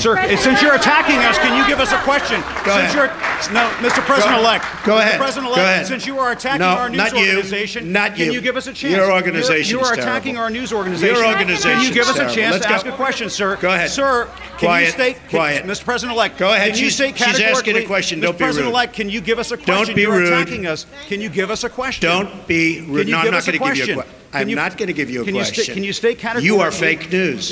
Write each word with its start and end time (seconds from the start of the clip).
Sir, 0.00 0.16
since 0.36 0.62
you're 0.62 0.74
attacking 0.74 1.16
us, 1.18 1.36
can 1.38 1.56
you 1.56 1.66
give 1.68 1.78
us 1.78 1.92
a 1.92 1.98
question? 1.98 2.40
Go 2.64 2.72
since 2.76 2.94
ahead. 2.94 2.94
you're 2.94 3.52
no, 3.52 3.68
Mr. 3.80 4.00
President-elect. 4.04 4.64
Go 4.84 4.94
Mr. 4.94 4.98
ahead. 5.00 5.20
President-elect, 5.20 5.56
Go 5.56 5.62
ahead. 5.64 5.86
since 5.86 6.06
you 6.06 6.18
are 6.18 6.32
attacking 6.32 6.60
No, 6.60 6.68
our 6.68 6.88
news 6.88 6.98
not 6.98 7.12
you. 7.12 7.18
organization, 7.28 7.92
Not 7.92 8.14
can 8.16 8.26
you. 8.26 8.32
you 8.32 8.40
give 8.40 8.56
us 8.56 8.66
a 8.66 8.72
chance? 8.72 8.94
Your 8.94 9.12
organization 9.12 9.78
You 9.78 9.84
are 9.84 9.92
attacking 9.92 10.34
terrible. 10.34 10.40
our 10.42 10.50
news 10.50 10.72
organization. 10.72 11.16
Your 11.16 11.26
organization 11.26 11.70
Can 11.72 11.82
you 11.84 11.92
give 11.92 12.08
us 12.08 12.16
a 12.18 12.34
chance 12.34 12.52
Let's 12.54 12.64
to 12.64 12.68
go. 12.70 12.74
ask 12.74 12.86
a 12.86 12.92
question, 12.92 13.28
sir? 13.30 13.56
Go 13.56 13.70
ahead. 13.72 13.90
Sir, 13.90 14.26
can 14.58 14.58
Quiet. 14.58 14.86
you 14.86 14.90
state, 14.92 15.16
can- 15.16 15.28
Quiet. 15.30 15.64
Mr. 15.66 15.84
President-elect? 15.84 16.38
Go 16.38 16.52
ahead. 16.52 16.72
Can 16.74 16.82
you 16.82 16.90
state 16.90 17.18
she's 17.18 17.40
asking 17.40 17.76
a 17.76 17.82
question. 17.84 18.20
Don't 18.20 18.32
be 18.38 18.44
rude. 18.44 18.46
President-elect, 18.48 18.94
can 18.94 19.10
you 19.10 19.20
give 19.20 19.38
us 19.38 19.50
a 19.52 19.56
question? 19.56 19.94
be 19.94 20.02
You're 20.02 20.12
rude. 20.12 20.32
attacking 20.32 20.66
us. 20.66 20.86
Can 21.08 21.20
you 21.20 21.28
give 21.28 21.50
us 21.50 21.64
a 21.64 21.68
question? 21.70 22.08
Don't 22.08 22.46
be 22.46 22.80
rude. 22.82 23.08
No, 23.08 23.18
I'm 23.18 23.30
not 23.30 23.44
going 23.44 23.58
to 23.58 23.64
give 23.64 23.76
you 23.88 23.92
a 23.92 23.96
question? 23.96 24.14
I'm 24.32 24.48
you- 24.48 24.56
not 24.56 24.76
going 24.78 24.86
to 24.88 24.92
give 24.92 25.10
you 25.10 25.22
a 25.22 25.24
can 25.24 25.34
you 25.34 25.42
question. 25.42 25.74
can 25.74 25.84
you 25.84 25.92
state 25.92 26.22
You 26.22 26.60
are 26.60 26.70
categorically- 26.70 26.78
fake 26.78 27.12
news. 27.12 27.50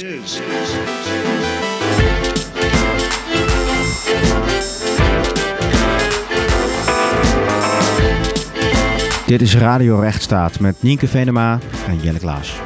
Dit 9.29 9.41
is 9.41 9.57
Radio 9.57 10.01
Rechtsstaat 10.01 10.61
met 10.61 10.83
Nienke 10.83 11.09
Venema 11.09 11.59
en 11.87 11.99
Jelle 12.01 12.19
Klaas. 12.19 12.61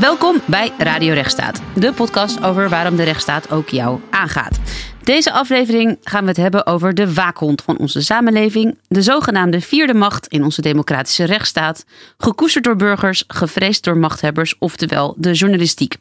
Welkom 0.00 0.40
bij 0.46 0.72
Radio 0.78 1.14
Rechtsstaat, 1.14 1.62
de 1.74 1.92
podcast 1.92 2.42
over 2.44 2.68
waarom 2.68 2.96
de 2.96 3.02
rechtsstaat 3.02 3.50
ook 3.50 3.68
jou 3.68 4.00
aangaat. 4.10 4.58
Deze 5.02 5.32
aflevering 5.32 5.98
gaan 6.02 6.22
we 6.22 6.28
het 6.28 6.36
hebben 6.36 6.66
over 6.66 6.94
de 6.94 7.14
waakhond 7.14 7.62
van 7.62 7.78
onze 7.78 8.02
samenleving, 8.02 8.78
de 8.88 9.02
zogenaamde 9.02 9.60
vierde 9.60 9.94
macht 9.94 10.26
in 10.26 10.44
onze 10.44 10.62
democratische 10.62 11.24
rechtsstaat, 11.24 11.84
gekoesterd 12.18 12.64
door 12.64 12.76
burgers, 12.76 13.24
gevreesd 13.26 13.84
door 13.84 13.96
machthebbers, 13.96 14.54
oftewel 14.58 15.14
de 15.16 15.32
journalistiek. 15.32 15.96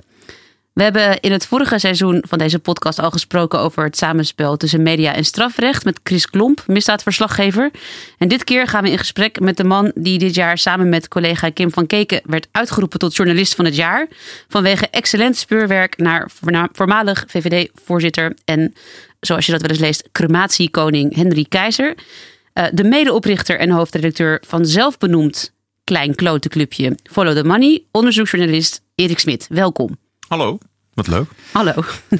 We 0.79 0.85
hebben 0.85 1.19
in 1.19 1.31
het 1.31 1.45
vorige 1.45 1.79
seizoen 1.79 2.23
van 2.27 2.37
deze 2.37 2.59
podcast 2.59 2.99
al 2.99 3.11
gesproken 3.11 3.59
over 3.59 3.83
het 3.83 3.97
samenspel 3.97 4.57
tussen 4.57 4.81
media 4.81 5.13
en 5.13 5.25
strafrecht 5.25 5.85
met 5.85 5.99
Chris 6.03 6.29
Klomp, 6.29 6.63
misdaadverslaggever. 6.67 7.71
En 8.17 8.27
dit 8.27 8.43
keer 8.43 8.67
gaan 8.67 8.83
we 8.83 8.91
in 8.91 8.97
gesprek 8.97 9.39
met 9.39 9.57
de 9.57 9.63
man 9.63 9.91
die 9.95 10.19
dit 10.19 10.35
jaar 10.35 10.57
samen 10.57 10.89
met 10.89 11.07
collega 11.07 11.49
Kim 11.49 11.71
van 11.71 11.87
Keken 11.87 12.21
werd 12.23 12.47
uitgeroepen 12.51 12.99
tot 12.99 13.15
journalist 13.15 13.55
van 13.55 13.65
het 13.65 13.75
jaar. 13.75 14.07
Vanwege 14.47 14.87
excellent 14.87 15.37
speurwerk 15.37 15.97
naar 15.97 16.29
voormalig 16.71 17.23
VVD-voorzitter 17.27 18.35
en, 18.45 18.73
zoals 19.19 19.45
je 19.45 19.51
dat 19.51 19.61
wel 19.61 19.69
eens 19.69 19.79
leest, 19.79 20.09
crematiekoning 20.11 21.15
Henry 21.15 21.45
Keizer. 21.49 21.95
Eh, 22.53 22.65
de 22.71 22.83
medeoprichter 22.83 23.59
en 23.59 23.69
hoofdredacteur 23.69 24.41
van 24.47 24.65
zelfbenoemd 24.65 25.53
Klein 25.83 26.15
Klotenclubje 26.15 26.97
Follow 27.03 27.35
the 27.35 27.43
Money, 27.43 27.83
onderzoeksjournalist 27.91 28.81
Erik 28.95 29.19
Smit. 29.19 29.47
Welkom. 29.49 29.97
Hallo, 30.27 30.57
wat 31.05 31.07
leuk. 31.07 31.29
Hallo. 31.51 31.73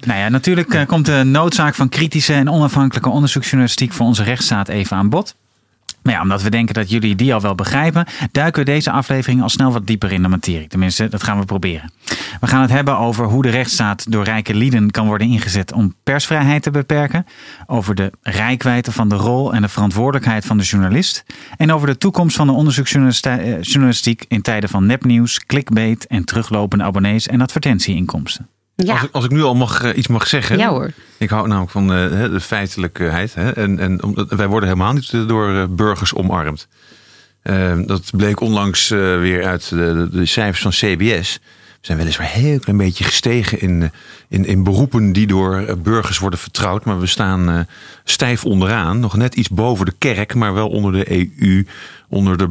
Nou 0.00 0.18
ja, 0.18 0.28
natuurlijk 0.28 0.74
eh, 0.74 0.86
komt 0.86 1.06
de 1.06 1.22
noodzaak 1.24 1.74
van 1.74 1.88
kritische 1.88 2.32
en 2.32 2.50
onafhankelijke 2.50 3.08
onderzoeksjournalistiek 3.08 3.92
voor 3.92 4.06
onze 4.06 4.22
rechtsstaat 4.22 4.68
even 4.68 4.96
aan 4.96 5.08
bod. 5.08 5.34
Maar 6.02 6.14
ja, 6.14 6.20
omdat 6.20 6.42
we 6.42 6.50
denken 6.50 6.74
dat 6.74 6.90
jullie 6.90 7.16
die 7.16 7.34
al 7.34 7.40
wel 7.40 7.54
begrijpen, 7.54 8.06
duiken 8.32 8.64
we 8.64 8.70
deze 8.70 8.90
aflevering 8.90 9.42
al 9.42 9.48
snel 9.48 9.72
wat 9.72 9.86
dieper 9.86 10.12
in 10.12 10.22
de 10.22 10.28
materie. 10.28 10.66
Tenminste, 10.66 11.08
dat 11.08 11.22
gaan 11.22 11.38
we 11.38 11.44
proberen. 11.44 11.92
We 12.40 12.46
gaan 12.46 12.62
het 12.62 12.70
hebben 12.70 12.98
over 12.98 13.26
hoe 13.26 13.42
de 13.42 13.50
rechtsstaat 13.50 14.10
door 14.12 14.24
rijke 14.24 14.54
lieden 14.54 14.90
kan 14.90 15.06
worden 15.06 15.26
ingezet 15.26 15.72
om 15.72 15.94
persvrijheid 16.02 16.62
te 16.62 16.70
beperken. 16.70 17.26
Over 17.66 17.94
de 17.94 18.12
rijkwijde 18.22 18.92
van 18.92 19.08
de 19.08 19.14
rol 19.14 19.54
en 19.54 19.62
de 19.62 19.68
verantwoordelijkheid 19.68 20.44
van 20.44 20.58
de 20.58 20.64
journalist. 20.64 21.24
En 21.56 21.72
over 21.72 21.86
de 21.86 21.98
toekomst 21.98 22.36
van 22.36 22.46
de 22.46 22.52
onderzoeksjournalistiek 22.52 24.24
in 24.28 24.42
tijden 24.42 24.68
van 24.68 24.86
nepnieuws, 24.86 25.46
clickbait 25.46 26.06
en 26.06 26.24
teruglopende 26.24 26.84
abonnees 26.84 27.26
en 27.26 27.40
advertentieinkomsten. 27.40 28.48
Ja, 28.86 28.92
Als, 28.92 29.02
ik, 29.02 29.08
als 29.12 29.24
ik 29.24 29.30
nu 29.30 29.42
al 29.42 29.54
mag, 29.54 29.82
eh, 29.82 29.96
iets 29.96 30.06
mag 30.08 30.26
zeggen. 30.26 30.58
Ja, 30.58 30.68
hoor. 30.68 30.90
Ik 31.18 31.30
hou 31.30 31.48
namelijk 31.48 31.70
van 31.72 31.92
eh, 31.92 32.10
hè, 32.10 32.30
de 32.30 32.40
feitelijkheid. 32.40 33.34
Hè, 33.34 33.50
en, 33.50 33.78
en 33.78 34.02
omdat, 34.02 34.30
wij 34.30 34.46
worden 34.46 34.68
helemaal 34.68 34.92
niet 34.92 35.10
eh, 35.12 35.26
door 35.26 35.54
eh, 35.54 35.64
burgers 35.70 36.14
omarmd. 36.14 36.68
Eh, 37.42 37.78
dat 37.86 38.10
bleek 38.16 38.40
onlangs 38.40 38.90
eh, 38.90 38.98
weer 38.98 39.44
uit 39.46 39.68
de, 39.68 39.76
de, 39.76 40.08
de 40.18 40.26
cijfers 40.26 40.62
van 40.62 40.70
CBS. 40.70 41.38
We 41.80 41.86
zijn 41.86 41.98
weliswaar 41.98 42.26
een 42.34 42.40
heel 42.40 42.58
klein 42.58 42.78
beetje 42.78 43.04
gestegen 43.04 43.60
in, 43.60 43.82
eh, 43.82 43.88
in, 44.28 44.44
in 44.44 44.62
beroepen 44.64 45.12
die 45.12 45.26
door 45.26 45.56
eh, 45.56 45.74
burgers 45.76 46.18
worden 46.18 46.38
vertrouwd. 46.38 46.84
Maar 46.84 47.00
we 47.00 47.06
staan 47.06 47.48
eh, 47.50 47.58
stijf 48.04 48.44
onderaan. 48.44 49.00
Nog 49.00 49.16
net 49.16 49.34
iets 49.34 49.48
boven 49.48 49.86
de 49.86 49.94
kerk, 49.98 50.34
maar 50.34 50.54
wel 50.54 50.68
onder 50.68 50.92
de 50.92 51.12
EU. 51.40 51.66
Onder 52.08 52.36
de 52.36 52.48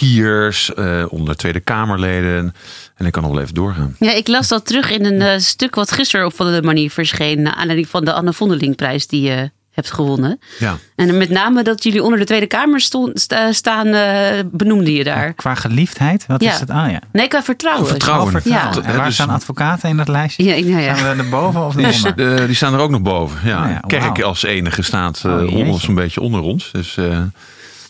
bankiers, 0.00 0.74
eh, 0.74 1.04
onder 1.08 1.28
de 1.28 1.36
Tweede 1.36 1.60
Kamerleden. 1.60 2.54
En 2.96 3.06
ik 3.06 3.12
kan 3.12 3.22
nog 3.22 3.32
wel 3.32 3.40
even 3.42 3.54
doorgaan. 3.54 3.96
Ja, 3.98 4.12
ik 4.12 4.28
las 4.28 4.48
dat 4.48 4.66
terug 4.66 4.90
in 4.90 5.04
een 5.04 5.22
eh, 5.22 5.38
stuk 5.38 5.74
wat 5.74 5.92
gisteren 5.92 6.26
op 6.26 6.36
de 6.36 6.60
manier 6.64 6.90
verscheen. 6.90 7.42
Naar 7.42 7.54
aanleiding 7.54 7.88
van 7.88 8.04
de 8.04 8.12
Anne 8.12 8.32
Vondelingprijs 8.32 9.06
die 9.06 9.22
je 9.22 9.50
hebt 9.70 9.90
gewonnen. 9.90 10.38
Ja. 10.58 10.76
En 10.96 11.16
met 11.18 11.30
name 11.30 11.62
dat 11.62 11.82
jullie 11.82 12.02
onder 12.02 12.18
de 12.18 12.24
Tweede 12.24 12.46
Kamer 12.46 12.80
stond, 12.80 13.20
sta- 13.20 13.52
staan, 13.52 13.86
eh, 13.86 14.38
benoemde 14.52 14.92
je 14.92 15.04
daar. 15.04 15.32
Qua 15.32 15.54
geliefdheid, 15.54 16.24
wat 16.26 16.42
Ja. 16.42 16.52
is 16.52 16.60
het? 16.60 16.70
Ah 16.70 16.90
ja. 16.90 17.00
Nee, 17.12 17.28
qua 17.28 17.42
vertrouwen. 17.42 17.84
Oh, 17.84 17.90
vertrouwen. 17.90 18.26
Oh, 18.26 18.32
vertrouwen. 18.32 18.82
Ja. 18.82 18.88
En 18.88 18.96
waar 18.96 19.04
Dus- 19.06 19.14
staan 19.14 19.28
advocaten 19.30 19.88
in 19.88 19.96
dat 19.96 20.08
lijstje? 20.08 20.44
Ja, 20.44 20.68
nou 20.70 20.82
ja. 20.82 20.96
Staan 20.96 21.16
we 21.16 21.22
erboven 21.22 21.64
of 21.66 21.74
Die, 21.76 21.86
eronder? 21.86 22.40
eh, 22.40 22.46
die 22.46 22.54
staan 22.54 22.74
er 22.74 22.80
ook 22.80 22.90
nog 22.90 23.02
boven. 23.02 23.48
Ja, 23.48 23.62
Oh 23.64 23.70
ja, 23.70 23.80
Kerk 23.86 24.20
als 24.22 24.42
enige 24.42 24.82
staat 24.82 25.22
eh, 25.24 25.32
Oh, 25.32 25.54
onder, 25.54 25.80
zo'n 25.80 25.94
beetje 25.94 26.20
onder 26.20 26.40
ons. 26.40 26.68
Dus 26.72 26.96
eh, 26.96 27.20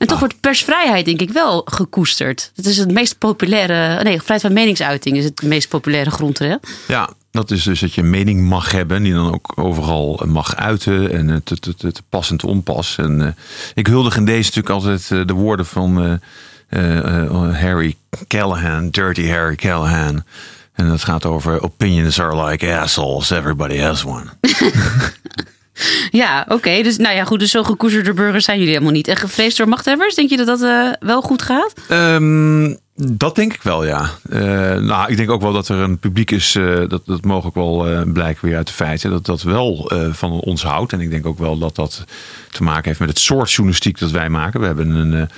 En 0.04 0.10
toch 0.10 0.19
wordt 0.19 0.41
persvrijheid 0.41 1.04
denk 1.04 1.20
ik 1.20 1.31
wel 1.31 1.62
gekoesterd. 1.65 2.53
Het 2.54 2.66
is 2.66 2.76
het 2.76 2.91
meest 2.91 3.19
populaire... 3.19 4.03
Nee, 4.03 4.16
vrijheid 4.16 4.41
van 4.41 4.53
meningsuiting 4.53 5.16
is 5.16 5.25
het 5.25 5.42
meest 5.42 5.69
populaire 5.69 6.10
grondrecht. 6.10 6.59
ja, 6.88 7.10
dat 7.31 7.50
is 7.50 7.62
dus 7.62 7.81
dat 7.81 7.94
je 7.94 8.00
een 8.00 8.10
mening 8.10 8.41
mag 8.41 8.72
hebben. 8.72 9.03
Die 9.03 9.12
dan 9.12 9.32
ook 9.34 9.53
overal 9.54 10.22
mag 10.26 10.56
uiten. 10.56 11.12
En 11.12 11.31
eh, 11.31 11.37
te, 11.44 11.59
te, 11.59 11.75
te, 11.75 11.92
te 11.92 12.03
pas 12.09 12.31
en 12.31 12.37
te 12.37 12.47
onpas. 12.47 12.98
En 12.98 13.26
eh, 13.26 13.32
ik 13.75 13.87
huldig 13.87 14.16
in 14.16 14.25
deze 14.25 14.44
natuurlijk 14.54 14.75
altijd 14.75 15.10
eh, 15.10 15.26
de 15.26 15.32
woorden 15.32 15.66
van 15.66 16.21
eh, 16.69 17.53
Harry 17.53 17.97
Callahan. 18.26 18.91
Dirty 18.91 19.28
Harry 19.28 19.54
Callahan. 19.54 20.25
En 20.72 20.88
dat 20.88 21.04
gaat 21.04 21.26
over 21.26 21.62
opinions 21.62 22.21
are 22.21 22.44
like 22.47 22.78
assholes. 22.78 23.31
Everybody 23.31 23.78
has 23.78 24.04
one. 24.04 24.26
Ja, 26.11 26.45
oké. 26.49 26.83
Dus 26.83 26.97
nou 26.97 27.15
ja, 27.15 27.25
goed. 27.25 27.39
Dus 27.39 27.51
zo 27.51 27.62
gekoesterde 27.62 28.12
burgers 28.12 28.45
zijn 28.45 28.59
jullie 28.59 28.73
helemaal 28.73 28.95
niet. 28.95 29.09
En 29.09 29.17
gevreesd 29.17 29.57
door 29.57 29.69
machthebbers, 29.69 30.15
denk 30.15 30.31
je 30.31 30.37
dat 30.37 30.47
dat 30.47 30.62
eh, 30.62 30.89
wel 31.01 31.23
goed 31.23 31.43
gaat? 31.43 31.73
Ehm, 31.89 32.75
dat 32.97 33.35
denk 33.35 33.55
ik 33.55 33.62
wel, 33.62 33.84
ja. 33.84 34.11
Eh, 34.31 34.41
nou, 34.75 35.11
ik 35.11 35.17
denk 35.17 35.31
ook 35.31 35.41
wel 35.41 35.53
dat 35.53 35.69
er 35.69 35.77
een 35.77 35.99
publiek 35.99 36.31
is, 36.31 36.55
eh, 36.57 36.89
dat, 36.89 37.03
dat 37.07 37.25
ook 37.25 37.55
wel 37.55 38.05
blijken 38.13 38.49
weer 38.49 38.57
uit 38.57 38.67
de 38.67 38.73
feiten, 38.73 39.11
dat 39.11 39.27
dat 39.27 39.43
wel 39.43 39.91
van 40.13 40.31
ons 40.31 40.63
houdt. 40.63 40.93
En 40.93 41.01
ik 41.01 41.11
denk 41.11 41.27
ook 41.27 41.39
wel 41.39 41.59
dat 41.59 41.75
dat 41.75 42.05
te 42.51 42.63
maken 42.63 42.84
heeft 42.84 43.01
met 43.01 43.09
het 43.09 43.19
soort 43.19 43.51
journalistiek 43.51 43.99
dat 43.99 44.11
wij 44.11 44.29
maken. 44.29 44.61
We 44.61 44.67
hebben 44.67 44.91
een, 44.91 45.29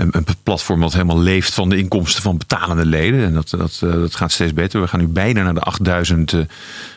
een, 0.00 0.08
een 0.12 0.24
platform 0.42 0.80
dat 0.80 0.92
helemaal 0.92 1.18
leeft 1.20 1.54
van 1.54 1.68
de 1.68 1.76
inkomsten 1.76 2.22
van 2.22 2.38
betalende 2.38 2.86
leden. 2.86 3.24
En 3.24 3.34
dat, 3.34 3.50
dat, 3.50 3.80
eh, 3.84 3.92
dat 3.92 4.14
gaat 4.14 4.32
steeds 4.32 4.52
beter. 4.54 4.80
We 4.80 4.86
gaan 4.88 5.00
nu 5.00 5.06
bijna 5.08 5.42
naar 5.42 5.54
de 5.54 5.60
8000 5.60 6.32
eh, 6.32 6.46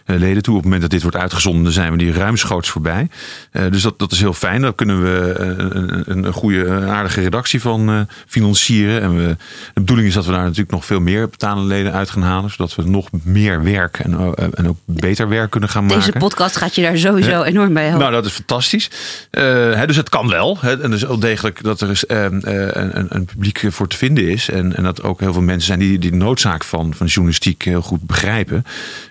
leden 0.06 0.44
toe. 0.44 0.54
Op 0.54 0.60
het 0.60 0.64
moment 0.64 0.82
dat 0.82 0.92
dit 0.92 1.02
wordt 1.02 1.18
uitgezonden, 1.18 1.72
zijn 1.72 1.92
we 1.92 1.98
die 1.98 2.14
ruimschoots 2.14 2.70
voorbij. 2.70 3.08
Eh, 3.52 3.64
dus 3.72 3.82
dat, 3.82 4.00
dat 4.00 4.12
is 4.12 4.20
heel 4.20 4.34
fijn. 4.34 4.62
Daar 4.62 4.74
kunnen 4.74 5.04
we 5.04 5.34
eh, 5.34 5.48
een, 5.48 6.26
een, 6.26 6.34
goede, 6.34 6.66
eh, 6.66 6.92
aardige 6.92 7.22
redactie 7.22 7.62
van 7.62 7.90
eh, 7.90 8.00
financieren. 8.28 9.02
En 9.02 9.16
we, 9.18 9.36
de 9.74 9.80
bedoeling 9.80 10.08
is 10.08 10.14
dat 10.14 10.26
we 10.26 10.32
daar 10.32 10.42
natuurlijk 10.42 10.72
nog 10.72 10.86
veel 10.86 11.00
meer 11.00 11.30
betalende 11.30 11.68
leden 11.68 11.94
uit 11.94 12.10
gaan 12.10 12.22
halen. 12.22 12.50
Zodat 12.50 12.76
we 12.76 12.84
nog 12.84 13.10
meer 13.24 13.64
werk 13.64 14.00
en, 14.00 14.14
eh, 14.14 14.46
en 14.54 14.68
ook 14.70 14.78
beter 14.86 15.30
werk 15.30 15.50
kunnen 15.50 15.70
gaan 15.70 15.86
maken. 15.86 16.00
Deze 16.00 16.18
podcast 16.18 16.58
gaat 16.58 16.76
je 16.76 16.82
daar 16.82 16.98
sowieso 16.98 17.30
Ja. 17.30 17.44
enorm 17.44 17.74
bij 17.74 17.84
helpen. 17.84 18.00
Nou, 18.02 18.12
dat 18.12 18.26
is 18.26 18.32
fantastisch. 18.32 18.90
Eh, 19.30 19.44
hè, 19.74 19.88
dus 19.88 19.96
het 19.96 20.10
kan 20.10 20.30
wel. 20.30 20.58
Hè, 20.62 20.82
en 20.82 20.90
dus 20.92 21.02
wel 21.04 21.20
degelijk 21.20 21.64
dat 21.64 21.82
er 21.82 21.90
is, 21.90 22.06
eh, 22.06 22.26
eh, 22.26 22.93
een, 22.94 23.00
een, 23.00 23.08
een 23.10 23.26
publiek 23.26 23.62
voor 23.70 23.88
te 23.88 23.98
vinden 23.98 24.30
is. 24.30 24.50
En, 24.50 24.76
en 24.76 24.84
dat 24.84 25.04
ook 25.04 25.20
heel 25.20 25.34
veel 25.34 25.42
mensen 25.42 25.68
zijn 25.68 25.80
die 25.80 26.00
die 26.00 26.12
de 26.12 26.18
noodzaak 26.18 26.64
van, 26.64 26.94
van 26.94 27.08
journalistiek 27.08 27.62
heel 27.64 27.82
goed 27.82 28.02
begrijpen. 28.02 28.64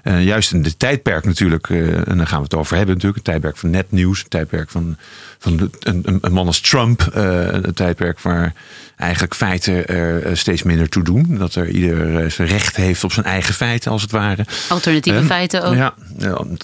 Eh, 0.02 0.24
juist 0.24 0.52
in 0.52 0.62
dit 0.62 0.78
tijdperk 0.78 1.24
natuurlijk, 1.24 1.70
eh, 1.70 2.08
en 2.08 2.16
daar 2.16 2.26
gaan 2.26 2.38
we 2.38 2.44
het 2.44 2.54
over 2.54 2.76
hebben 2.76 2.94
natuurlijk. 2.94 3.26
Een 3.26 3.32
tijdperk 3.32 3.56
van 3.56 3.70
nepnieuws. 3.70 4.20
Een 4.22 4.28
tijdperk 4.28 4.70
van, 4.70 4.96
van 5.38 5.56
de- 5.56 5.70
een, 5.80 6.18
een, 6.20 6.32
man 6.32 6.46
als 6.46 6.60
Trump. 6.60 7.00
eh, 7.02 7.46
een 7.52 7.74
tijdperk 7.74 8.20
waar 8.20 8.52
eigenlijk 8.96 9.34
feiten 9.34 9.86
er 9.88 10.22
eh, 10.22 10.34
steeds 10.34 10.62
minder 10.62 10.88
toe 10.88 11.02
doen. 11.04 11.34
Dat 11.38 11.54
er 11.54 11.68
ieder 11.68 12.16
eh, 12.24 12.30
zijn 12.30 12.48
recht 12.48 12.76
heeft 12.76 13.04
op 13.04 13.12
zijn 13.12 13.26
eigen 13.26 13.54
feiten 13.54 13.90
als 13.90 14.02
het 14.02 14.10
ware. 14.10 14.46
Alternatieve 14.68 15.18
Ehm, 15.18 15.26
feiten 15.26 15.62
ook. 15.64 15.74
Ja, 15.74 15.94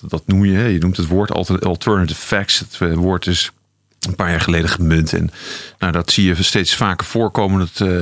dat 0.09 0.23
noem 0.27 0.45
je. 0.45 0.59
Je 0.73 0.79
noemt 0.79 0.97
het 0.97 1.07
woord 1.07 1.33
alter- 1.33 1.59
alternative 1.61 2.21
facts. 2.21 2.59
Het 2.59 2.77
eh, 2.91 2.95
woord 2.97 3.27
is 3.27 3.51
een 4.01 4.15
paar 4.15 4.31
jaar 4.31 4.41
geleden 4.41 4.69
gemunt. 4.69 5.13
En 5.13 5.31
nou, 5.79 5.93
dat 5.93 6.11
zie 6.11 6.25
je 6.25 6.43
steeds 6.43 6.75
vaker 6.75 7.07
voorkomen. 7.07 7.69
Uh, 7.83 8.01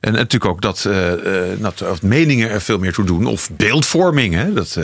en 0.00 0.12
natuurlijk 0.12 0.44
ook 0.44 0.60
dat, 0.60 0.84
uh, 0.86 1.12
dat, 1.58 1.78
dat, 1.78 2.02
meningen 2.02 2.50
er 2.50 2.60
veel 2.60 2.78
meer 2.78 2.92
toe 2.92 3.04
doen. 3.04 3.26
Of 3.26 3.50
beeldvorming. 3.52 4.34
Hè? 4.34 4.52
Dat, 4.52 4.78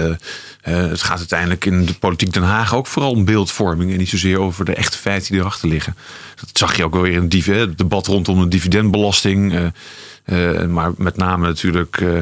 het 0.61 1.03
gaat 1.03 1.19
uiteindelijk 1.19 1.65
in 1.65 1.85
de 1.85 1.95
politiek 1.95 2.33
Den 2.33 2.43
Haag 2.43 2.75
ook 2.75 2.87
vooral 2.87 3.11
om 3.11 3.25
beeldvorming. 3.25 3.93
En 3.93 3.99
niet 3.99 4.09
zozeer 4.09 4.41
over 4.41 4.65
de 4.65 4.75
echte 4.75 4.99
feiten 4.99 5.33
die 5.33 5.41
erachter 5.41 5.69
liggen. 5.69 5.97
Dat 6.35 6.49
zag 6.53 6.77
je 6.77 6.85
ook 6.85 6.93
wel 6.93 7.03
weer 7.03 7.13
in 7.13 7.55
het 7.55 7.79
debat 7.79 8.07
rondom 8.07 8.41
de 8.41 8.49
dividendbelasting. 8.49 9.73
Uh, 10.27 10.65
maar 10.65 10.93
met 10.97 11.17
name 11.17 11.47
natuurlijk 11.47 12.01
uh, 12.01 12.17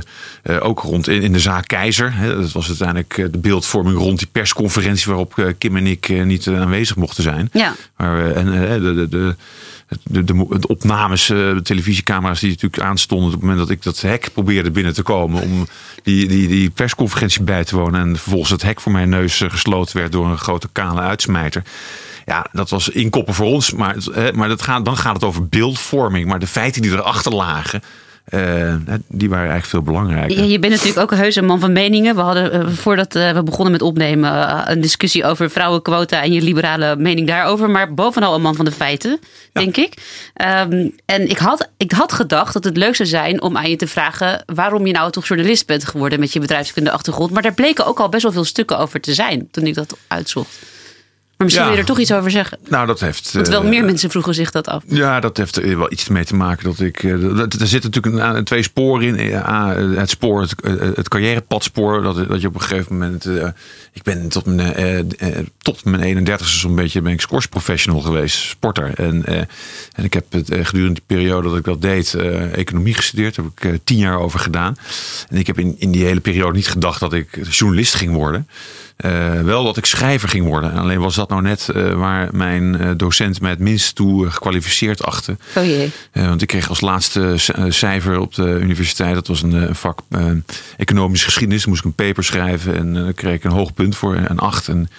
uh, 0.44 0.64
ook 0.64 0.81
rond 0.81 1.08
in, 1.08 1.22
in, 1.22 1.32
de 1.32 1.40
zaak 1.40 1.66
Keizer. 1.66 2.14
Hè, 2.14 2.37
dat 2.37 2.52
was 2.52 2.69
uiteindelijk 2.69 3.14
de 3.32 3.38
beeldvorming 3.38 3.99
rond 3.99 4.19
die 4.19 4.28
persconferentie 4.32 5.06
waarop 5.06 5.54
Kim 5.58 5.76
en 5.76 5.87
ik 5.87 6.25
niet 6.25 6.49
aanwezig 6.49 6.96
mochten 6.96 7.22
zijn. 7.22 7.49
Ja. 7.52 7.75
Maar, 7.96 8.31
en 8.32 8.46
de, 8.82 8.94
de, 8.94 9.08
de 9.08 9.37
de, 10.02 10.25
de, 10.25 10.58
de, 10.58 10.66
opnames, 10.66 11.26
de 11.26 11.60
televisiecamera's 11.62 12.40
die 12.40 12.50
natuurlijk 12.50 12.82
aanstonden 12.82 13.26
op 13.26 13.32
het 13.32 13.40
moment 13.40 13.58
dat 13.58 13.70
ik 13.70 13.82
dat 13.82 14.00
hek 14.00 14.28
probeerde 14.32 14.70
binnen 14.70 14.94
te 14.94 15.02
komen 15.02 15.43
om 15.43 15.66
die, 16.02 16.28
die, 16.28 16.49
die 16.49 16.70
persconferentie 16.70 17.43
bij 17.43 17.64
te 17.64 17.76
wonen. 17.76 18.00
En 18.00 18.16
vervolgens 18.16 18.50
het 18.50 18.62
hek 18.62 18.81
voor 18.81 18.93
mijn 18.93 19.08
neus 19.08 19.43
gesloten 19.49 19.96
werd 19.96 20.12
door 20.12 20.26
een 20.26 20.38
grote 20.38 20.69
kale 20.72 21.00
uitsmijter. 21.00 21.62
Ja, 22.32 22.46
dat 22.52 22.70
was 22.70 22.88
inkoppen 22.88 23.34
voor 23.34 23.46
ons. 23.46 23.73
Maar, 23.73 23.96
maar 24.34 24.49
dat 24.49 24.62
gaat, 24.62 24.84
dan 24.84 24.96
gaat 24.96 25.14
het 25.14 25.25
over 25.25 25.49
beeldvorming. 25.49 26.26
Maar 26.26 26.38
de 26.38 26.46
feiten 26.46 26.82
die 26.82 26.90
erachter 26.90 27.34
lagen. 27.34 27.82
Uh, 28.31 28.75
die 29.08 29.29
waren 29.29 29.50
eigenlijk 29.50 29.67
veel 29.67 29.82
belangrijker. 29.82 30.43
Je, 30.43 30.49
je 30.49 30.58
bent 30.58 30.73
natuurlijk 30.73 31.00
ook 31.00 31.11
een 31.11 31.19
heuse 31.19 31.43
man 31.43 31.61
van 31.61 31.73
meningen. 31.73 32.14
We 32.14 32.20
hadden 32.20 32.55
uh, 32.55 32.69
voordat 32.69 33.14
uh, 33.14 33.32
we 33.32 33.43
begonnen 33.43 33.73
met 33.73 33.82
opnemen 33.82 34.70
een 34.70 34.81
discussie 34.81 35.25
over 35.25 35.50
vrouwenquota 35.50 36.23
en 36.23 36.32
je 36.32 36.43
liberale 36.43 36.96
mening 36.96 37.26
daarover. 37.26 37.70
Maar 37.70 37.94
bovenal 37.94 38.35
een 38.35 38.43
man 38.43 38.55
van 38.55 38.64
de 38.64 38.73
feiten, 38.73 39.19
denk 39.52 39.76
ik. 39.76 39.94
Um, 40.70 40.94
en 41.05 41.31
ik 41.31 41.38
had, 41.38 41.69
ik 41.76 41.93
had 41.93 42.12
gedacht 42.12 42.52
dat 42.52 42.64
het 42.64 42.76
leuk 42.76 42.96
zou 42.96 43.08
zijn 43.08 43.43
om 43.43 43.56
aan 43.56 43.70
je 43.70 43.76
te 43.76 43.87
vragen 43.87 44.43
waarom 44.55 44.87
je 44.87 44.93
nou 44.93 45.11
toch 45.11 45.26
journalist 45.26 45.67
bent 45.67 45.85
geworden 45.85 46.20
met 46.20 46.32
je 46.32 46.40
bedrijfskunde 46.40 46.90
achtergrond. 46.90 47.31
Maar 47.31 47.43
daar 47.43 47.55
bleken 47.55 47.87
ook 47.87 48.00
al 48.00 48.08
best 48.08 48.23
wel 48.23 48.32
veel 48.32 48.44
stukken 48.44 48.78
over 48.78 49.00
te 49.00 49.14
zijn 49.14 49.49
toen 49.50 49.67
ik 49.67 49.75
dat 49.75 49.96
uitzocht. 50.06 50.72
Maar 51.43 51.50
misschien 51.50 51.65
wil 51.65 51.75
je 51.75 51.81
er 51.81 51.94
toch 51.94 51.99
iets 51.99 52.12
over 52.12 52.31
zeggen. 52.31 52.59
Nou, 52.69 52.87
dat 52.87 53.00
heeft. 53.00 53.33
Want 53.33 53.49
wel 53.49 53.65
meer 53.65 53.85
mensen 53.85 54.11
vroegen 54.11 54.35
zich 54.35 54.50
dat 54.50 54.67
af. 54.67 54.83
Ja, 54.87 55.21
dat 55.21 55.37
heeft 55.37 55.56
er 55.56 55.79
wel 55.79 55.93
iets 55.93 56.09
mee 56.09 56.25
te 56.25 56.35
maken 56.35 56.65
dat 56.65 56.81
ik. 56.81 57.03
er 57.03 57.67
zitten 57.67 57.91
natuurlijk 57.91 58.37
een, 58.37 58.44
twee 58.44 58.62
sporen 58.62 59.19
in. 59.19 59.35
het 59.99 60.11
spoor, 60.11 60.41
het, 60.41 60.55
het 60.97 61.09
carrièrepadspoor. 61.09 62.03
Dat, 62.03 62.29
dat 62.29 62.41
je 62.41 62.47
op 62.47 62.55
een 62.55 62.61
gegeven 62.61 62.93
moment. 62.93 63.27
ik 63.93 64.03
ben 64.03 64.29
tot 64.29 64.47
mijn, 64.47 65.12
tot 65.59 65.85
mijn 65.85 66.27
31ste 66.27 66.44
zo'n 66.44 66.75
beetje 66.75 67.00
ben 67.00 67.12
ik 67.12 67.27
professional 67.50 68.00
geweest, 68.00 68.37
sporter. 68.37 68.93
En, 68.95 69.25
en 69.93 70.05
ik 70.05 70.12
heb 70.12 70.25
het 70.33 70.49
gedurende 70.49 71.00
die 71.06 71.17
periode 71.19 71.49
dat 71.49 71.59
ik 71.59 71.65
dat 71.65 71.83
deed, 71.83 72.15
economie 72.53 72.95
gestudeerd. 72.95 73.35
Daar 73.35 73.45
heb 73.55 73.75
ik 73.75 73.81
tien 73.85 73.99
jaar 73.99 74.19
over 74.19 74.41
gedaan. 74.41 74.77
En 75.29 75.37
ik 75.37 75.47
heb 75.47 75.59
in, 75.59 75.75
in 75.79 75.91
die 75.91 76.05
hele 76.05 76.21
periode 76.21 76.56
niet 76.56 76.69
gedacht 76.69 77.00
dat 77.00 77.12
ik 77.12 77.38
journalist 77.50 77.95
ging 77.95 78.15
worden. 78.15 78.47
Uh, 79.04 79.40
wel 79.40 79.64
dat 79.64 79.76
ik 79.76 79.87
schrijver 79.87 80.28
ging 80.28 80.46
worden. 80.46 80.72
Alleen 80.72 81.00
was 81.00 81.14
dat 81.14 81.28
nou 81.28 81.43
net 81.43 81.69
uh, 81.75 81.93
waar 81.93 82.28
mijn 82.32 82.82
uh, 82.82 82.90
docent 82.96 83.40
mij 83.40 83.50
het 83.50 83.58
minst 83.58 83.94
toe 83.94 84.31
gekwalificeerd 84.31 85.02
achtte. 85.02 85.37
Oh 85.56 85.64
jee. 85.64 85.90
want 86.12 86.43
ik 86.43 86.49
kreeg 86.49 86.69
als 86.69 86.81
laatste 86.81 87.34
cijfer 87.69 88.19
op 88.19 88.34
de 88.34 88.58
universiteit, 88.60 89.14
dat 89.14 89.26
was 89.26 89.43
een 89.43 89.75
vak 89.75 90.00
economische 90.76 91.26
geschiedenis, 91.26 91.66
moest 91.66 91.78
ik 91.78 91.84
een 91.84 92.06
paper 92.06 92.25
schrijven 92.25 92.76
en 92.76 92.94
dan 92.94 93.14
kreeg 93.14 93.34
ik 93.34 93.44
een 93.44 93.50
hoog 93.50 93.75
punt 93.75 93.96
voor, 93.96 94.16
een 94.16 94.38
acht. 94.38 94.69
En, 94.69 94.90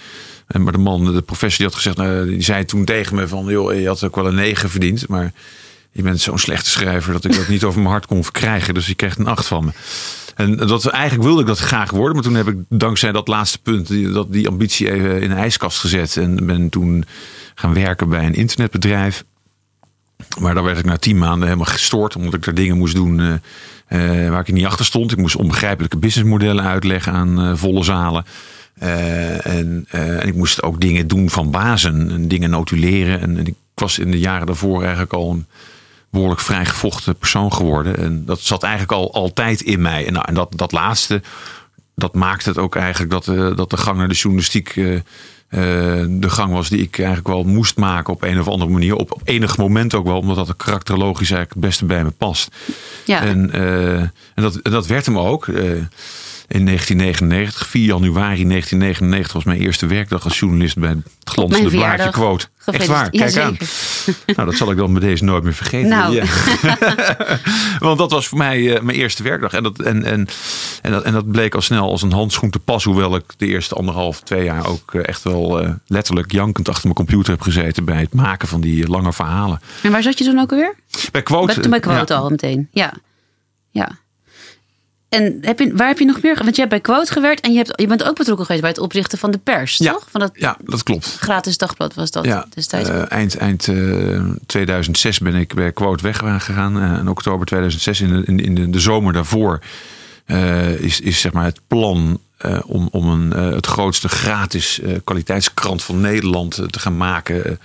en, 0.46 0.62
maar 0.62 0.72
de 0.72 0.78
man, 0.78 1.14
de 1.14 1.22
professor, 1.22 1.58
die 1.58 1.66
had 1.66 1.74
gezegd, 1.74 1.96
nou, 1.96 2.26
die 2.26 2.42
zei 2.42 2.64
toen 2.64 2.84
tegen 2.84 3.16
me 3.16 3.28
van, 3.28 3.44
joh, 3.46 3.80
je 3.80 3.86
had 3.86 4.04
ook 4.04 4.16
wel 4.16 4.26
een 4.26 4.34
negen 4.34 4.70
verdiend, 4.70 5.08
maar 5.08 5.32
je 5.92 6.02
bent 6.02 6.20
zo'n 6.20 6.38
slechte 6.38 6.70
schrijver 6.70 7.12
dat 7.12 7.24
ik 7.24 7.36
dat 7.36 7.48
niet 7.48 7.64
over 7.64 7.80
mijn 7.80 7.90
hart 7.90 8.06
kon 8.06 8.22
verkrijgen. 8.22 8.74
Dus 8.74 8.86
je 8.86 8.94
kreeg 8.94 9.16
een 9.16 9.26
acht 9.26 9.46
van 9.46 9.64
me. 9.64 9.70
En 10.34 10.56
dat, 10.56 10.86
eigenlijk 10.86 11.24
wilde 11.24 11.40
ik 11.40 11.46
dat 11.46 11.58
graag 11.58 11.90
worden. 11.90 12.14
Maar 12.14 12.24
toen 12.24 12.34
heb 12.34 12.48
ik 12.48 12.56
dankzij 12.68 13.12
dat 13.12 13.28
laatste 13.28 13.58
punt 13.58 13.86
die, 13.86 14.10
dat, 14.10 14.32
die 14.32 14.48
ambitie 14.48 14.90
even 14.90 15.20
in 15.20 15.28
de 15.28 15.34
ijskast 15.34 15.78
gezet. 15.78 16.16
En 16.16 16.46
ben 16.46 16.68
toen 16.68 17.04
gaan 17.54 17.74
werken 17.74 18.08
bij 18.08 18.26
een 18.26 18.34
internetbedrijf. 18.34 19.24
Maar 20.38 20.54
daar 20.54 20.64
werd 20.64 20.78
ik 20.78 20.84
na 20.84 20.96
tien 20.96 21.18
maanden 21.18 21.48
helemaal 21.48 21.72
gestoord. 21.72 22.16
Omdat 22.16 22.34
ik 22.34 22.44
daar 22.44 22.54
dingen 22.54 22.76
moest 22.76 22.94
doen 22.94 23.18
uh, 23.18 23.32
uh, 23.88 24.30
waar 24.30 24.40
ik 24.40 24.52
niet 24.52 24.66
achter 24.66 24.84
stond. 24.84 25.12
Ik 25.12 25.18
moest 25.18 25.36
onbegrijpelijke 25.36 25.98
businessmodellen 25.98 26.64
uitleggen 26.64 27.12
aan 27.12 27.40
uh, 27.40 27.56
volle 27.56 27.82
zalen. 27.82 28.24
En, 28.78 29.86
en, 29.90 30.26
ik 30.26 30.34
moest 30.34 30.62
ook 30.62 30.80
dingen 30.80 31.06
doen 31.06 31.30
van 31.30 31.50
bazen. 31.50 32.10
En 32.10 32.28
dingen 32.28 32.50
notuleren. 32.50 33.20
En, 33.20 33.38
en 33.38 33.46
ik 33.46 33.54
was 33.74 33.98
in 33.98 34.10
de 34.10 34.18
jaren 34.18 34.46
daarvoor 34.46 34.80
eigenlijk 34.80 35.12
al 35.12 35.30
een 35.30 35.46
behoorlijk 36.14 36.40
vrijgevochten 36.40 37.16
persoon 37.16 37.52
geworden. 37.52 37.96
En 37.96 38.24
dat 38.24 38.40
zat 38.40 38.62
eigenlijk 38.62 38.92
al 38.92 39.12
altijd 39.12 39.60
in 39.60 39.80
mij. 39.80 40.06
En, 40.06 40.12
nou, 40.12 40.24
en 40.28 40.34
dat, 40.34 40.52
dat 40.56 40.72
laatste, 40.72 41.22
dat 41.94 42.14
maakte 42.14 42.48
het 42.48 42.58
ook 42.58 42.76
eigenlijk 42.76 43.10
dat, 43.10 43.26
uh, 43.26 43.56
dat 43.56 43.70
de 43.70 43.76
gang 43.76 43.98
naar 43.98 44.08
de 44.08 44.14
journalistiek 44.14 44.76
uh, 44.76 44.92
uh, 44.94 45.00
de 46.08 46.30
gang 46.30 46.52
was 46.52 46.68
die 46.68 46.80
ik 46.80 46.98
eigenlijk 46.98 47.28
wel 47.28 47.44
moest 47.44 47.76
maken 47.76 48.12
op 48.12 48.22
een 48.22 48.40
of 48.40 48.48
andere 48.48 48.70
manier. 48.70 48.96
Op, 48.96 49.12
op 49.12 49.20
enig 49.24 49.56
moment 49.56 49.94
ook 49.94 50.06
wel, 50.06 50.18
omdat 50.18 50.36
dat 50.36 50.56
karakterologisch 50.56 51.30
eigenlijk 51.30 51.50
het 51.50 51.60
beste 51.60 51.84
bij 51.84 52.04
me 52.04 52.10
past. 52.10 52.56
Ja. 53.04 53.20
En, 53.20 53.52
en, 53.52 54.42
dat, 54.42 54.56
en 54.56 54.70
dat 54.70 54.86
werd 54.86 55.06
hem 55.06 55.18
ook 55.18 55.46
in 56.48 56.64
1999. 56.64 57.66
4 57.66 57.84
januari 57.84 58.48
1999 58.48 59.32
was 59.32 59.44
mijn 59.44 59.60
eerste 59.60 59.86
werkdag 59.86 60.24
als 60.24 60.38
journalist 60.38 60.78
bij 60.78 60.88
het 60.88 61.06
glanzende 61.24 61.70
blaadje 61.70 62.10
Quote. 62.10 62.46
Echt 62.64 62.86
waar, 62.86 63.10
kijk 63.10 63.36
aan. 63.36 63.56
Nou, 64.26 64.48
dat 64.48 64.54
zal 64.54 64.70
ik 64.70 64.76
dan 64.76 64.92
met 64.92 65.02
deze 65.02 65.24
nooit 65.24 65.44
meer 65.44 65.54
vergeten. 65.54 65.88
Nou. 65.88 66.14
Ja. 66.14 66.24
Want 67.78 67.98
dat 67.98 68.10
was 68.10 68.28
voor 68.28 68.38
mij 68.38 68.60
uh, 68.60 68.80
mijn 68.80 68.98
eerste 68.98 69.22
werkdag. 69.22 69.52
En 69.52 69.62
dat, 69.62 69.80
en, 69.80 70.04
en, 70.04 70.28
en, 70.82 70.90
dat, 70.90 71.02
en 71.02 71.12
dat 71.12 71.30
bleek 71.30 71.54
al 71.54 71.60
snel 71.60 71.90
als 71.90 72.02
een 72.02 72.12
handschoen 72.12 72.50
te 72.50 72.58
pas. 72.58 72.84
Hoewel 72.84 73.16
ik 73.16 73.24
de 73.36 73.46
eerste 73.46 73.74
anderhalf, 73.74 74.20
twee 74.20 74.44
jaar 74.44 74.66
ook 74.66 74.94
uh, 74.94 75.08
echt 75.08 75.22
wel 75.22 75.62
uh, 75.62 75.70
letterlijk 75.86 76.32
jankend 76.32 76.68
achter 76.68 76.84
mijn 76.84 76.94
computer 76.94 77.32
heb 77.32 77.42
gezeten. 77.42 77.84
Bij 77.84 78.00
het 78.00 78.14
maken 78.14 78.48
van 78.48 78.60
die 78.60 78.88
lange 78.88 79.12
verhalen. 79.12 79.60
En 79.82 79.92
waar 79.92 80.02
zat 80.02 80.18
je 80.18 80.24
toen 80.24 80.38
ook 80.38 80.50
alweer? 80.50 80.74
Bij 81.12 81.22
Quote. 81.22 81.60
Bij, 81.60 81.70
bij 81.70 81.80
Quote 81.80 82.12
ja. 82.12 82.18
al 82.18 82.30
meteen, 82.30 82.68
ja. 82.72 82.92
Ja. 83.70 84.02
En 85.14 85.38
heb 85.40 85.58
je, 85.58 85.76
waar 85.76 85.88
heb 85.88 85.98
je 85.98 86.04
nog 86.04 86.22
meer? 86.22 86.34
Want 86.34 86.54
je 86.54 86.60
hebt 86.60 86.68
bij 86.68 86.80
Quote 86.80 87.12
gewerkt 87.12 87.40
en 87.40 87.52
je, 87.52 87.56
hebt, 87.56 87.80
je 87.80 87.86
bent 87.86 88.04
ook 88.04 88.16
betrokken 88.16 88.44
geweest 88.44 88.62
bij 88.62 88.70
het 88.70 88.80
oprichten 88.80 89.18
van 89.18 89.30
de 89.30 89.38
pers, 89.38 89.76
ja, 89.76 89.92
toch? 89.92 90.06
Van 90.10 90.20
dat 90.20 90.30
ja, 90.34 90.56
dat 90.64 90.82
klopt. 90.82 91.16
Gratis 91.20 91.58
dagblad 91.58 91.94
was 91.94 92.10
dat 92.10 92.24
ja, 92.24 92.46
destijds. 92.54 92.88
Uh, 92.88 93.12
eind 93.12 93.36
eind 93.36 93.66
uh, 93.66 94.22
2006 94.46 95.18
ben 95.18 95.34
ik 95.34 95.54
bij 95.54 95.72
Quote 95.72 96.02
weggegaan. 96.02 96.76
Uh, 96.76 96.98
in 96.98 97.08
oktober 97.08 97.46
2006, 97.46 98.00
in 98.00 98.08
de, 98.08 98.22
in, 98.24 98.40
in 98.40 98.54
de, 98.54 98.70
de 98.70 98.80
zomer 98.80 99.12
daarvoor, 99.12 99.60
is, 100.78 101.00
is 101.00 101.20
zeg 101.20 101.32
maar 101.32 101.44
het 101.44 101.60
plan 101.66 102.20
om, 102.66 102.88
om 102.90 103.08
een, 103.08 103.30
het 103.30 103.66
grootste 103.66 104.08
gratis 104.08 104.80
kwaliteitskrant 105.04 105.82
van 105.82 106.00
Nederland 106.00 106.62
te 106.70 106.78
gaan 106.78 106.96
maken. 106.96 107.58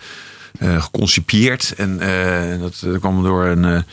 Geconcipieerd. 0.59 1.73
En 1.77 1.97
dat, 2.59 2.79
dat 2.81 2.99
kwam 2.99 3.23
door 3.23 3.45
een 3.45 3.83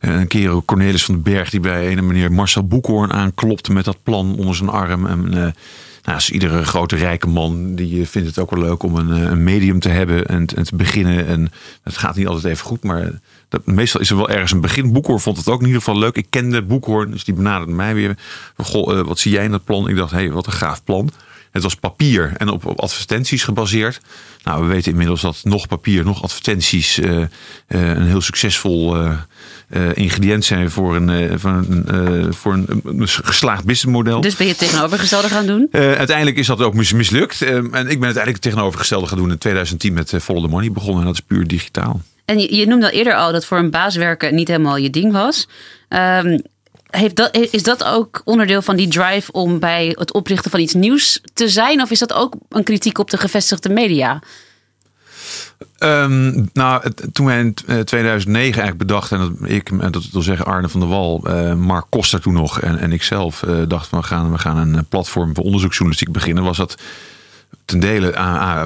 een 0.00 0.26
keer 0.26 0.62
Cornelis 0.64 1.04
van 1.04 1.14
den 1.14 1.22
Berg 1.22 1.50
die 1.50 1.60
bij 1.60 1.92
een 1.92 2.06
meneer 2.06 2.32
Marcel 2.32 2.66
Boekhoorn 2.66 3.12
aanklopte 3.12 3.72
met 3.72 3.84
dat 3.84 4.02
plan 4.02 4.36
onder 4.38 4.54
zijn 4.54 4.68
arm. 4.68 5.06
En, 5.06 5.34
uh, 5.34 5.46
nou, 6.02 6.20
iedere 6.32 6.64
grote 6.64 6.96
rijke 6.96 7.28
man 7.28 7.74
die 7.74 8.08
vindt 8.08 8.28
het 8.28 8.38
ook 8.38 8.50
wel 8.50 8.60
leuk 8.64 8.82
om 8.82 8.96
een, 8.96 9.10
een 9.30 9.44
medium 9.44 9.80
te 9.80 9.88
hebben 9.88 10.26
en, 10.26 10.46
en, 10.46 10.64
te 10.64 10.76
beginnen. 10.76 11.26
En 11.26 11.52
het 11.82 11.96
gaat 11.96 12.16
niet 12.16 12.26
altijd 12.26 12.44
even 12.52 12.66
goed, 12.66 12.82
maar 12.82 13.10
dat, 13.48 13.66
meestal 13.66 14.00
is 14.00 14.10
er 14.10 14.16
wel 14.16 14.30
ergens 14.30 14.52
een 14.52 14.60
begin. 14.60 14.92
Boekhoorn 14.92 15.20
vond 15.20 15.36
het 15.36 15.48
ook 15.48 15.60
in 15.60 15.66
ieder 15.66 15.82
geval 15.82 15.98
leuk. 15.98 16.16
Ik 16.16 16.26
kende 16.30 16.62
Boekhoorn, 16.62 17.10
dus 17.10 17.24
die 17.24 17.34
benaderde 17.34 17.72
mij 17.72 17.94
weer. 17.94 18.16
Uh, 18.74 19.00
wat 19.00 19.18
zie 19.18 19.32
jij 19.32 19.44
in 19.44 19.50
dat 19.50 19.64
plan? 19.64 19.88
Ik 19.88 19.96
dacht, 19.96 20.10
hé, 20.10 20.16
hey, 20.16 20.30
wat 20.30 20.46
een 20.46 20.52
gaaf 20.52 20.84
plan. 20.84 21.10
Het 21.50 21.62
was 21.62 21.74
papier 21.74 22.32
en 22.36 22.48
op, 22.48 22.66
op, 22.66 22.80
advertenties 22.80 23.42
gebaseerd. 23.42 24.00
Nou, 24.42 24.62
we 24.62 24.68
weten 24.68 24.90
inmiddels 24.90 25.20
dat 25.20 25.40
nog 25.42 25.68
papier, 25.68 26.04
nog 26.04 26.22
advertenties 26.22 26.98
uh, 26.98 27.10
uh, 27.18 27.26
een 27.68 28.06
heel 28.06 28.20
succesvol 28.20 28.96
uh, 28.96 29.18
ingrediënt 29.94 30.44
zijn 30.44 30.70
voor 30.70 30.96
een, 30.96 31.38
voor 31.38 31.50
een, 31.50 32.34
voor 32.34 32.52
een, 32.52 33.08
geslaagd 33.08 33.64
businessmodel. 33.64 34.20
Dus 34.20 34.36
ben 34.36 34.46
je 34.46 34.52
het 34.52 34.60
tegenovergestelde 34.60 35.28
gaan 35.28 35.46
doen? 35.46 35.68
uiteindelijk 35.72 36.36
is 36.36 36.46
dat 36.46 36.60
ook 36.60 36.74
mis, 36.74 36.92
mislukt. 36.92 37.42
en 37.42 37.64
ik 37.64 37.72
ben 37.72 37.84
uiteindelijk 37.84 38.26
het 38.26 38.42
tegenovergestelde 38.42 39.06
gaan 39.06 39.18
doen 39.18 39.30
in 39.30 39.38
2010 39.38 39.92
met 39.92 40.14
Follow 40.22 40.44
the 40.44 40.50
Money 40.50 40.72
begonnen. 40.72 41.00
En 41.00 41.06
dat 41.06 41.14
is 41.14 41.20
puur 41.20 41.46
digitaal. 41.46 42.00
En 42.24 42.38
je, 42.38 42.56
je 42.56 42.66
noemde 42.66 42.86
al 42.86 42.92
eerder 42.92 43.14
al 43.14 43.32
dat 43.32 43.44
voor 43.44 43.58
een 43.58 43.70
baas 43.70 43.96
werken 43.96 44.34
niet 44.34 44.48
helemaal 44.48 44.76
je 44.76 44.90
ding 44.90 45.12
was. 45.12 45.48
Um, 45.88 46.42
heeft 46.90 47.16
dat, 47.16 47.36
is 47.50 47.62
dat 47.62 47.84
ook 47.84 48.20
onderdeel 48.24 48.62
van 48.62 48.76
die 48.76 48.88
drive 48.88 49.32
om 49.32 49.58
bij 49.58 49.94
het 49.98 50.12
oprichten 50.12 50.50
van 50.50 50.60
iets 50.60 50.74
nieuws 50.74 51.20
te 51.32 51.48
zijn? 51.48 51.82
Of 51.82 51.90
is 51.90 51.98
dat 51.98 52.12
ook 52.12 52.34
een 52.48 52.64
kritiek 52.64 52.98
op 52.98 53.10
de 53.10 53.18
gevestigde 53.18 53.68
media? 53.68 54.22
Um, 55.78 56.50
nou, 56.52 56.82
toen 57.12 57.26
wij 57.26 57.38
in 57.38 57.54
2009 57.54 58.34
eigenlijk 58.34 58.78
bedachten, 58.78 59.20
en 59.20 59.36
dat 59.38 59.50
ik, 59.50 59.92
dat 59.92 60.08
wil 60.12 60.22
zeggen 60.22 60.46
Arne 60.46 60.68
van 60.68 60.80
der 60.80 60.88
Wal, 60.88 61.22
uh, 61.26 61.54
Mark 61.54 61.86
Koster 61.88 62.20
toen 62.20 62.32
nog 62.32 62.60
en, 62.60 62.78
en 62.78 62.92
ik 62.92 63.02
zelf 63.02 63.42
uh, 63.42 63.62
dacht 63.68 63.86
van 63.86 64.00
we 64.00 64.06
gaan, 64.06 64.32
we 64.32 64.38
gaan 64.38 64.56
een 64.56 64.84
platform 64.84 65.34
voor 65.34 65.44
onderzoeksjournalistiek 65.44 66.12
beginnen, 66.12 66.44
was 66.44 66.56
dat 66.56 66.76
ten 67.64 67.80
dele 67.80 68.12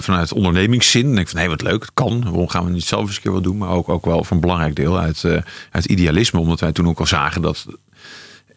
vanuit 0.00 0.32
ondernemingszin. 0.32 1.06
Denk 1.06 1.18
ik 1.18 1.28
van, 1.28 1.40
hé, 1.40 1.48
wat 1.48 1.62
leuk, 1.62 1.82
het 1.82 1.90
kan. 1.94 2.22
Waarom 2.22 2.48
gaan 2.48 2.64
we 2.64 2.70
niet 2.70 2.84
zelf 2.84 3.06
eens 3.06 3.16
een 3.16 3.22
keer 3.22 3.32
wat 3.32 3.42
doen? 3.42 3.56
Maar 3.56 3.68
ook, 3.68 3.88
ook 3.88 4.04
wel 4.04 4.26
een 4.30 4.40
belangrijk 4.40 4.76
deel 4.76 4.98
uit, 4.98 5.24
eh, 5.24 5.36
uit 5.70 5.84
idealisme. 5.84 6.40
Omdat 6.40 6.60
wij 6.60 6.72
toen 6.72 6.88
ook 6.88 6.98
al 6.98 7.06
zagen 7.06 7.42
dat 7.42 7.66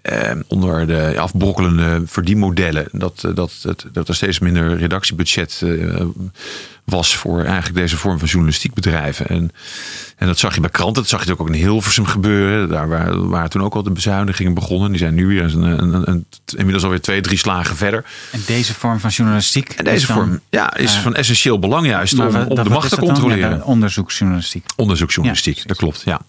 eh, 0.08 0.40
onder 0.48 0.88
de 0.88 1.20
afbrokkelende 1.20 2.02
verdienmodellen... 2.06 2.88
dat, 2.92 3.24
eh, 3.26 3.36
dat, 3.36 3.52
dat, 3.62 3.86
dat 3.92 4.08
er 4.08 4.16
steeds 4.16 4.40
minder 4.40 4.78
redactiebudget 4.78 5.62
eh, 5.64 6.02
was 6.84 7.16
voor 7.16 7.44
eigenlijk 7.44 7.76
deze 7.76 7.98
vorm 7.98 8.20
van 8.20 8.28
journalistiek 8.28 8.74
bedrijven. 8.74 9.28
En, 9.28 9.52
en 10.16 10.28
dat 10.28 10.38
zag 10.40 10.56
je 10.56 10.62
bij 10.62 10.70
kranten, 10.70 11.02
dat 11.02 11.08
zag 11.12 11.26
je 11.26 11.40
ook 11.40 11.48
in 11.48 11.54
Hilversum 11.54 12.06
gebeuren. 12.06 12.70
Daar 12.70 12.88
waren, 12.88 13.30
waren 13.30 13.50
toen 13.50 13.64
ook 13.64 13.76
al 13.76 13.84
de 13.84 13.92
bezuinigingen 13.92 14.54
begonnen. 14.54 14.90
Die 14.90 15.00
zijn 15.00 15.14
nu 15.14 15.28
weer 15.28 15.44
een, 15.44 15.62
een, 15.62 16.10
een, 16.10 16.26
inmiddels 16.56 16.84
alweer 16.84 17.02
twee, 17.02 17.22
drie 17.22 17.38
slagen 17.38 17.76
verder. 17.76 18.06
En 18.32 18.42
deze 18.46 18.74
vorm 18.74 19.00
van 19.00 19.10
journalistiek. 19.10 19.70
En 19.70 19.84
deze 19.84 20.08
dan- 20.08 20.16
vorm 20.16 20.40
ja, 20.50 20.76
is 20.78 20.96
eh, 20.96 21.02
van 21.02 21.16
essentieel 21.16 21.60
belang 21.60 21.88
juist 21.88 22.20
om, 22.20 22.36
om 22.36 22.64
de 22.64 22.70
macht 22.70 22.90
te 22.90 22.98
controleren. 22.98 23.50
Ja, 23.58 23.64
onderzoeksjournalistiek. 23.64 24.66
Onderzoeksjournalistiek, 24.76 25.58
Ja, 25.58 25.64
dat 25.66 25.78
klopt, 25.78 26.02
ja. 26.06 26.22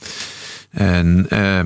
En 0.71 1.27
eh, 1.29 1.61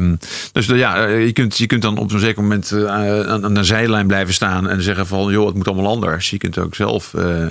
dus 0.52 0.66
ja, 0.66 1.06
eh, 1.06 1.26
je 1.26 1.32
kunt, 1.32 1.56
je 1.58 1.66
kunt 1.66 1.82
dan 1.82 1.98
op 1.98 2.10
zo'n 2.10 2.20
zeker 2.20 2.42
moment 2.42 2.72
eh, 2.72 2.86
aan, 2.86 3.44
aan 3.44 3.54
de 3.54 3.64
zijlijn 3.64 4.06
blijven 4.06 4.34
staan 4.34 4.68
en 4.68 4.82
zeggen 4.82 5.06
van 5.06 5.32
joh, 5.32 5.46
het 5.46 5.54
moet 5.54 5.68
allemaal 5.68 5.92
anders. 5.92 6.30
Je 6.30 6.38
kunt 6.38 6.58
ook 6.58 6.74
zelf 6.74 7.14
eh, 7.14 7.46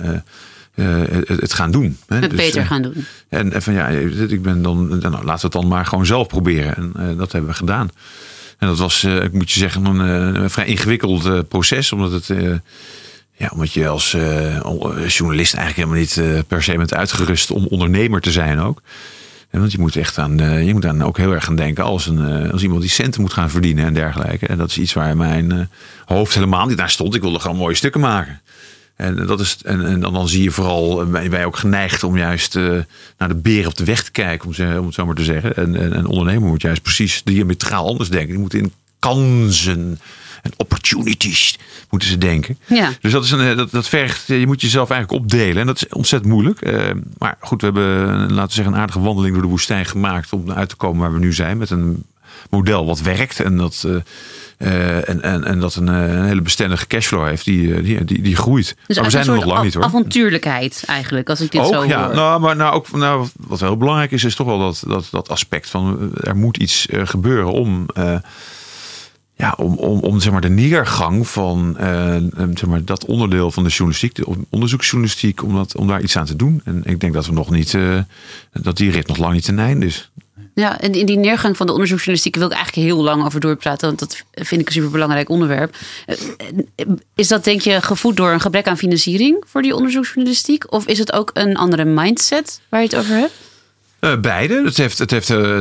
het, 0.76 1.28
het 1.28 1.54
gaan 1.54 1.72
doen. 1.72 1.98
Hè? 2.08 2.16
Het 2.16 2.30
Dus, 2.30 2.40
beter 2.40 2.66
gaan 2.66 2.82
doen. 2.82 3.06
En, 3.30 3.54
en 3.54 3.62
van 3.62 3.74
ja, 3.74 3.88
ik 3.88 4.42
ben 4.42 4.62
dan, 4.62 4.88
nou, 4.88 5.02
laten 5.02 5.26
we 5.26 5.32
het 5.42 5.52
dan 5.52 5.68
maar 5.68 5.86
gewoon 5.86 6.06
zelf 6.06 6.28
proberen. 6.28 6.94
En 6.96 7.18
dat 7.18 7.32
hebben 7.32 7.50
we 7.50 7.56
gedaan. 7.56 7.90
En 8.58 8.68
dat 8.68 8.78
was, 8.78 9.04
ik 9.04 9.34
moet 9.34 9.52
je 9.52 9.60
zeggen, 9.60 9.86
een, 9.86 10.00
een 10.42 10.50
vrij 10.50 10.66
ingewikkeld 10.66 11.48
proces, 11.48 11.92
omdat 11.92 12.12
het. 12.12 12.28
ja, 13.38 13.50
omdat 13.54 13.74
je 13.74 13.88
als 13.88 14.12
journalist 15.08 15.54
eigenlijk 15.54 15.76
helemaal 15.76 15.98
niet 15.98 16.48
per 16.48 16.64
se 16.64 16.78
bent 16.78 16.94
uitgerust 16.94 17.52
om 17.52 17.66
ondernemer 17.66 18.22
te 18.22 18.32
zijn 18.32 18.60
ook. 18.60 18.82
Want 19.52 19.72
je 19.72 19.80
moet 19.80 19.96
echt 19.96 20.18
aan, 20.18 20.40
eh, 20.40 20.66
je 20.66 20.74
moet 20.74 20.86
aan 20.86 21.04
ook 21.04 21.18
heel 21.18 21.32
erg 21.32 21.44
gaan 21.44 21.56
denken 21.56 21.84
als, 21.84 22.08
een, 22.08 22.44
eh, 22.44 22.52
als 22.52 22.64
iemand 22.64 22.82
die 22.82 22.90
centen 22.90 23.22
moet 23.22 23.34
gaan 23.34 23.50
verdienen 23.50 23.86
en 23.86 23.94
dergelijke. 23.94 24.48
En 24.48 24.58
dat 24.58 24.70
is 24.70 24.78
iets 24.78 24.94
waar 24.94 25.18
mijn 25.18 25.52
eh, 25.52 25.60
hoofd 26.06 26.34
helemaal 26.34 26.66
niet 26.66 26.78
naar 26.78 26.90
stond. 26.90 27.16
Ik 27.16 27.22
wilde 27.22 27.40
gewoon 27.40 27.58
mooie 27.58 27.76
stukken 27.76 28.02
maken. 28.02 28.42
En, 28.96 29.16
dat 29.16 29.40
is, 29.40 29.58
en, 29.64 30.00
dan, 30.00 30.14
dan 30.14 30.28
zie 30.28 30.44
je 30.44 30.52
vooral, 30.52 31.10
wij 31.10 31.46
ook 31.46 31.58
geneigd 31.58 32.04
om 32.04 32.18
juist 32.18 32.56
naar 33.18 33.28
de 33.28 33.36
beer 33.36 33.68
op 33.68 33.78
de 33.78 33.84
weg 33.84 34.04
te 34.04 34.12
kijken, 34.12 34.48
om, 34.48 34.78
om 34.78 34.86
het 34.86 34.94
zo 34.94 35.06
maar 35.06 35.16
te 35.16 35.24
zeggen. 35.24 35.56
En, 35.56 35.76
en 35.76 35.98
een 35.98 36.06
ondernemer 36.06 36.50
moet 36.50 36.62
juist 36.62 36.82
precies 36.82 37.22
diametraal 37.24 37.88
anders 37.88 38.10
denken. 38.10 38.30
Die 38.30 38.40
moet 38.40 38.54
in 38.54 38.74
kansen 39.00 40.00
en 40.42 40.52
opportunities 40.58 41.58
moeten 41.90 42.10
ze 42.10 42.18
denken. 42.18 42.58
Ja. 42.66 42.90
Dus 43.02 43.12
dat, 43.12 43.24
is 43.24 43.32
een, 43.32 43.58
dat, 43.58 43.72
dat 43.72 43.88
vergt, 43.88 44.28
je 44.28 44.48
moet 44.48 44.62
jezelf 44.62 44.90
eigenlijk 44.90 45.24
opdelen. 45.24 45.58
En 45.58 45.66
dat 45.66 45.76
is 45.76 45.88
ontzettend 45.88 46.34
moeilijk. 46.34 46.62
Eh, 46.62 46.90
maar 47.18 47.38
goed, 47.40 47.62
we 47.62 47.68
hebben, 47.68 48.20
laten 48.20 48.48
we 48.48 48.54
zeggen, 48.54 48.74
een 48.74 48.80
aardige 48.80 49.00
wandeling 49.00 49.34
door 49.34 49.44
de 49.44 49.50
woestijn 49.50 49.86
gemaakt 49.86 50.34
om 50.34 50.52
uit 50.52 50.70
te 50.70 50.76
komen 50.76 51.00
waar 51.00 51.14
we 51.14 51.20
nu 51.20 51.34
zijn. 51.34 51.58
Met 51.58 51.70
een 51.70 52.04
model 52.50 52.86
wat 52.86 53.02
werkt 53.02 53.40
en 53.40 53.58
dat, 53.58 53.86
eh, 53.88 53.96
eh, 54.58 55.10
en, 55.10 55.22
en, 55.22 55.44
en 55.44 55.60
dat 55.60 55.76
een, 55.76 55.88
een 55.88 56.26
hele 56.26 56.42
bestendige 56.42 56.88
cashflow 56.88 57.28
heeft 57.28 57.46
die, 57.46 57.82
die, 57.82 58.06
die, 58.06 58.22
die 58.22 58.36
groeit. 58.36 58.76
Dus 58.88 58.96
maar 58.96 59.06
we 59.06 59.12
zijn 59.12 59.28
er 59.28 59.34
nog 59.34 59.46
lang 59.46 59.64
niet 59.64 59.74
hoor. 59.74 59.84
avontuurlijkheid 59.84 60.84
eigenlijk, 60.86 61.30
als 61.30 61.42
ik 61.42 61.52
dit 61.52 61.68
zo 61.68 61.76
Ook, 61.76 61.86
ja. 61.86 62.06
hoor. 62.06 62.16
Nou, 62.16 62.40
maar 62.40 62.56
nou, 62.56 62.74
ook, 62.74 62.92
nou, 62.92 63.28
wat 63.38 63.60
heel 63.60 63.78
belangrijk 63.78 64.12
is, 64.12 64.24
is 64.24 64.36
toch 64.36 64.48
wel 64.48 64.60
dat, 64.60 64.84
dat, 64.88 65.08
dat 65.12 65.30
aspect 65.30 65.70
van 65.70 66.12
er 66.24 66.36
moet 66.36 66.58
iets 66.58 66.88
gebeuren 66.92 67.52
om, 67.52 67.86
ja, 69.42 69.54
om, 69.58 69.76
om, 69.76 70.00
om 70.00 70.20
zeg 70.20 70.32
maar, 70.32 70.42
de 70.42 70.50
neergang 70.50 71.28
van 71.28 71.78
eh, 71.78 72.16
zeg 72.54 72.66
maar, 72.66 72.86
dat 72.86 73.06
onderdeel 73.06 73.52
van 73.52 73.64
de 73.64 73.70
journalistiek, 73.70 74.16
de 74.16 74.26
onderzoeksjournalistiek, 74.50 75.44
om, 75.44 75.56
dat, 75.56 75.76
om 75.76 75.88
daar 75.88 76.02
iets 76.02 76.18
aan 76.18 76.26
te 76.26 76.36
doen. 76.36 76.62
En 76.66 76.82
ik 76.86 77.00
denk 77.00 77.14
dat 77.14 77.26
we 77.26 77.34
nog 77.34 77.50
niet, 77.50 77.74
eh, 77.74 78.00
dat 78.52 78.78
die 78.78 78.92
rit 78.92 79.08
nog 79.08 79.18
lang 79.18 79.34
niet 79.34 79.46
ten 79.46 79.60
einde 79.60 79.86
is. 79.86 80.12
Ja, 80.54 80.80
en 80.80 80.94
in 80.94 81.06
die 81.06 81.18
neergang 81.18 81.58
van 81.58 81.66
de 81.66 81.72
onderzoeksjournalistiek 81.72 82.36
wil 82.36 82.48
ik 82.48 82.54
eigenlijk 82.54 82.88
heel 82.88 83.04
lang 83.04 83.26
over 83.26 83.40
doorpraten, 83.40 83.88
want 83.88 84.00
dat 84.00 84.24
vind 84.32 84.62
ik 84.62 84.68
een 84.68 84.74
superbelangrijk 84.74 85.30
onderwerp. 85.30 85.76
Eh, 86.06 86.18
Is 87.16 87.28
dat 87.28 87.44
denk 87.44 87.62
je 87.62 87.82
gevoed 87.82 88.18
door 88.18 88.32
een 88.32 88.42
gebrek 88.42 88.68
aan 88.68 88.78
financiering 88.78 89.44
voor 89.48 89.62
die 89.62 89.76
onderzoeksjournalistiek? 89.76 90.72
Of 90.74 90.86
is 90.86 90.98
het 90.98 91.12
ook 91.12 91.30
een 91.34 91.56
andere 91.58 91.86
mindset 91.86 92.62
waar 92.70 92.82
je 92.82 92.88
het 92.88 92.96
over 92.96 93.16
hebt? 93.16 93.34
Eh, 94.02 94.20
beide. 94.20 94.64
Het 94.64 94.78
heeft, 94.78 95.00
het 95.00 95.12
heeft 95.12 95.30
eh, 95.30 95.58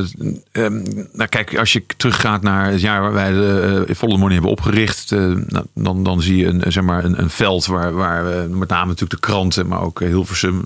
ehm, 0.52 0.82
nou 1.12 1.28
kijk, 1.28 1.56
als 1.58 1.72
je 1.72 1.84
teruggaat 1.96 2.42
naar 2.42 2.70
het 2.70 2.80
jaar 2.80 3.00
waar 3.00 3.12
wij 3.12 3.32
de 3.32 3.84
uh, 3.88 3.94
Volle 3.94 4.16
Money 4.16 4.32
hebben 4.32 4.50
opgericht, 4.50 5.12
eh, 5.12 5.18
nou, 5.46 5.64
dan, 5.74 6.04
dan 6.04 6.22
zie 6.22 6.36
je 6.36 6.46
een, 6.46 6.72
zeg 6.72 6.84
maar 6.84 7.04
een, 7.04 7.20
een 7.20 7.30
veld 7.30 7.66
waar, 7.66 7.92
waar 7.92 8.48
met 8.50 8.68
name 8.68 8.86
natuurlijk 8.86 9.20
de 9.20 9.26
kranten, 9.26 9.66
maar 9.66 9.82
ook 9.82 10.00
Hilversum 10.00 10.64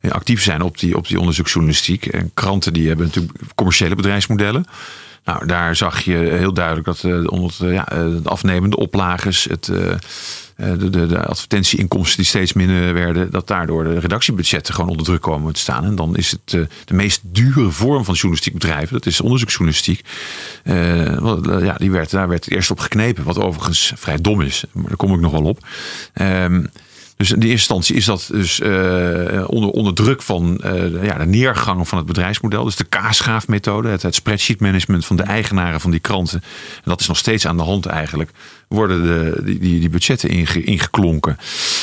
eh, 0.00 0.10
actief 0.10 0.42
zijn 0.42 0.62
op 0.62 0.78
die, 0.78 0.96
op 0.96 1.08
die 1.08 1.18
onderzoeksjournalistiek. 1.18 2.06
En 2.06 2.30
kranten 2.34 2.72
die 2.72 2.88
hebben 2.88 3.06
natuurlijk 3.06 3.34
commerciële 3.54 3.94
bedrijfsmodellen. 3.94 4.66
Nou, 5.24 5.46
daar 5.46 5.76
zag 5.76 6.00
je 6.00 6.16
heel 6.16 6.52
duidelijk 6.52 6.86
dat 6.86 7.04
onder 7.30 7.52
de 7.58 8.20
afnemende 8.28 8.76
oplages, 8.76 9.44
het, 9.44 9.70
de, 10.56 10.90
de, 10.90 11.06
de 11.06 11.24
advertentieinkomsten 11.24 12.16
die 12.16 12.26
steeds 12.26 12.52
minder 12.52 12.94
werden, 12.94 13.30
dat 13.30 13.46
daardoor 13.46 13.84
de 13.84 13.98
redactiebudgetten 13.98 14.74
gewoon 14.74 14.90
onder 14.90 15.06
druk 15.06 15.20
komen 15.20 15.52
te 15.52 15.60
staan. 15.60 15.84
En 15.84 15.94
dan 15.94 16.16
is 16.16 16.30
het 16.30 16.52
uh, 16.52 16.66
de 16.84 16.94
meest 16.94 17.20
dure 17.22 17.70
vorm 17.70 18.04
van 18.04 18.14
journalistiek 18.14 18.52
bedrijven, 18.52 18.92
dat 18.92 19.06
is 19.06 19.20
onderzoeksjournalistiek. 19.20 20.04
ja, 20.64 21.74
die 21.78 21.90
werd, 21.90 22.10
daar 22.10 22.28
werd 22.28 22.50
eerst 22.50 22.70
op 22.70 22.78
geknepen, 22.78 23.24
wat 23.24 23.38
overigens 23.38 23.92
vrij 23.96 24.16
dom 24.20 24.40
is, 24.40 24.64
maar 24.72 24.86
daar 24.86 24.96
kom 24.96 25.14
ik 25.14 25.20
nog 25.20 25.32
wel 25.32 25.44
op. 25.44 25.66
Um, 26.14 26.68
dus 27.16 27.32
in 27.32 27.40
die 27.40 27.50
eerste 27.50 27.74
instantie 27.74 27.96
is 27.96 28.04
dat 28.04 28.28
dus 28.32 28.60
onder, 29.46 29.70
onder 29.70 29.94
druk 29.94 30.22
van 30.22 30.56
de, 30.56 31.00
ja, 31.02 31.18
de 31.18 31.26
neergang 31.26 31.88
van 31.88 31.98
het 31.98 32.06
bedrijfsmodel. 32.06 32.64
Dus 32.64 32.76
de 32.76 32.84
kaasschaafmethode, 32.84 33.88
het, 33.88 34.02
het 34.02 34.14
spreadsheet 34.14 34.60
management 34.60 35.06
van 35.06 35.16
de 35.16 35.22
eigenaren 35.22 35.80
van 35.80 35.90
die 35.90 36.00
kranten. 36.00 36.40
En 36.74 36.82
dat 36.84 37.00
is 37.00 37.08
nog 37.08 37.16
steeds 37.16 37.46
aan 37.46 37.56
de 37.56 37.62
hand 37.62 37.86
eigenlijk. 37.86 38.30
Worden 38.68 39.02
de, 39.02 39.40
die, 39.44 39.58
die, 39.58 39.80
die 39.80 39.88
budgetten 39.88 40.28
inge, 40.28 40.62
ingeklonken. 40.62 41.38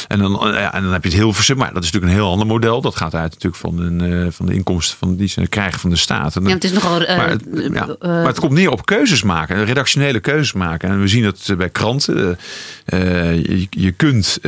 En 0.08 0.20
dan, 0.20 0.32
ja, 0.54 0.74
en 0.74 0.84
dan 0.84 0.92
heb 0.92 1.04
je 1.04 1.10
het 1.10 1.18
Hilversum, 1.18 1.58
maar 1.58 1.74
dat 1.74 1.84
is 1.84 1.92
natuurlijk 1.92 2.12
een 2.12 2.20
heel 2.20 2.32
ander 2.32 2.48
model. 2.48 2.82
Dat 2.82 2.96
gaat 2.96 3.16
uit 3.16 3.32
natuurlijk 3.32 3.56
van, 3.56 3.80
een, 3.80 4.04
uh, 4.04 4.28
van 4.32 4.46
de 4.46 4.54
inkomsten 4.54 4.98
van, 4.98 5.16
die 5.16 5.28
ze 5.28 5.48
krijgen 5.48 5.80
van 5.80 5.90
de 5.90 5.96
staat. 5.96 6.36
En, 6.36 6.44
ja, 6.44 6.54
het 6.54 6.64
is 6.64 6.72
nogal. 6.72 7.00
maar, 7.00 7.30
het, 7.30 7.44
ja, 7.74 7.96
maar 8.00 8.26
het 8.26 8.40
komt 8.40 8.54
neer 8.54 8.72
op 8.72 8.86
keuzes 8.86 9.24
maken, 9.24 9.66
redactionele 9.66 10.20
keuzes 10.20 10.54
maken. 10.54 10.90
En 10.90 11.00
we 11.00 11.08
zien 11.08 11.24
dat 11.24 11.54
bij 11.58 11.70
kranten. 11.70 12.38
je, 12.86 13.68
je 13.70 13.92
kunt 13.92 14.40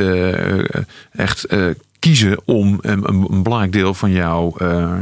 echt 1.12 1.46
kiezen 1.98 2.40
om 2.44 2.78
een, 2.80 3.08
een, 3.08 3.42
belangrijk 3.42 3.72
deel 3.72 3.94
van 3.94 4.10
jouw 4.10 4.54
uh, 4.62 4.92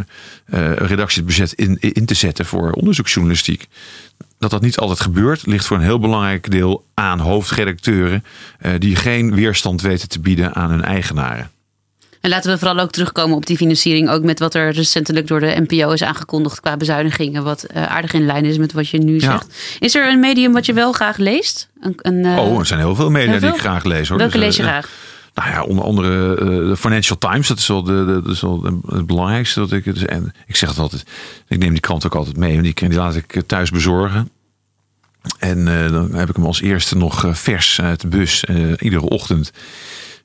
uh, 0.55 0.73
redactiebudget 0.77 1.53
in, 1.53 1.77
in 1.81 2.07
te 2.07 2.15
zetten 2.15 2.47
voor 2.47 2.73
onderzoeksjournalistiek. 2.73 3.67
Dat 4.45 4.61
dat 4.61 4.63
niet 4.63 4.79
altijd 4.79 5.01
gebeurt, 5.01 5.47
ligt 5.47 5.67
voor 5.67 5.77
een 5.77 5.83
heel 5.83 5.99
belangrijk 5.99 6.51
deel 6.51 6.85
aan 6.95 7.19
hoofdredacteuren 7.19 8.25
die 8.79 8.97
geen 8.97 9.35
weerstand 9.35 9.83
weten 9.83 10.09
te 10.09 10.21
bieden 10.21 10.55
aan 10.55 10.71
hun 10.71 10.85
eigenaren. 10.85 11.51
En 12.25 12.31
laten 12.31 12.53
we 12.53 12.59
vooral 12.59 12.79
ook 12.79 12.91
terugkomen 12.91 13.37
op 13.37 13.47
die 13.47 13.57
financiering. 13.57 14.11
Ook 14.11 14.23
met 14.23 14.39
wat 14.39 14.55
er 14.55 14.71
recentelijk 14.71 15.27
door 15.27 15.41
de 15.41 15.67
NPO 15.69 15.91
is 15.91 16.03
aangekondigd 16.03 16.61
qua 16.61 16.77
bezuinigingen. 16.77 17.45
Wat 17.45 17.67
uh, 17.75 17.87
aardig 17.87 18.13
in 18.13 18.27
lijn 18.27 18.45
is 18.45 18.59
met 18.59 18.73
wat 18.73 18.89
je 18.89 18.99
nu 18.99 19.21
zegt. 19.21 19.47
Ja. 19.49 19.77
Is 19.79 19.95
er 19.95 20.09
een 20.09 20.21
medium 20.21 20.53
wat 20.53 20.67
je 20.67 20.73
wel 20.73 20.93
graag 20.93 21.17
leest? 21.17 21.69
Een, 21.81 21.95
een, 21.97 22.15
uh, 22.15 22.39
oh, 22.39 22.59
er 22.59 22.67
zijn 22.67 22.81
heel 22.81 22.95
veel 22.95 23.11
media 23.11 23.31
heel 23.31 23.39
veel? 23.39 23.49
die 23.49 23.59
ik 23.59 23.65
graag 23.65 23.85
lees. 23.85 24.09
Hoor. 24.09 24.19
Welke 24.19 24.33
dus, 24.33 24.43
lees 24.43 24.57
je 24.57 24.63
graag? 24.63 24.89
Nou 25.35 25.51
ja, 25.51 25.63
onder 25.63 25.85
andere 25.85 26.41
uh, 26.41 26.69
de 26.69 26.77
Financial 26.77 27.19
Times. 27.19 27.49
Dat 27.49 27.59
is 27.59 27.67
wel, 27.67 27.83
de, 27.83 28.05
de, 28.05 28.23
dat 28.23 28.33
is 28.33 28.41
wel 28.41 28.83
het 28.87 29.07
belangrijkste. 29.07 29.61
Dat 29.61 29.73
ik, 29.73 29.85
dus, 29.85 30.05
en 30.05 30.35
ik 30.47 30.57
zeg 30.57 30.69
het 30.69 30.79
altijd. 30.79 31.05
Ik 31.49 31.59
neem 31.59 31.71
die 31.71 31.81
krant 31.81 32.07
ook 32.07 32.15
altijd 32.15 32.37
mee. 32.37 32.63
Die, 32.63 32.75
die 32.75 32.95
laat 32.95 33.17
ik 33.17 33.43
thuis 33.47 33.71
bezorgen. 33.71 34.31
En 35.39 35.59
uh, 35.59 35.91
dan 35.91 36.15
heb 36.15 36.29
ik 36.29 36.37
hem 36.37 36.45
als 36.45 36.61
eerste 36.61 36.97
nog 36.97 37.25
vers 37.33 37.81
uit 37.81 38.01
de 38.01 38.09
bus. 38.09 38.45
Uh, 38.51 38.73
iedere 38.79 39.09
ochtend 39.09 39.53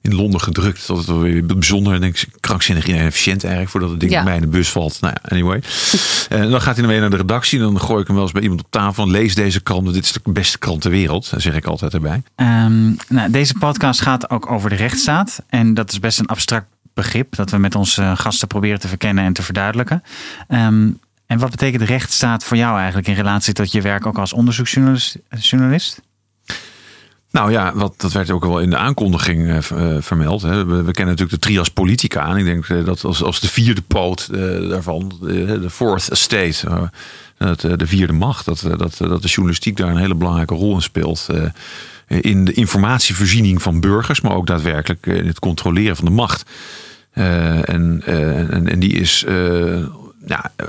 in 0.02 0.16
Londen 0.16 0.42
gedrukt. 0.42 0.88
Dat 0.88 0.98
is 0.98 1.06
wel 1.06 1.20
weer 1.20 1.46
bijzonder. 1.46 1.94
En 1.94 2.02
denk 2.02 2.18
ik, 2.18 2.28
krankzinnig 2.40 2.88
inefficiënt 2.88 3.42
eigenlijk. 3.42 3.72
Voordat 3.72 3.90
het 3.90 4.00
ding 4.00 4.12
ja. 4.12 4.18
bij 4.18 4.28
mij 4.28 4.36
in 4.36 4.52
de 4.52 4.58
bus 4.58 4.70
valt. 4.70 4.98
Nou 5.02 5.14
ja, 5.14 5.30
anyway. 5.30 5.64
en 6.30 6.50
dan 6.50 6.62
gaat 6.62 6.74
hij 6.74 6.84
dan 6.84 6.92
weer 6.92 7.02
naar 7.02 7.10
de 7.10 7.18
redactie. 7.18 7.60
En 7.60 7.66
dan 7.66 7.82
gooi 7.82 8.02
ik 8.02 8.08
hem 8.08 8.16
wel 8.16 8.24
eens 8.24 8.34
bij 8.34 8.42
iemand 8.42 8.62
op 8.62 8.72
tafel. 8.72 9.04
En 9.04 9.12
lees 9.12 9.36
deze 9.36 9.62
krant. 9.62 9.94
Dit 9.94 10.04
is 10.04 10.12
de 10.12 10.22
beste 10.24 10.58
krant 10.58 10.82
ter 10.82 10.92
wereld. 10.92 11.30
Dat 11.30 11.42
zeg 11.42 11.56
ik 11.56 11.66
altijd 11.66 11.94
erbij. 11.94 12.24
Um, 12.36 12.98
nou, 13.08 13.32
deze 13.32 13.54
podcast 13.54 14.02
gaat 14.02 14.30
ook 14.30 14.52
over 14.52 14.70
de 14.70 14.76
rechtsstaat. 14.76 15.44
En 15.48 15.74
dat 15.74 15.92
is 15.92 16.00
best 16.00 16.20
een 16.20 16.28
abstract 16.28 16.66
begrip. 16.94 17.36
Dat 17.36 17.50
we 17.50 17.58
met 17.58 17.76
onze 17.76 18.14
gasten 18.16 18.48
proberen 18.48 18.80
te 18.80 18.88
verkennen 18.88 19.24
en 19.24 19.34
te 19.34 19.44
verduidelijken. 19.44 20.04
Um, 20.48 21.00
en 21.30 21.40
wat 21.40 21.50
betekent 21.50 21.82
rechtsstaat 21.82 22.44
voor 22.44 22.58
jou 22.58 22.78
eigenlijk 22.78 23.08
in 23.08 23.14
relatie 23.14 23.54
tot 23.54 23.72
je 23.72 23.82
werk 23.82 24.06
ook 24.06 24.18
als 24.18 24.34
onderzoeksjournalist? 24.34 26.02
Nou 27.32 27.52
ja, 27.52 27.76
wat, 27.76 27.94
dat 27.98 28.12
werd 28.12 28.30
ook 28.30 28.46
wel 28.46 28.60
in 28.60 28.70
de 28.70 28.78
aankondiging 28.78 29.48
uh, 29.48 29.58
vermeld. 30.02 30.42
Hè. 30.42 30.66
We, 30.66 30.92
kennen 30.92 31.16
natuurlijk 31.16 31.30
de 31.30 31.48
trias 31.48 31.70
politica. 31.70 32.30
En 32.30 32.38
ik 32.38 32.46
denk 32.46 32.68
uh, 32.68 32.86
dat 32.86 33.04
als, 33.04 33.24
als 33.24 33.40
de 33.40 33.48
vierde 33.48 33.82
poot 33.82 34.34
daarvan, 34.70 35.12
de 35.22 35.70
fourth 35.70 36.10
estate, 36.10 36.92
de 37.78 37.88
vierde 37.88 38.14
macht, 38.14 38.46
dat, 38.46 38.60
dat, 38.78 38.98
dat 38.98 39.22
de 39.22 39.28
journalistiek 39.28 39.78
daar 39.78 39.90
een 39.90 39.98
hele 39.98 40.16
belangrijke 40.16 40.56
rol 40.56 40.74
in 40.74 40.82
speelt. 40.82 41.28
in 42.08 42.46
de 42.46 42.54
informatievoorziening 42.54 43.62
van 43.62 43.80
burgers, 43.80 44.22
maar 44.22 44.36
ook 44.36 44.48
daadwerkelijk 44.48 45.06
in 45.06 45.28
het 45.28 45.40
controleren 45.40 45.96
van 45.96 46.06
de 46.06 46.12
macht. 46.12 46.46
Eh, 47.12 47.70
en, 47.70 48.02
eh, 48.06 48.54
en, 48.54 48.68
en 48.68 48.80
die 48.80 48.92
is 48.92 49.24
eh, 49.28 49.86
ja, 50.26 50.52
eh, 50.56 50.66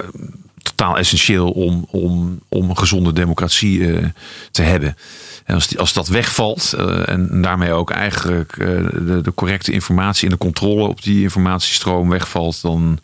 totaal 0.62 0.98
essentieel 0.98 1.50
om, 1.50 1.86
om, 1.90 2.38
om 2.48 2.70
een 2.70 2.78
gezonde 2.78 3.12
democratie 3.12 3.92
eh, 3.92 4.04
te 4.50 4.62
hebben. 4.62 4.96
En 5.44 5.54
als, 5.54 5.68
die, 5.68 5.78
als 5.78 5.92
dat 5.92 6.08
wegvalt 6.08 6.72
eh, 6.72 7.08
en 7.08 7.42
daarmee 7.42 7.72
ook 7.72 7.90
eigenlijk 7.90 8.52
eh, 8.52 8.66
de, 8.92 9.20
de 9.22 9.34
correcte 9.34 9.72
informatie 9.72 10.24
en 10.24 10.30
de 10.30 10.38
controle 10.38 10.88
op 10.88 11.02
die 11.02 11.22
informatiestroom 11.22 12.08
wegvalt, 12.08 12.62
dan 12.62 12.98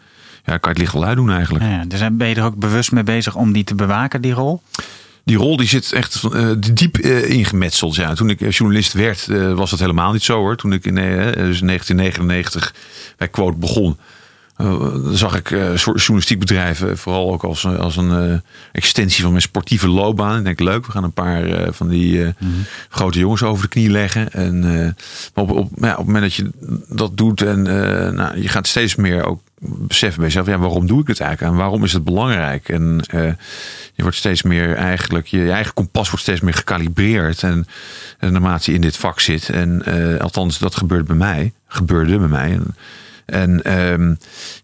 ja, 0.45 0.59
kan 0.59 0.61
je 0.61 0.69
het 0.69 0.79
licht 0.79 0.93
wel 0.93 1.05
uitdoen 1.05 1.31
eigenlijk. 1.31 1.65
Ja, 1.65 1.85
dus 1.85 2.01
ben 2.13 2.29
je 2.29 2.35
er 2.35 2.45
ook 2.45 2.57
bewust 2.57 2.93
mee 2.93 3.03
bezig 3.03 3.35
om 3.35 3.53
die 3.53 3.65
te 3.65 3.75
bewaken, 3.75 4.21
die 4.21 4.33
rol? 4.33 4.63
Die 5.25 5.37
rol 5.37 5.57
die 5.57 5.69
zit 5.69 5.93
echt 5.93 6.23
diep 6.77 6.99
ingemetseld. 6.99 7.95
Ja. 7.95 8.15
Toen 8.15 8.31
ik 8.31 8.53
journalist 8.53 8.93
werd, 8.93 9.27
was 9.55 9.71
dat 9.71 9.79
helemaal 9.79 10.13
niet 10.13 10.23
zo 10.23 10.39
hoor. 10.39 10.57
Toen 10.57 10.73
ik 10.73 10.85
in 10.85 10.95
dus 10.95 11.61
1999 11.61 12.75
bij 13.17 13.29
Quote 13.29 13.57
begon, 13.59 13.99
zag 15.13 15.37
ik 15.37 15.51
eh, 15.51 15.71
soort 15.75 15.99
journalistiek 16.01 16.39
bedrijven 16.39 16.99
vooral 16.99 17.33
ook 17.33 17.45
als, 17.45 17.65
een- 17.65 17.79
als 17.79 17.97
een 17.97 18.31
eh, 18.31 18.39
extensie 18.73 19.23
van 19.23 19.31
mijn 19.31 19.43
sportieve 19.43 19.89
loopbaan. 19.89 20.39
Ik 20.39 20.45
denk 20.45 20.61
leuk, 20.61 20.87
we 20.87 20.93
gaan 20.93 21.05
een 21.05 21.13
paar 21.13 21.45
eh, 21.45 21.73
van 21.73 21.89
die 21.89 22.25
eh, 22.25 22.31
grote 22.89 23.19
jongens 23.19 23.43
over 23.43 23.63
de 23.63 23.69
knie 23.69 23.91
leggen. 23.91 24.33
En, 24.33 24.65
eh, 24.65 24.91
maar 25.35 25.45
op, 25.45 25.51
op, 25.51 25.71
ja, 25.81 25.91
op 25.91 25.97
het 25.97 26.07
moment 26.07 26.25
dat 26.25 26.35
je 26.35 26.51
dat 26.89 27.17
doet 27.17 27.43
en 27.43 27.67
eh, 27.67 28.11
nou, 28.13 28.41
je 28.41 28.49
gaat 28.49 28.67
steeds 28.67 28.95
meer 28.95 29.25
ook 29.25 29.41
beseffen 29.61 30.17
bij 30.21 30.27
jezelf, 30.27 30.47
ja, 30.47 30.59
waarom 30.59 30.87
doe 30.87 31.01
ik 31.01 31.07
het 31.07 31.21
eigenlijk 31.21 31.53
en 31.53 31.59
waarom 31.59 31.85
is 31.85 31.93
het 31.93 32.05
belangrijk? 32.05 32.69
En 32.69 33.01
eh, 33.11 33.23
je 33.95 34.03
wordt 34.03 34.17
steeds 34.17 34.43
meer 34.43 34.75
eigenlijk, 34.75 35.27
je, 35.27 35.39
je 35.39 35.51
eigen 35.51 35.75
kompas 35.75 36.07
wordt 36.09 36.23
steeds 36.25 36.41
meer 36.41 36.55
gekalibreerd. 36.55 37.43
En, 37.43 37.67
en 38.19 38.33
naarmate 38.33 38.71
je 38.71 38.77
in 38.77 38.83
dit 38.83 38.97
vak 38.97 39.21
zit, 39.21 39.49
en 39.49 39.83
eh, 39.85 40.21
althans 40.21 40.59
dat 40.59 40.77
gebeurt 40.77 41.07
bij 41.07 41.17
mij, 41.17 41.53
gebeurde 41.67 42.19
bij 42.19 42.29
mij. 42.29 42.51
En, 42.53 42.77
en 43.27 43.63
ehm, 43.63 44.15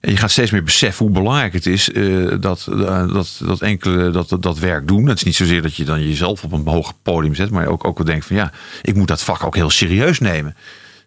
je 0.01 0.17
gaat 0.17 0.31
steeds 0.31 0.51
meer 0.51 0.63
beseffen 0.63 1.05
hoe 1.07 1.15
belangrijk 1.15 1.53
het 1.53 1.67
is 1.67 1.93
eh, 1.93 2.27
dat, 2.41 2.67
eh, 2.71 3.13
dat, 3.13 3.41
dat 3.45 3.61
enkele 3.61 4.11
dat, 4.11 4.29
dat, 4.29 4.43
dat 4.43 4.59
werk 4.59 4.89
doen. 4.89 5.07
Het 5.07 5.17
is 5.17 5.23
niet 5.25 5.37
zozeer 5.37 5.63
dat 5.63 5.75
je 5.77 5.85
dan 5.85 6.09
jezelf 6.09 6.45
op 6.45 6.53
een 6.53 6.67
hoger 6.67 6.95
podium 7.03 7.35
zet, 7.35 7.51
maar 7.51 7.67
ook, 7.67 7.85
ook 7.85 7.97
wel 7.99 8.07
denkt 8.07 8.27
van 8.27 8.37
ja, 8.37 8.53
ik 8.83 8.95
moet 8.95 9.09
dat 9.09 9.23
vak 9.23 9.45
ook 9.45 9.55
heel 9.55 9.71
serieus 9.71 10.19
nemen. 10.19 10.57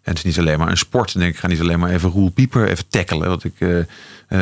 En 0.03 0.11
het 0.13 0.17
is 0.17 0.23
niet 0.23 0.39
alleen 0.39 0.59
maar 0.59 0.69
een 0.69 0.77
sport. 0.77 1.15
En 1.15 1.21
ik 1.21 1.37
ga 1.37 1.47
niet 1.47 1.59
alleen 1.59 1.79
maar 1.79 1.89
even 1.89 2.09
Roel 2.09 2.29
Pieper 2.29 2.67
even 2.69 2.87
tackelen, 2.89 3.27
wat 3.27 3.43
ik 3.43 3.53
eh, 3.59 4.39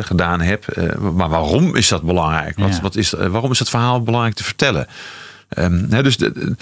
gedaan 0.00 0.40
heb. 0.40 0.64
Maar 1.00 1.28
waarom 1.28 1.76
is 1.76 1.88
dat 1.88 2.02
belangrijk? 2.02 2.58
Wat, 2.58 2.74
Ja. 2.74 2.80
wat 2.80 2.96
is, 2.96 3.10
waarom 3.10 3.50
is 3.50 3.58
het 3.58 3.68
verhaal 3.68 4.02
belangrijk 4.02 4.34
te 4.34 4.44
vertellen? 4.44 4.86
Ehm, 5.48 6.02
dus, 6.02 6.16
de, 6.16 6.54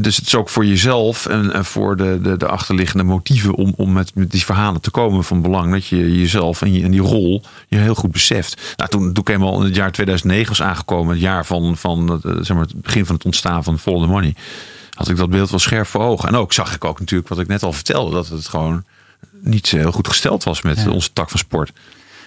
dus 0.00 0.16
het 0.16 0.26
is 0.26 0.34
ook 0.34 0.48
voor 0.48 0.66
jezelf 0.66 1.26
en, 1.26 1.52
en 1.52 1.64
voor 1.64 1.96
de, 1.96 2.18
de, 2.22 2.36
de 2.36 2.46
achterliggende 2.46 3.04
motieven 3.04 3.54
om, 3.54 3.72
om 3.76 3.92
met, 3.92 4.14
met 4.14 4.30
die 4.30 4.44
verhalen 4.44 4.80
te 4.80 4.90
komen 4.90 5.24
van 5.24 5.42
belang. 5.42 5.72
Dat 5.72 5.86
je 5.86 6.18
jezelf 6.18 6.62
en, 6.62 6.72
je, 6.72 6.82
en 6.82 6.90
die 6.90 7.00
rol 7.00 7.42
je 7.68 7.78
heel 7.78 7.94
goed 7.94 8.12
beseft. 8.12 8.74
Nou, 8.76 8.90
toen, 8.90 9.12
toen 9.12 9.24
ik 9.24 9.28
eenmaal 9.28 9.58
in 9.58 9.64
het 9.64 9.74
jaar 9.74 9.92
2009 9.92 10.48
was 10.48 10.62
aangekomen, 10.62 11.12
het 11.12 11.22
jaar 11.22 11.46
van, 11.46 11.76
van 11.76 12.10
het, 12.10 12.24
eh, 12.24 12.32
zeg 12.40 12.56
maar, 12.56 12.66
het 12.66 12.82
begin 12.82 13.06
van 13.06 13.14
het 13.14 13.24
ontstaan 13.24 13.64
van 13.64 13.78
Follow 13.78 14.02
the 14.02 14.08
Money, 14.08 14.34
had 14.94 15.08
ik 15.08 15.16
dat 15.16 15.30
beeld 15.30 15.50
wel 15.50 15.58
scherp 15.58 15.86
voor 15.86 16.00
ogen. 16.02 16.28
En 16.28 16.34
ook 16.34 16.52
zag 16.52 16.74
ik 16.74 16.84
ook 16.84 16.98
natuurlijk 16.98 17.28
wat 17.28 17.38
ik 17.38 17.46
net 17.46 17.62
al 17.62 17.72
vertelde, 17.72 18.14
dat 18.14 18.28
het 18.28 18.48
gewoon 18.48 18.84
niet 19.40 19.66
zo 19.66 19.76
heel 19.76 19.92
goed 19.92 20.08
gesteld 20.08 20.44
was 20.44 20.62
met 20.62 20.82
Ja. 20.82 20.90
onze 20.90 21.12
tak 21.12 21.30
van 21.30 21.38
sport. 21.38 21.72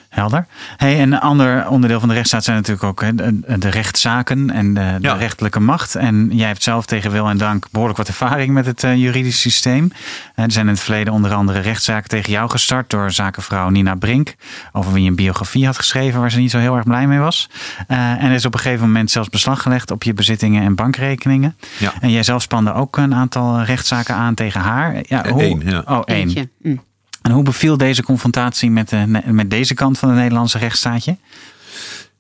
Helder. 0.09 0.45
Hey, 0.77 0.99
en 0.99 1.11
een 1.13 1.19
ander 1.19 1.67
onderdeel 1.67 1.99
van 1.99 2.07
de 2.07 2.13
rechtsstaat 2.13 2.43
zijn 2.43 2.57
natuurlijk 2.57 2.83
ook 2.83 3.01
hè, 3.01 3.15
de, 3.57 3.69
rechtszaken 3.69 4.49
en 4.51 4.73
de, 4.73 4.95
de 4.99 5.07
Ja. 5.07 5.13
rechterlijke 5.13 5.59
macht. 5.59 5.95
En 5.95 6.29
jij 6.31 6.47
hebt 6.47 6.63
zelf 6.63 6.85
tegen 6.85 7.11
wil 7.11 7.27
en 7.29 7.37
dank 7.37 7.67
behoorlijk 7.71 7.97
wat 7.97 8.07
ervaring 8.07 8.53
met 8.53 8.65
het 8.65 8.83
eh, 8.83 8.95
juridisch 8.95 9.41
systeem. 9.41 9.91
Eh, 10.35 10.45
er 10.45 10.51
zijn 10.51 10.65
in 10.65 10.71
het 10.73 10.81
verleden 10.83 11.13
onder 11.13 11.33
andere 11.33 11.59
rechtszaken 11.59 12.09
tegen 12.09 12.31
jou 12.31 12.49
gestart 12.49 12.89
door 12.89 13.11
zakenvrouw 13.11 13.69
Nina 13.69 13.95
Brink. 13.95 14.35
Over 14.71 14.93
wie 14.93 15.03
je 15.03 15.09
een 15.09 15.15
biografie 15.15 15.65
had 15.65 15.77
geschreven 15.77 16.19
waar 16.19 16.31
ze 16.31 16.39
niet 16.39 16.51
zo 16.51 16.57
heel 16.59 16.75
erg 16.75 16.83
blij 16.85 17.07
mee 17.07 17.19
was. 17.19 17.49
Eh, 17.87 17.97
en 17.97 18.21
er 18.29 18.31
is 18.33 18.45
op 18.45 18.53
een 18.53 18.59
gegeven 18.59 18.85
moment 18.85 19.11
zelfs 19.11 19.29
beslag 19.29 19.61
gelegd 19.61 19.91
op 19.91 20.03
je 20.03 20.13
bezittingen 20.13 20.63
en 20.63 20.75
bankrekeningen. 20.75 21.57
Ja. 21.77 21.93
En 22.01 22.11
jij 22.11 22.23
zelf 22.23 22.41
spande 22.41 22.73
ook 22.73 22.97
een 22.97 23.15
aantal 23.15 23.61
rechtszaken 23.61 24.15
aan 24.15 24.33
tegen 24.33 24.61
haar. 24.61 24.95
Ja, 25.01 25.29
hoe, 25.29 25.41
één, 25.41 25.61
ja. 25.65 25.83
Oh, 25.85 26.01
één. 26.05 26.17
Eentje. 26.17 26.49
Mm. 26.61 26.85
En 27.27 27.33
hoe 27.33 27.43
beviel 27.43 27.77
deze 27.77 28.03
confrontatie 28.03 28.71
met, 28.71 28.91
met 29.25 29.49
deze 29.49 29.73
kant 29.73 29.99
van 29.99 30.09
de 30.09 30.15
Nederlandse 30.15 30.57
rechtsstaatje? 30.57 31.17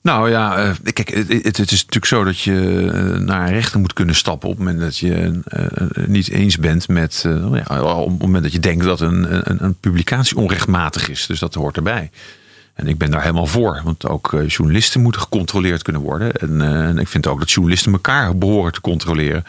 Nou 0.01 0.29
ja, 0.29 0.57
eh, 0.57 0.93
kijk, 0.93 1.09
het, 1.09 1.71
is 1.71 1.71
natuurlijk 1.71 2.05
zo 2.05 2.23
dat 2.23 2.39
je 2.39 2.89
eh, 2.93 3.19
naar 3.19 3.47
een 3.47 3.53
rechter 3.53 3.79
moet 3.79 3.93
kunnen 3.93 4.15
stappen 4.15 4.49
op 4.49 4.57
het 4.57 4.65
moment 4.65 4.83
dat 4.83 4.97
je 4.97 5.41
eh, 5.45 6.07
niet 6.07 6.29
eens 6.29 6.57
bent 6.57 6.87
met, 6.87 7.23
eh, 7.25 7.63
ja, 7.67 7.81
op 7.81 8.09
het 8.09 8.21
moment 8.21 8.43
dat 8.43 8.51
je 8.51 8.59
denkt 8.59 8.83
dat 8.83 9.01
een, 9.01 9.63
een, 9.63 9.75
publicatie 9.79 10.37
onrechtmatig 10.37 11.09
is. 11.09 11.25
Dus 11.25 11.39
dat 11.39 11.53
hoort 11.53 11.77
erbij. 11.77 12.11
En 12.73 12.87
ik 12.87 12.97
ben 12.97 13.11
daar 13.11 13.21
helemaal 13.21 13.45
voor, 13.45 13.81
want 13.83 14.07
ook 14.07 14.43
journalisten 14.47 15.01
moeten 15.01 15.21
gecontroleerd 15.21 15.81
kunnen 15.81 16.01
worden. 16.01 16.33
En, 16.33 16.97
ik 16.97 17.07
vind 17.07 17.27
ook 17.27 17.39
dat 17.39 17.51
journalisten 17.51 17.91
elkaar 17.91 18.37
behoren 18.37 18.71
te 18.71 18.81
controleren. 18.81 19.43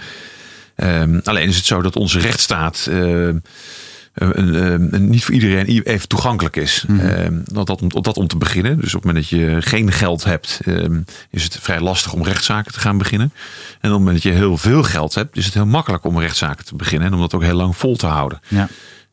Ehm, 0.75 1.21
alleen 1.25 1.49
is 1.49 1.57
het 1.57 1.65
zo 1.65 1.83
dat 1.83 1.97
onze 1.97 2.19
rechtsstaat 2.19 2.91
een, 4.15 4.55
een- 4.65 4.95
een- 4.95 5.09
niet 5.11 5.25
voor 5.25 5.35
iedereen 5.35 5.83
even 5.83 6.09
toegankelijk 6.09 6.57
is. 6.57 6.85
Ehm, 7.01 7.35
dat, 7.45 7.67
dat 7.67 8.17
om 8.17 8.27
te 8.27 8.37
beginnen. 8.37 8.81
Dus 8.81 8.95
op 8.95 9.03
het 9.03 9.13
moment 9.13 9.31
dat 9.31 9.41
je 9.41 9.57
geen 9.63 9.93
geld 9.93 10.25
hebt, 10.25 10.61
ehm, 10.65 11.01
is 11.31 11.43
het 11.45 11.59
vrij 11.61 11.81
lastig 11.81 12.13
om 12.13 12.25
rechtszaken 12.25 12.73
te 12.73 12.81
gaan 12.81 12.99
beginnen. 12.99 13.33
En 13.71 13.75
op 13.77 13.81
het 13.83 13.91
moment 13.93 14.15
dat 14.15 14.23
je 14.33 14.39
heel 14.39 14.57
veel 14.57 14.83
geld 14.83 15.15
hebt, 15.15 15.37
is 15.37 15.45
het 15.45 15.55
heel 15.55 15.67
makkelijk 15.67 16.05
om 16.05 16.19
rechtszaken 16.21 16.65
te 16.65 16.77
beginnen. 16.77 17.09
En 17.09 17.15
om 17.15 17.21
dat 17.21 17.35
ook 17.35 17.43
heel 17.43 17.55
lang 17.57 17.77
vol 17.77 17.97
te 17.97 18.07
houden. 18.07 18.41
Ja. 18.49 18.69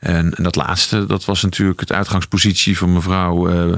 En, 0.05 0.33
en 0.33 0.43
dat 0.43 0.55
laatste, 0.55 1.05
dat 1.05 1.25
was 1.25 1.41
natuurlijk 1.41 1.79
het 1.79 1.91
uitgangspositie 1.91 2.77
van 2.77 2.93
mevrouw 2.93 3.49
eh, 3.49 3.75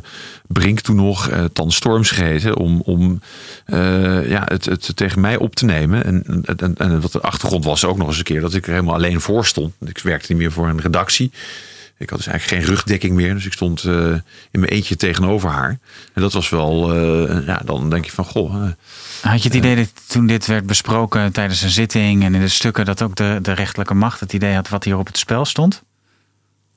Brink 0.47 0.79
toen 0.79 0.95
nog, 0.95 1.29
eh 1.29 1.43
Tan 1.53 1.71
Stormscheten, 1.71 2.57
om, 2.57 2.81
om 2.81 3.21
eh, 3.65 4.29
ja, 4.29 4.43
het, 4.45 4.65
het 4.65 4.91
tegen 4.95 5.21
mij 5.21 5.37
op 5.37 5.55
te 5.55 5.65
nemen. 5.65 6.03
En, 6.03 6.43
en, 6.57 6.75
en 6.77 7.01
wat 7.01 7.11
de 7.11 7.21
achtergrond 7.21 7.65
was 7.65 7.85
ook 7.85 7.97
nog 7.97 8.07
eens 8.07 8.17
een 8.17 8.23
keer 8.23 8.41
dat 8.41 8.53
ik 8.53 8.65
er 8.65 8.71
helemaal 8.71 8.93
alleen 8.93 9.21
voor 9.21 9.45
stond. 9.45 9.73
Ik 9.85 9.99
werkte 9.99 10.31
niet 10.31 10.41
meer 10.41 10.51
voor 10.51 10.67
een 10.67 10.81
redactie. 10.81 11.31
Ik 11.97 12.09
had 12.09 12.17
dus 12.17 12.27
eigenlijk 12.27 12.61
geen 12.63 12.73
rugdekking 12.73 13.15
meer. 13.15 13.33
Dus 13.33 13.45
ik 13.45 13.53
stond 13.53 13.83
in 13.83 14.21
mijn 14.51 14.71
eentje 14.71 14.95
tegenover 14.95 15.49
haar. 15.49 15.79
En 16.13 16.21
dat 16.21 16.33
was 16.33 16.49
wel, 16.49 16.95
ja, 17.41 17.61
dan 17.65 17.89
denk 17.89 18.05
je 18.05 18.11
van, 18.11 18.25
goh, 18.25 18.53
Had 19.21 19.41
je 19.41 19.47
het 19.47 19.57
idee 19.57 19.75
dat 19.75 19.91
toen 20.07 20.27
dit 20.27 20.45
werd 20.45 20.65
besproken 20.65 21.31
tijdens 21.31 21.61
een 21.61 21.69
zitting 21.69 22.23
en 22.23 22.35
in 22.35 22.41
de 22.41 22.47
stukken, 22.47 22.85
dat 22.85 23.01
ook 23.01 23.15
de, 23.15 23.39
de 23.41 23.51
rechterlijke 23.51 23.93
macht 23.93 24.19
het 24.19 24.33
idee 24.33 24.53
had 24.53 24.69
wat 24.69 24.83
hier 24.83 24.97
op 24.97 25.07
het 25.07 25.17
spel 25.17 25.45
stond? 25.45 25.85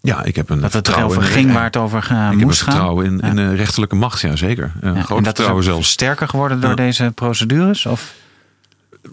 Ja, 0.01 0.25
ik 0.25 0.37
heb 0.37 0.51
een 0.51 0.61
Dat 0.61 0.73
het 0.73 0.89
in- 0.89 1.23
ging 1.23 1.53
waar 1.53 1.65
het 1.65 1.77
over 1.77 1.99
eh, 1.99 2.05
Ik 2.05 2.11
heb 2.17 2.31
een 2.33 2.39
moest 2.39 2.63
gaan? 2.63 2.73
vertrouwen 2.73 3.07
in, 3.07 3.21
in 3.21 3.37
Ja. 3.37 3.51
eh, 3.51 3.57
rechterlijke 3.57 3.95
macht, 3.97 4.21
ja 4.21 4.37
zeker. 4.37 4.73
Ja, 4.83 4.89
Ja, 4.89 5.03
groot 5.03 5.09
en 5.09 5.09
dat 5.09 5.19
is 5.19 5.25
vertrouwen 5.25 5.65
zelfs. 5.65 5.89
sterker 5.91 6.29
geworden 6.29 6.61
door 6.61 6.77
deze 6.77 7.13
procedures? 7.15 7.87
Of? 7.87 8.15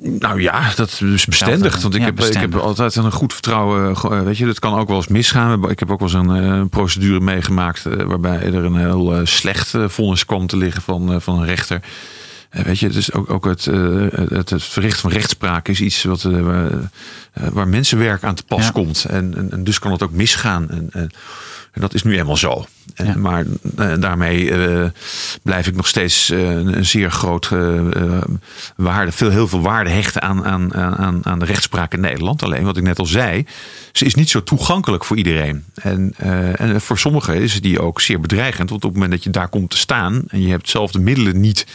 Nou 0.02 0.41
ja, 0.41 0.71
dat 0.76 1.02
is 1.04 1.26
bestendig. 1.26 1.82
Want 1.82 1.93
ik, 1.95 2.00
Ja, 2.00 2.06
heb, 2.06 2.19
ik 2.19 2.34
heb 2.38 2.56
altijd 2.56 2.95
een 2.95 3.12
goed 3.12 3.34
vertrouwen. 3.34 3.89
eh, 3.89 3.95
ge- 3.97 4.23
Weet 4.23 4.38
je, 4.38 4.45
dat 4.45 4.60
kan 4.60 4.73
ook 4.80 4.88
wel 4.88 4.97
eens 4.97 5.08
misgaan. 5.08 5.69
Ik 5.69 5.80
heb 5.80 5.91
ook 5.91 6.00
wel 6.00 6.10
eens 6.10 6.28
een 6.30 6.43
eh, 6.62 6.62
procedure 6.69 7.19
meegemaakt. 7.19 7.86
eh, 7.86 8.04
waarbij 8.06 8.41
er 8.41 8.56
een 8.65 8.76
heel 8.76 9.13
eh, 9.15 9.19
slecht 9.23 9.73
eh, 9.73 9.84
vonnis 9.88 10.26
kwam 10.26 10.47
te 10.47 10.58
liggen 10.58 10.82
van, 10.82 11.13
eh, 11.13 11.19
van 11.19 11.39
een 11.39 11.45
rechter. 11.45 11.82
Eh, 12.58 12.63
weet 12.63 12.80
je, 12.80 12.89
dus 12.89 13.13
ook, 13.13 13.30
ook 13.30 13.46
het, 13.46 13.67
eh, 13.67 14.06
het, 14.30 14.50
het 14.50 14.63
verrichten 14.63 15.02
van 15.02 15.12
rechtspraak 15.12 15.67
is 15.67 15.82
iets 15.82 16.04
wat, 16.04 16.24
eh, 16.24 16.41
waar, 16.41 16.72
waar 17.34 17.67
mensenwerk 17.67 18.24
aan 18.24 18.36
te 18.36 18.43
pas 18.43 18.65
Ja. 18.65 18.72
komt. 18.72 19.06
En, 19.06 19.34
en, 19.38 19.52
en 19.52 19.63
dus 19.63 19.80
kan 19.80 19.91
het 19.91 20.04
ook 20.04 20.12
misgaan. 20.12 20.70
En, 20.70 20.89
en, 20.91 21.10
en 21.72 21.82
dat 21.82 21.93
is 21.93 22.04
nu 22.04 22.17
eenmaal 22.17 22.38
zo. 22.38 22.65
Ja. 22.96 23.15
Maar 23.15 23.46
daarmee 24.00 24.52
blijf 25.43 25.67
ik 25.67 25.76
nog 25.76 25.88
steeds 25.88 26.30
een, 26.30 26.86
zeer 26.86 27.12
groot 27.12 27.50
waarde, 28.76 29.12
veel, 29.12 29.30
heel 29.30 29.48
veel 29.48 29.62
waarde 29.62 29.89
hechten 29.89 30.22
aan, 30.22 30.46
aan, 30.46 30.74
aan, 30.74 31.26
aan 31.26 31.39
de 31.39 31.46
rechtspraak 31.46 31.93
in 31.93 32.00
Nederland. 32.00 32.43
Alleen 32.43 32.63
wat 32.63 32.78
ik 32.78 32.84
net 32.84 33.00
al 33.00 33.06
zei, 33.06 33.46
ze 33.91 34.06
is 34.06 34.15
niet 34.15 34.30
zo 34.30 34.43
toegankelijk 34.43 35.06
voor 35.06 35.17
iedereen. 35.17 35.65
En, 35.76 36.13
en 36.56 36.82
voor 36.82 36.98
sommigen 36.98 37.41
is 37.41 37.62
die 37.62 37.82
ook 37.82 38.02
zeer 38.02 38.20
bedreigend. 38.20 38.70
Want 38.70 38.84
op 38.84 38.89
het 38.89 39.00
moment 39.00 39.12
dat 39.12 39.24
je 39.24 39.30
daar 39.30 39.50
komt 39.50 39.70
te 39.70 39.78
staan 39.78 40.24
en 40.28 40.41
je 40.41 40.50
hebt 40.50 40.70
zelf 40.70 40.91
de 40.91 41.00
middelen 41.00 41.39
niet 41.39 41.65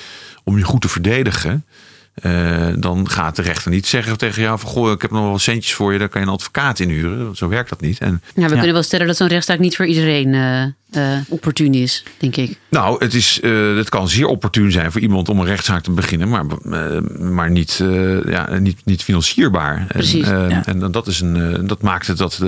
om 0.45 0.59
je 0.59 0.65
goed 0.65 0.81
te 0.81 0.89
verdedigen. 0.89 1.65
eh, 2.15 2.69
dan 2.79 3.09
gaat 3.11 3.37
de 3.37 3.43
rechter 3.43 3.71
niet 3.71 3.87
zeggen 3.87 4.19
tegen 4.19 4.43
jou 4.43 4.59
van 4.59 4.71
goh, 4.71 4.91
ik 4.91 5.03
heb 5.03 5.11
nog 5.11 5.21
wel 5.21 5.31
wat 5.31 5.41
centjes 5.41 5.75
voor 5.75 5.93
je, 5.93 5.99
daar 5.99 6.09
kan 6.09 6.21
je 6.21 6.27
een 6.27 6.33
advocaat 6.33 6.79
inhuren. 6.79 7.37
Zo 7.37 7.49
werkt 7.49 7.69
dat 7.69 7.81
niet. 7.81 7.99
En 7.99 8.21
Ja, 8.25 8.33
we 8.35 8.41
Ja. 8.41 8.49
kunnen 8.49 8.73
wel 8.73 8.83
stellen 8.83 9.07
dat 9.07 9.17
zo'n 9.17 9.27
rechtszaak 9.29 9.59
niet 9.59 9.77
voor 9.77 9.87
iedereen 9.87 10.35
eh, 10.35 10.63
eh, 11.15 11.21
opportun 11.29 11.75
is, 11.75 12.05
denk 12.19 12.37
ik. 12.37 12.59
Nou, 12.71 13.05
het, 13.05 13.15
is, 13.15 13.41
eh, 13.41 13.77
het 13.77 13.89
kan 13.89 14.09
zeer 14.09 14.27
opportun 14.27 14.73
zijn 14.73 14.93
voor 14.93 15.01
iemand 15.01 15.29
om 15.29 15.39
een 15.41 15.47
rechtszaak 15.47 15.83
te 15.83 15.91
beginnen, 15.91 16.29
maar, 16.29 16.45
maar 17.19 17.51
niet, 17.51 17.79
eh, 17.83 18.25
ja, 18.25 18.59
niet, 18.59 18.81
niet 18.85 19.03
financierbaar. 19.03 19.85
Precies, 19.89 20.27
En, 20.27 20.45
eh, 20.45 20.51
ja. 20.51 20.67
en 20.67 20.93
dat, 20.93 21.07
is 21.07 21.21
een, 21.21 21.67
dat 21.67 21.83
maakt 21.83 22.07
het 22.07 22.19
dat. 22.19 22.39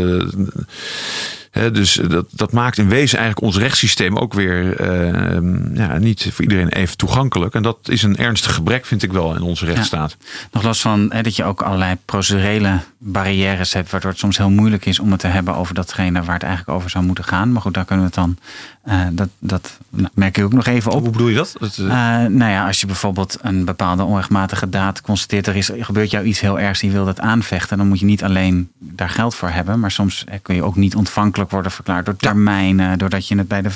Dus 1.55 2.01
dat, 2.09 2.27
dat 2.31 2.53
maakt 2.53 2.79
in 2.79 2.89
wezen 2.89 3.19
eigenlijk 3.19 3.47
ons 3.47 3.57
rechtssysteem 3.57 4.17
ook 4.17 4.33
weer 4.33 4.77
eh, 4.77 5.39
ja, 5.75 5.99
niet 5.99 6.29
voor 6.33 6.43
iedereen 6.43 6.69
even 6.69 6.97
toegankelijk. 6.97 7.55
En 7.55 7.63
dat 7.63 7.79
is 7.83 8.03
een 8.03 8.17
ernstig 8.17 8.55
gebrek, 8.55 8.87
vind 8.87 9.03
ik 9.03 9.13
wel, 9.13 9.35
in 9.35 9.43
onze 9.43 9.65
rechtsstaat. 9.65 10.17
Nog 10.51 10.63
los 10.63 10.81
van 10.81 11.09
dat 11.09 11.37
je 11.37 11.45
ook 11.45 11.63
allerlei 11.63 11.97
procedurele 12.05 12.81
barrières 12.99 13.73
hebt, 13.73 13.91
waardoor 13.91 14.11
het 14.11 14.19
soms 14.19 14.37
heel 14.37 14.51
moeilijk 14.51 14.87
is 14.87 14.99
om 14.99 15.11
het 15.11 15.21
te 15.21 15.27
hebben 15.27 15.55
over 15.55 15.75
datgene 15.75 16.23
waar 16.23 16.35
het 16.35 16.43
eigenlijk 16.43 16.79
over 16.79 16.91
zou 16.91 17.05
moeten 17.05 17.25
gaan. 17.25 17.53
Maar 17.53 17.63
goed, 17.63 17.75
daar 17.75 17.85
kunnen 17.85 18.05
we 18.05 18.11
het 18.15 18.21
dan, 18.21 18.39
eh, 18.85 19.01
dat, 19.13 19.29
dat 19.39 19.79
nou, 19.91 20.09
merk 20.15 20.39
ik 20.39 20.45
ook 20.45 20.53
nog 20.53 20.67
even 20.67 20.93
op. 20.93 21.03
Hoe 21.03 21.11
bedoel 21.11 21.29
je 21.29 21.35
dat? 21.35 21.57
dat 21.59 21.79
eh, 21.79 21.85
Uh, 21.85 21.91
nou 22.31 22.51
ja, 22.51 22.67
als 22.67 22.81
je 22.81 22.87
bijvoorbeeld 22.87 23.39
een 23.41 23.65
bepaalde 23.65 24.03
onrechtmatige 24.03 24.69
daad 24.69 25.01
constateert, 25.01 25.47
er 25.47 25.57
is, 25.57 25.71
gebeurt 25.79 26.11
jou 26.11 26.25
iets 26.25 26.41
heel 26.41 26.59
ergs, 26.59 26.81
die 26.81 26.91
wil 26.91 27.05
dat 27.05 27.21
aanvechten, 27.21 27.79
dan 27.79 27.89
moet 27.89 27.99
je 28.01 28.05
niet 28.05 28.25
alleen 28.25 28.71
daar 28.79 29.09
geld 29.09 29.35
voor 29.35 29.49
hebben, 29.51 29.81
maar 29.81 29.91
soms 29.91 30.25
eh, 30.25 30.39
kun 30.43 30.55
je 30.55 30.63
ook 30.63 30.77
niet 30.77 30.95
ontvankelijk 30.95 31.51
worden 31.51 31.73
verklaard 31.73 32.05
door 32.05 32.17
termijnen, 32.17 32.99
doordat 32.99 33.29
je 33.29 33.37
het 33.37 33.49
bij 33.49 33.63
de. 33.63 33.71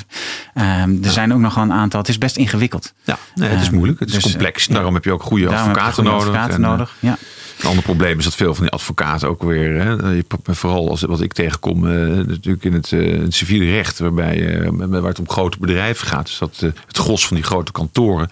ehm, 0.53 1.03
er 1.03 1.11
zijn 1.11 1.33
ook 1.33 1.39
nog 1.39 1.55
wel 1.55 1.63
een 1.63 1.73
aantal. 1.73 1.99
Het 1.99 2.09
is 2.09 2.17
best 2.17 2.37
ingewikkeld. 2.37 2.93
ja, 3.03 3.17
nee, 3.35 3.49
het 3.49 3.61
is 3.61 3.67
eh, 3.67 3.73
moeilijk. 3.73 3.99
Het 3.99 4.09
is 4.09 4.15
dus, 4.15 4.23
eh, 4.23 4.31
complex. 4.31 4.67
Daarom 4.67 4.93
heb 4.93 5.03
je 5.03 5.11
ook 5.11 5.23
goede 5.23 5.47
advocaten 5.49 6.03
nodig. 6.03 6.35
En, 6.35 6.51
eh, 6.51 6.57
nodig. 6.57 6.95
Ja. 6.99 7.17
Een 7.59 7.65
ander 7.65 7.83
probleem 7.83 8.17
is 8.17 8.23
dat 8.23 8.35
veel 8.35 8.53
van 8.55 8.63
die 8.63 8.73
advocaten 8.73 9.29
ook 9.29 9.43
weer, 9.43 9.81
hè, 9.81 9.95
vooral 10.43 10.89
als, 10.89 11.01
wat 11.01 11.21
ik 11.21 11.33
tegenkom, 11.33 11.87
eh, 11.87 12.07
natuurlijk 12.25 12.63
in 12.63 12.73
het, 12.73 12.91
eh, 12.91 13.19
het 13.19 13.33
civiele 13.33 13.71
recht, 13.71 13.99
waarbij, 13.99 14.59
eh, 14.61 14.69
waar 14.87 15.03
het 15.03 15.19
om 15.19 15.29
grote 15.29 15.57
bedrijven 15.59 16.07
gaat. 16.07 16.25
Dus 16.25 16.37
dat 16.37 16.57
het 16.87 16.97
gros 16.97 17.27
van 17.27 17.35
die 17.35 17.45
grote 17.45 17.71
kantoren 17.71 18.29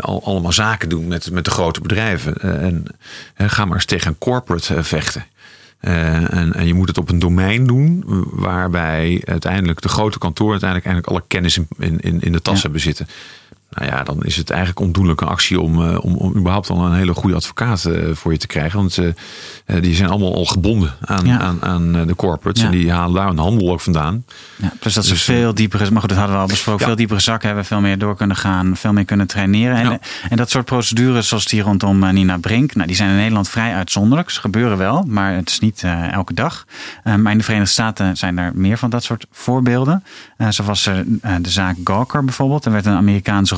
al, 0.00 0.24
allemaal 0.24 0.52
zaken 0.52 0.88
doen 0.88 1.06
met, 1.06 1.30
met 1.30 1.44
de 1.44 1.50
grote 1.50 1.80
bedrijven. 1.80 2.34
En 2.36 3.50
ga 3.50 3.64
maar 3.64 3.74
eens 3.74 3.84
tegen 3.84 4.08
een 4.08 4.18
corporate 4.18 4.82
vechten. 4.84 5.24
En, 5.80 6.52
en 6.54 6.66
je 6.66 6.74
moet 6.74 6.88
het 6.88 6.98
op 6.98 7.08
een 7.10 7.18
domein 7.18 7.66
doen 7.66 8.04
waarbij 8.30 9.22
uiteindelijk 9.24 9.80
de 9.80 9.88
grote 9.88 10.18
kantoren 10.18 10.50
uiteindelijk 10.60 10.88
eigenlijk 10.90 11.18
alle 11.18 11.28
kennis 11.28 11.56
in, 11.58 11.66
in, 11.78 12.00
in- 12.00 12.20
in 12.20 12.32
de 12.32 12.42
tas 12.42 12.54
Ja. 12.56 12.62
hebben 12.62 12.80
zitten. 12.80 13.06
Nou 13.72 13.90
ja, 13.90 14.02
dan 14.02 14.22
is 14.22 14.36
het 14.36 14.50
eigenlijk 14.50 14.80
ondoenlijke 14.80 15.24
actie 15.24 15.60
om, 15.60 15.88
eh, 15.88 16.04
om, 16.04 16.14
om 16.14 16.36
überhaupt 16.36 16.70
al 16.70 16.84
een 16.84 16.94
hele 16.94 17.14
goede 17.14 17.36
advocaat 17.36 17.84
eh, 17.84 18.14
voor 18.14 18.32
je 18.32 18.38
te 18.38 18.46
krijgen. 18.46 18.78
Want 18.78 18.98
eh, 18.98 19.12
die 19.80 19.94
zijn 19.94 20.08
allemaal 20.08 20.34
al 20.34 20.44
gebonden 20.44 20.94
aan, 21.00 21.26
Ja. 21.26 21.38
aan, 21.38 21.62
aan 21.62 22.06
de 22.06 22.16
corporates. 22.16 22.62
Ja. 22.62 22.68
En 22.68 22.74
die 22.74 22.92
halen 22.92 23.14
daar 23.14 23.28
een 23.28 23.38
handel 23.38 23.70
ook 23.70 23.80
vandaan. 23.80 24.24
Ja, 24.56 24.72
plus 24.80 24.94
dat 24.94 25.04
ze 25.04 25.12
Dus, 25.12 25.22
veel 25.22 25.54
diepere, 25.54 25.90
maar 25.90 26.00
goed, 26.00 26.08
dat 26.08 26.18
hadden 26.18 26.36
we 26.36 26.42
al 26.42 26.48
besproken, 26.48 26.86
veel 26.86 26.96
diepere 26.96 27.20
zakken 27.20 27.46
hebben, 27.46 27.64
veel 27.64 27.80
meer 27.80 27.98
door 27.98 28.16
kunnen 28.16 28.36
gaan, 28.36 28.76
veel 28.76 28.92
meer 28.92 29.04
kunnen 29.04 29.26
traineren. 29.26 29.76
En, 29.76 30.00
en 30.30 30.36
dat 30.36 30.50
soort 30.50 30.64
procedures, 30.64 31.28
zoals 31.28 31.44
die 31.44 31.62
rondom 31.62 32.12
Nina 32.12 32.38
Brink, 32.38 32.74
nou, 32.74 32.86
die 32.86 32.96
zijn 32.96 33.10
in 33.10 33.16
Nederland 33.16 33.48
vrij 33.48 33.74
uitzonderlijk. 33.74 34.30
Ze 34.30 34.40
gebeuren 34.40 34.78
wel, 34.78 35.04
maar 35.06 35.34
het 35.34 35.50
is 35.50 35.58
niet 35.58 35.84
elke 36.10 36.34
dag. 36.34 36.66
Eh, 37.02 37.14
maar 37.14 37.32
in 37.32 37.38
de 37.38 37.44
Verenigde 37.44 37.72
Staten 37.72 38.16
zijn 38.16 38.38
er 38.38 38.52
meer 38.54 38.78
van 38.78 38.90
dat 38.90 39.04
soort 39.04 39.26
voorbeelden. 39.30 40.04
Zo 40.50 40.62
was 40.64 40.86
er 40.86 41.04
de 41.40 41.50
zaak 41.50 41.76
Gawker 41.84 42.24
bijvoorbeeld. 42.24 42.64
Er 42.64 42.72
werd 42.72 42.86
een 42.86 42.96
Amerikaans 42.96 43.50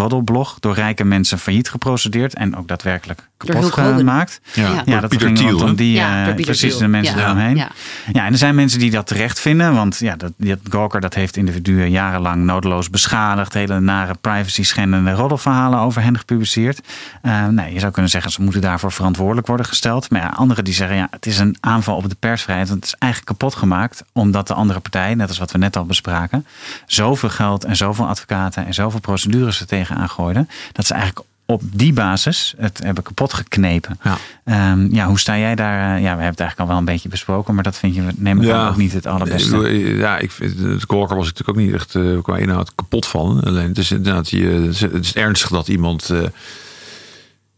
door 0.61 0.75
rijke 0.75 1.05
mensen 1.05 1.39
failliet 1.39 1.71
geprocedeerd 1.71 2.35
en 2.35 2.57
ook 2.57 2.69
daadwerkelijk 2.69 3.29
kapot 3.45 3.73
gemaakt. 3.73 4.41
Ja, 4.53 4.83
Ja. 4.85 5.01
dat 5.01 5.11
Pieter 5.11 5.27
ging 5.27 5.39
Thiel. 5.39 5.49
rondom 5.49 5.69
hè? 5.69 5.75
die, 5.75 5.93
Ja, 5.93 6.25
Pieter 6.25 6.45
precies 6.45 6.69
Thiel. 6.71 6.79
de 6.79 6.87
mensen 6.89 7.15
Ja. 7.17 7.21
daaromheen. 7.21 7.57
Ja. 7.57 7.69
Ja, 8.13 8.25
en 8.27 8.33
er 8.33 8.39
zijn 8.39 8.55
mensen 8.55 8.79
die 8.79 8.91
dat 8.91 9.07
terecht 9.07 9.41
vinden. 9.41 9.75
Want 9.75 9.99
ja, 9.99 10.17
dat, 10.17 10.33
dat 10.37 10.59
Gawker 10.71 11.01
dat 11.01 11.15
heeft 11.15 11.37
individuen 11.37 11.91
jarenlang 11.91 12.45
nodeloos 12.45 12.91
beschadigd. 12.91 13.53
Hele 13.55 13.81
nare 13.81 14.15
privacy 14.21 14.63
schendende 14.63 15.13
roddelverhalen 15.13 15.79
over 15.79 16.03
hen 16.03 16.19
gepubliceerd. 16.19 16.81
Eh, 17.23 17.47
nee, 17.47 17.73
je 17.73 17.81
zou 17.81 17.93
kunnen 17.93 18.11
zeggen, 18.11 18.31
ze 18.31 18.43
moeten 18.43 18.61
daarvoor 18.61 18.93
verantwoordelijk 18.93 19.47
worden 19.47 19.67
gesteld. 19.67 20.11
Maar 20.11 20.21
ja, 20.21 20.29
anderen 20.29 20.65
die 20.65 20.75
zeggen, 20.75 20.97
ja, 20.97 21.09
het 21.11 21.27
is 21.27 21.39
een 21.39 21.57
aanval 21.61 21.97
op 21.97 22.09
de 22.09 22.17
persvrijheid. 22.19 22.69
Want 22.69 22.81
het 22.85 22.93
is 22.93 22.99
eigenlijk 22.99 23.39
kapot 23.39 23.55
gemaakt. 23.55 24.03
Omdat 24.13 24.47
de 24.47 24.55
andere 24.55 24.81
partij, 24.81 25.15
net 25.15 25.29
als 25.29 25.39
wat 25.39 25.53
we 25.53 25.59
net 25.59 25.77
al 25.77 25.85
bespraken. 25.85 26.47
Zoveel 26.87 27.29
geld 27.29 27.65
en 27.65 27.77
zoveel 27.77 28.07
advocaten 28.07 28.67
en 28.67 28.75
zoveel 28.75 29.01
procedures 29.01 29.61
er 29.61 29.67
tegenaan 29.67 30.09
gooiden. 30.09 30.49
Dat 30.73 30.87
ze 30.87 30.95
eigenlijk 30.95 31.27
op 31.47 31.63
die 31.73 31.93
basis 31.93 32.55
het 32.57 32.81
hebben 32.85 33.03
kapot 33.05 33.33
geknepen. 33.33 33.99
Ja. 34.03 34.17
Ehm, 34.45 34.95
ja, 34.95 35.07
hoe 35.07 35.19
sta 35.19 35.39
jij 35.39 35.55
daar? 35.55 35.79
Eh, 35.97 36.03
Ja, 36.03 36.17
we 36.17 36.23
hebben 36.23 36.27
het 36.27 36.41
eigenlijk 36.41 36.61
al 36.61 36.67
wel 36.67 36.77
een 36.77 36.85
beetje 36.85 37.09
besproken, 37.09 37.55
maar 37.55 37.65
dat 37.65 37.77
vind 37.79 37.95
je, 37.95 38.03
neem 38.17 38.43
ik 38.43 38.51
aan, 38.51 38.69
ook 38.69 38.77
niet 38.77 38.93
het 38.93 39.07
allerbeste. 39.07 39.57
Ik 39.57 39.63
bedoel, 39.83 39.97
Ja, 39.99 40.19
ik 40.19 40.31
vind 40.31 40.59
het 40.59 40.85
Gawker 40.89 41.17
was 41.17 41.29
ik 41.29 41.39
natuurlijk 41.39 41.49
ook 41.49 41.65
niet 41.65 41.75
echt 41.75 41.95
eh, 41.95 42.23
qua 42.23 42.37
inhoud 42.37 42.75
kapot 42.75 43.07
van. 43.07 43.41
Alleen 43.43 43.69
het 43.69 43.79
is 43.79 43.91
inderdaad, 43.91 44.31
je, 44.31 44.47
het 44.93 45.05
is 45.05 45.15
ernstig 45.15 45.49
dat 45.51 45.69
iemand 45.69 46.11
eh, 46.11 46.21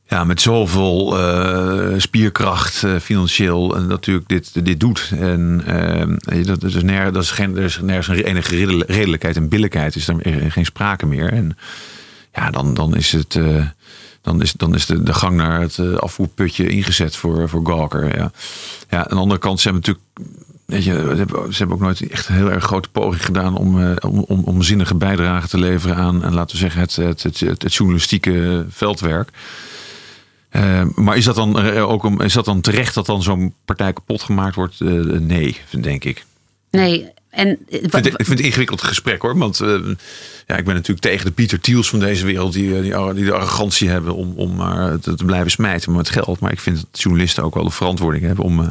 ja, 0.08 0.24
met 0.24 0.40
zoveel 0.40 1.18
eh, 1.18 1.94
spierkracht 1.98 2.82
eh, 2.82 2.96
financieel 2.96 3.76
en 3.76 3.86
natuurlijk 3.86 4.28
dit, 4.28 4.64
dit 4.64 4.80
doet. 4.80 5.12
En 5.18 5.62
eh, 5.66 6.44
dat, 6.46 6.62
is 6.62 6.82
ner, 6.82 7.12
dat 7.12 7.22
is 7.22 7.30
geen, 7.30 7.56
er 7.56 7.62
is 7.64 7.78
nergens 7.82 8.18
een 8.18 8.24
enige 8.24 8.56
redel- 8.56 8.84
redelijkheid 8.86 9.36
en 9.36 9.48
billijkheid 9.48 9.96
is 9.96 10.08
er 10.08 10.16
geen 10.50 10.64
sprake 10.64 11.06
meer. 11.06 11.32
En 11.32 11.56
ja, 12.36 12.50
dan, 12.50 12.74
dan 12.74 12.96
is 12.96 13.12
het. 13.12 13.34
eh, 13.34 13.66
dan 14.20 14.42
is, 14.42 14.52
dan 14.52 14.74
is 14.74 14.86
de, 14.86 15.02
de 15.02 15.14
gang 15.14 15.36
naar 15.36 15.60
het 15.60 15.78
eh, 15.78 15.94
afvoerputje 15.94 16.68
ingezet 16.68 17.16
voor, 17.16 17.48
voor 17.48 17.66
Gawker. 17.66 18.16
Ja. 18.16 18.30
ja, 18.90 18.98
aan 18.98 19.16
de 19.16 19.22
andere 19.22 19.40
kant, 19.40 19.60
ze 19.60 19.68
hebben 19.68 19.94
natuurlijk. 19.94 20.34
Weet 20.66 20.84
je, 20.84 20.92
ze 21.50 21.56
hebben, 21.56 21.76
ook 21.76 21.82
nooit 21.82 22.10
echt 22.10 22.28
een 22.28 22.34
heel 22.34 22.50
erg 22.50 22.64
grote 22.64 22.88
poging 22.88 23.24
gedaan 23.24 23.56
om, 23.56 23.82
eh, 23.82 24.10
om, 24.10 24.18
om, 24.18 24.42
om 24.44 24.62
zinnige 24.62 24.94
bijdrage 24.94 25.48
te 25.48 25.58
leveren 25.58 25.96
aan, 25.96 26.24
en 26.24 26.34
laten 26.34 26.56
we 26.56 26.62
zeggen, 26.62 26.80
het, 26.80 26.96
het, 26.96 27.22
het, 27.22 27.40
het, 27.40 27.74
journalistieke 27.74 28.66
veldwerk. 28.68 29.30
Maar 30.94 31.16
is 31.16 31.24
dat, 31.24 31.34
dan, 31.34 31.60
ook 31.78 32.02
om, 32.02 32.20
is 32.20 32.32
dat 32.32 32.44
dan 32.44 32.60
terecht 32.60 32.94
dat 32.94 33.06
dan 33.06 33.22
zo'n 33.22 33.54
partij 33.64 33.92
kapot 33.92 34.22
gemaakt 34.22 34.54
wordt? 34.54 34.80
Nee, 34.80 35.56
denk 35.80 36.04
ik. 36.04 36.24
Nee, 36.70 37.12
en 37.36 37.48
Ik 37.66 37.78
vind, 37.80 37.92
het- 37.92 38.06
ik 38.06 38.26
vind 38.26 38.38
het 38.38 38.40
ingewikkeld 38.40 38.82
gesprek 38.82 39.22
hoor. 39.22 39.38
Want 39.38 39.60
eh, 39.60 39.68
ja, 40.46 40.56
ik 40.56 40.64
ben 40.64 40.74
natuurlijk 40.74 41.06
tegen 41.06 41.26
de 41.26 41.32
Pieter 41.32 41.60
Thiels 41.60 41.88
van 41.88 41.98
deze 41.98 42.26
wereld. 42.26 42.52
Die, 42.52 42.76
eh, 42.92 43.10
die, 43.14 43.24
de 43.24 43.32
arrogantie 43.32 43.88
hebben 43.88 44.14
om, 44.14 44.32
om 44.36 44.54
maar 44.54 44.98
te, 44.98 45.14
te 45.14 45.24
blijven 45.24 45.50
smijten 45.50 45.92
met 45.92 46.10
geld. 46.10 46.40
Maar 46.40 46.52
ik 46.52 46.60
vind 46.60 46.76
dat 46.76 47.00
journalisten 47.02 47.42
ook 47.44 47.54
wel 47.54 47.64
de 47.64 47.70
verantwoording 47.70 48.24
hebben 48.24 48.44
om, 48.44 48.60
eh, 48.60 48.68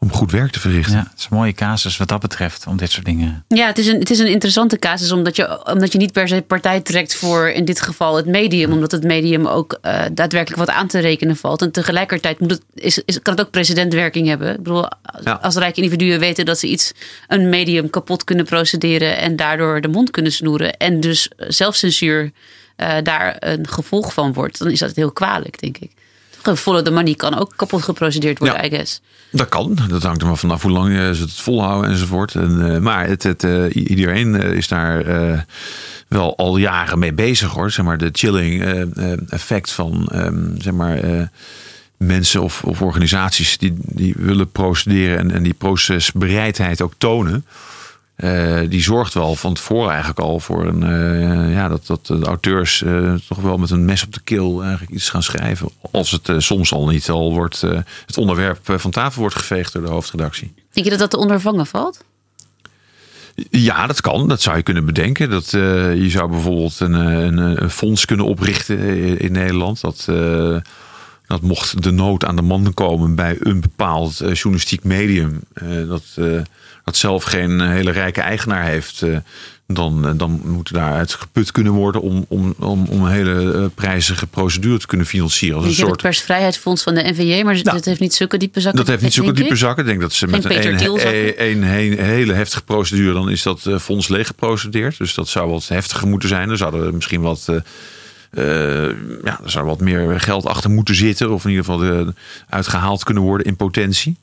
om 0.00 0.12
goed 0.12 0.30
werk 0.30 0.50
te 0.50 0.60
verrichten. 0.60 0.94
Ja, 0.94 1.06
het 1.10 1.18
is 1.18 1.26
een 1.30 1.36
mooie 1.36 1.52
casus 1.52 1.96
wat 1.96 2.08
dat 2.08 2.20
betreft, 2.20 2.66
om 2.66 2.76
dit 2.76 2.90
soort 2.90 3.04
dingen. 3.06 3.44
Ja, 3.48 3.66
het 3.66 3.78
is, 3.78 3.86
een, 3.86 3.98
het 3.98 4.10
is 4.10 4.18
een 4.18 4.26
interessante 4.26 4.78
casus, 4.78 5.12
omdat 5.12 5.36
je, 5.36 5.66
omdat 5.66 5.92
je 5.92 5.98
niet 5.98 6.12
per 6.12 6.28
se 6.28 6.42
partij 6.42 6.80
trekt 6.80 7.14
voor 7.14 7.48
in 7.48 7.64
dit 7.64 7.80
geval 7.80 8.16
het 8.16 8.26
medium, 8.26 8.72
omdat 8.72 8.90
het 8.90 9.04
medium 9.04 9.46
ook 9.46 9.78
eh, 9.82 10.02
daadwerkelijk 10.12 10.66
wat 10.66 10.76
aan 10.76 10.86
te 10.86 10.98
rekenen 10.98 11.36
valt. 11.36 11.62
En 11.62 11.70
tegelijkertijd 11.70 12.40
moet 12.40 12.50
het, 12.50 12.62
is, 12.74 13.02
is, 13.04 13.22
kan 13.22 13.34
het 13.34 13.42
ook 13.42 13.50
precedentwerking 13.50 14.26
hebben. 14.26 14.50
Ik 14.50 14.62
bedoel, 14.62 14.88
als, 15.02 15.24
Ja. 15.24 15.32
als 15.42 15.56
rijke 15.56 15.80
individuen 15.82 16.20
weten 16.20 16.44
dat 16.44 16.58
ze 16.58 16.66
iets, 16.66 16.92
een 17.28 17.48
medium 17.48 17.90
kapot 17.90 18.24
kunnen 18.24 18.44
procederen 18.44 19.18
en 19.18 19.36
daardoor 19.36 19.80
de 19.80 19.88
mond 19.88 20.10
kunnen 20.10 20.32
snoeren 20.32 20.76
en 20.76 21.00
dus 21.00 21.30
zelfcensuur 21.36 22.30
eh, 22.76 22.94
daar 23.02 23.36
een 23.38 23.68
gevolg 23.68 24.12
van 24.12 24.32
wordt, 24.32 24.58
dan 24.58 24.70
is 24.70 24.78
dat 24.78 24.96
heel 24.96 25.12
kwalijk, 25.12 25.60
denk 25.60 25.78
ik. 25.78 25.90
Follow 26.42 26.84
the 26.84 26.90
money 26.90 27.14
kan 27.14 27.38
ook 27.38 27.52
kapot 27.56 27.82
geprocedeerd 27.82 28.38
worden, 28.38 28.56
Ja. 28.56 28.64
I 28.64 28.70
guess. 28.70 29.00
Dat 29.30 29.48
kan. 29.48 29.78
Dat 29.88 30.02
hangt 30.02 30.20
er 30.20 30.26
maar 30.26 30.36
vanaf 30.36 30.62
hoe 30.62 30.70
lang 30.70 30.88
eh, 30.96 31.10
ze 31.10 31.22
het 31.22 31.32
volhouden 31.32 31.90
enzovoort. 31.90 32.34
En, 32.34 32.74
eh, 32.74 32.80
maar 32.80 33.06
het, 33.06 33.22
het, 33.22 33.44
eh, 33.44 33.74
iedereen 33.74 34.34
is 34.34 34.68
daar 34.68 35.04
wel 36.08 36.36
al 36.36 36.56
jaren 36.56 36.98
mee 36.98 37.12
bezig 37.12 37.50
hoor. 37.50 37.70
Zeg 37.70 37.84
maar, 37.84 37.98
de 37.98 38.08
chilling 38.12 38.64
effect 39.28 39.70
van 39.70 40.08
ehm, 40.08 40.60
zeg 40.60 40.72
maar, 40.72 41.30
mensen 41.96 42.42
of, 42.42 42.64
of 42.64 42.82
organisaties 42.82 43.58
die, 43.58 43.74
die 43.78 44.14
willen 44.18 44.50
procederen 44.50 45.18
en, 45.18 45.30
en 45.30 45.42
die 45.42 45.54
procesbereidheid 45.54 46.82
ook 46.82 46.92
tonen. 46.98 47.44
Eh, 48.20 48.60
die 48.68 48.82
zorgt 48.82 49.14
wel 49.14 49.34
van 49.34 49.54
tevoren 49.54 49.88
eigenlijk 49.88 50.18
al 50.18 50.40
voor 50.40 50.66
een, 50.66 50.82
eh, 50.82 51.54
ja, 51.54 51.68
dat, 51.68 51.86
dat 51.86 52.06
de 52.06 52.24
auteurs 52.24 52.82
eh, 52.82 53.14
toch 53.28 53.38
wel 53.38 53.58
met 53.58 53.70
een 53.70 53.84
mes 53.84 54.04
op 54.04 54.12
de 54.12 54.20
keel 54.24 54.62
eigenlijk 54.62 54.92
iets 54.92 55.08
gaan 55.08 55.22
schrijven. 55.22 55.68
Als 55.90 56.10
het 56.10 56.42
soms 56.42 56.72
al 56.72 56.86
niet 56.86 57.10
al 57.10 57.32
wordt, 57.32 57.60
het 58.06 58.16
onderwerp 58.16 58.58
van 58.62 58.90
tafel 58.90 59.20
wordt 59.20 59.36
geveegd 59.36 59.72
door 59.72 59.82
de 59.82 59.88
hoofdredactie. 59.88 60.52
Denk 60.72 60.86
je 60.86 60.90
dat 60.90 60.98
dat 60.98 61.10
te 61.10 61.18
ondervangen 61.18 61.66
valt? 61.66 62.04
Ja, 63.50 63.86
dat 63.86 64.00
kan. 64.00 64.28
Dat 64.28 64.42
zou 64.42 64.56
je 64.56 64.62
kunnen 64.62 64.84
bedenken. 64.84 65.30
Dat, 65.30 65.50
je 65.50 66.08
zou 66.08 66.30
bijvoorbeeld 66.30 66.80
een, 66.80 66.92
een, 66.92 67.62
een 67.62 67.70
fonds 67.70 68.04
kunnen 68.04 68.26
oprichten 68.26 68.78
in, 68.78 69.18
in 69.18 69.32
Nederland. 69.32 69.80
Dat, 69.80 70.04
dat 71.26 71.42
mocht 71.42 71.82
de 71.82 71.90
nood 71.90 72.24
aan 72.24 72.36
de 72.36 72.42
man 72.42 72.74
komen 72.74 73.14
bij 73.14 73.36
een 73.40 73.60
bepaald 73.60 74.16
journalistiek 74.16 74.84
medium. 74.84 75.40
dat, 75.88 76.02
dat 76.84 76.96
zelf 76.96 77.24
geen 77.24 77.60
hele 77.60 77.90
rijke 77.90 78.20
eigenaar 78.20 78.64
heeft. 78.64 79.02
eh, 79.02 79.16
dan, 79.74 80.06
eh, 80.06 80.12
dan 80.16 80.40
moet 80.44 80.72
daaruit 80.72 81.12
geput 81.12 81.52
kunnen 81.52 81.72
worden 81.72 82.00
om, 82.00 82.24
om, 82.28 82.54
om, 82.58 82.86
om 82.86 83.02
een 83.04 83.12
hele 83.12 83.52
eh, 83.52 83.64
prijzige 83.74 84.26
procedure 84.26 84.78
te 84.78 84.86
kunnen 84.86 85.06
financieren. 85.06 85.56
Als 85.56 85.66
een 85.66 85.74
soort 85.74 85.90
het 85.90 86.02
persvrijheidsfonds 86.02 86.82
van 86.82 86.94
de 86.94 87.02
NVJ, 87.02 87.42
maar 87.42 87.54
Nou, 87.54 87.76
dat 87.76 87.84
heeft 87.84 88.00
niet 88.00 88.14
zulke 88.14 88.36
diepe 88.36 88.60
zakken. 88.60 88.80
dat 88.80 88.88
heeft 88.88 89.02
niet 89.02 89.12
zulke 89.12 89.32
diepe 89.32 89.56
zakken. 89.56 89.82
Ik 89.82 89.88
denk 89.88 90.00
dat 90.00 90.12
ze 90.12 90.26
met 90.26 90.44
een, 90.44 90.84
een, 90.84 91.62
een, 91.62 91.98
hele 91.98 92.32
heftige 92.32 92.64
procedure, 92.64 93.12
dan 93.12 93.30
is 93.30 93.42
dat 93.42 93.66
eh, 93.66 93.78
fonds 93.78 94.08
leeg 94.08 94.26
geprocedeerd. 94.26 94.98
Dus 94.98 95.14
dat 95.14 95.28
zou 95.28 95.50
wat 95.50 95.68
heftiger 95.68 96.08
moeten 96.08 96.28
zijn. 96.28 96.48
Dan 96.48 96.56
zouden 96.56 96.86
we 96.86 96.92
misschien 96.92 97.20
wat, 97.20 97.44
eh, 97.46 97.56
eh, 97.56 97.62
ja, 99.24 99.40
er 99.44 99.50
zou 99.50 99.66
wat 99.66 99.80
meer 99.80 100.20
geld 100.20 100.46
achter 100.46 100.70
moeten 100.70 100.94
zitten. 100.94 101.30
Of 101.32 101.44
in 101.44 101.50
ieder 101.50 101.64
geval 101.64 101.84
eh, 101.84 102.06
uitgehaald 102.48 103.04
kunnen 103.04 103.22
worden 103.22 103.46
in 103.46 103.56
potentie. 103.56 104.16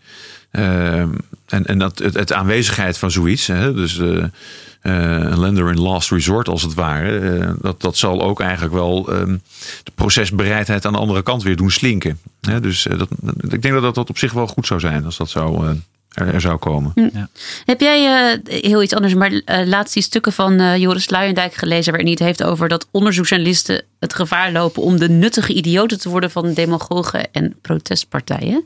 Eh, 0.51 0.99
en 0.99 1.65
en 1.65 1.77
dat, 1.77 1.99
het, 1.99 2.13
het 2.13 2.33
aanwezigheid 2.33 2.97
van 2.97 3.11
zoiets, 3.11 3.47
hè, 3.47 3.73
dus 3.73 3.99
eh, 3.99 4.23
eh, 4.87 5.31
een 5.31 5.39
lender 5.39 5.69
in 5.69 5.79
last 5.79 6.11
resort 6.11 6.47
als 6.47 6.61
het 6.61 6.73
ware, 6.73 7.19
eh, 7.19 7.51
dat, 7.61 7.81
dat 7.81 7.97
zal 7.97 8.21
ook 8.21 8.39
eigenlijk 8.39 8.73
wel 8.73 9.13
ehm, 9.13 9.37
de 9.83 9.91
procesbereidheid 9.95 10.85
aan 10.85 10.93
de 10.93 10.99
andere 10.99 11.23
kant 11.23 11.43
weer 11.43 11.55
doen 11.55 11.71
slinken. 11.71 12.19
Dus 12.61 12.87
eh, 12.87 12.97
dat, 12.97 13.09
ik 13.37 13.61
denk 13.61 13.73
dat, 13.73 13.83
dat 13.83 13.95
dat 13.95 14.09
op 14.09 14.17
zich 14.17 14.33
wel 14.33 14.47
goed 14.47 14.67
zou 14.67 14.79
zijn 14.79 15.05
als 15.05 15.17
dat 15.17 15.29
zou, 15.29 15.67
eh, 15.67 15.71
er, 16.17 16.33
er 16.33 16.41
zou 16.41 16.57
komen. 16.57 16.93
Heb 17.65 17.81
jij 17.81 18.31
eh, 18.43 18.61
heel 18.61 18.81
iets 18.81 18.93
anders, 18.93 19.13
maar 19.13 19.31
eh, 19.31 19.65
laatst 19.65 19.93
die 19.93 20.03
stukken 20.03 20.33
van 20.33 20.59
eh, 20.59 20.77
Joris 20.77 21.09
Luijendijk 21.09 21.53
gelezen 21.53 21.91
waarin 21.91 22.07
hij 22.07 22.15
het 22.19 22.25
heeft 22.27 22.43
over 22.43 22.67
dat 22.67 22.87
onderzoeksjournalisten 22.91 23.83
het 23.99 24.13
gevaar 24.13 24.51
lopen 24.51 24.81
om 24.81 24.99
de 24.99 25.09
nuttige 25.09 25.53
idioten 25.53 25.99
te 25.99 26.09
worden 26.09 26.31
van 26.31 26.53
demagogen 26.53 27.33
en 27.33 27.55
protestpartijen? 27.61 28.63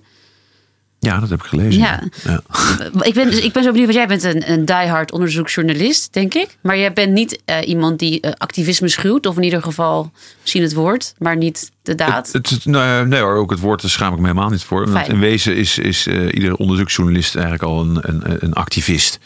Ja, 1.04 1.20
dat 1.20 1.30
heb 1.30 1.40
ik 1.40 1.46
gelezen. 1.46 1.82
Ja. 1.82 2.04
Ja. 2.24 2.42
Ik 3.02 3.14
ben, 3.14 3.30
dus, 3.30 3.40
ik 3.40 3.54
ben 3.54 3.64
zo 3.64 3.72
benieuwd, 3.72 3.94
want 3.94 3.98
jij 3.98 4.08
bent 4.08 4.24
een, 4.24 4.52
een 4.52 4.66
diehard 4.66 5.12
onderzoeksjournalist, 5.12 6.14
denk 6.14 6.34
ik. 6.34 6.58
Maar 6.62 6.78
jij 6.78 6.94
bent 6.94 7.12
niet 7.12 7.42
eh, 7.46 7.68
iemand 7.68 8.00
die 8.00 8.22
eh, 8.22 8.32
activisme 8.38 8.88
schuwt, 8.88 9.26
of 9.26 9.36
in 9.38 9.44
ieder 9.44 9.62
geval 9.62 10.12
misschien 10.42 10.62
het 10.62 10.74
woord, 10.74 11.14
maar 11.18 11.38
niet 11.38 11.72
de 11.82 11.96
daad. 11.96 12.32
Het, 12.32 12.50
het, 12.50 12.66
nou, 12.66 13.08
nee 13.08 13.22
hoor, 13.22 13.36
ook 13.36 13.50
het 13.50 13.60
woord 13.60 13.82
daar 13.82 13.92
schaam 13.92 14.14
ik 14.14 14.20
me 14.20 14.28
helemaal 14.28 14.50
niet 14.50 14.64
voor. 14.64 14.90
Want 14.90 15.08
in 15.08 15.20
wezen 15.20 15.56
is, 15.56 15.78
is 15.78 16.08
eh, 16.08 16.26
iedere 16.26 16.58
onderzoeksjournalist 16.58 17.36
eigenlijk 17.36 17.64
al 17.64 17.82
een, 17.82 17.98
een, 18.02 18.38
een 18.40 18.54
activist. 18.54 19.20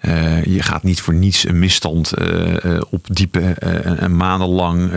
Eh, 0.00 0.44
je 0.44 0.62
gaat 0.62 0.82
niet 0.82 1.00
voor 1.00 1.14
niets 1.14 1.48
een 1.48 1.58
misstand 1.58 2.12
eh, 2.12 2.80
opdiepen 2.90 3.58
en, 3.58 3.98
en 3.98 4.16
maandenlang, 4.16 4.90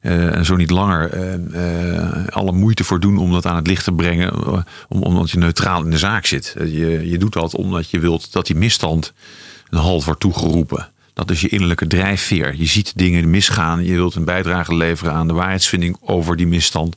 en 0.00 0.44
zo 0.44 0.56
niet 0.56 0.70
langer, 0.70 1.10
alle 2.30 2.52
moeite 2.52 2.84
voor 2.84 3.00
doen 3.00 3.18
om 3.18 3.32
dat 3.32 3.46
aan 3.46 3.56
het 3.56 3.66
licht 3.66 3.84
te 3.84 3.92
brengen, 3.92 4.56
om, 4.88 5.02
omdat 5.02 5.30
je 5.30 5.38
neutraal 5.38 5.84
in 5.84 5.90
de 5.90 5.98
zaak 5.98 6.26
zit. 6.26 6.54
Je, 6.58 7.08
je 7.10 7.18
doet 7.18 7.32
dat 7.32 7.54
omdat 7.54 7.90
je 7.90 7.98
wilt 7.98 8.32
dat 8.32 8.46
die 8.46 8.56
misstand 8.56 9.12
een 9.70 9.78
halt 9.78 10.04
wordt 10.04 10.20
toegeroepen. 10.20 10.88
Dat 11.14 11.30
is 11.30 11.40
je 11.40 11.48
innerlijke 11.48 11.86
drijfveer. 11.86 12.54
Je 12.56 12.66
ziet 12.66 12.92
dingen 12.96 13.30
misgaan. 13.30 13.84
Je 13.84 13.94
wilt 13.94 14.14
een 14.14 14.24
bijdrage 14.24 14.74
leveren 14.74 15.12
aan 15.12 15.26
de 15.26 15.32
waarheidsvinding 15.32 15.96
over 16.00 16.36
die 16.36 16.46
misstand. 16.46 16.96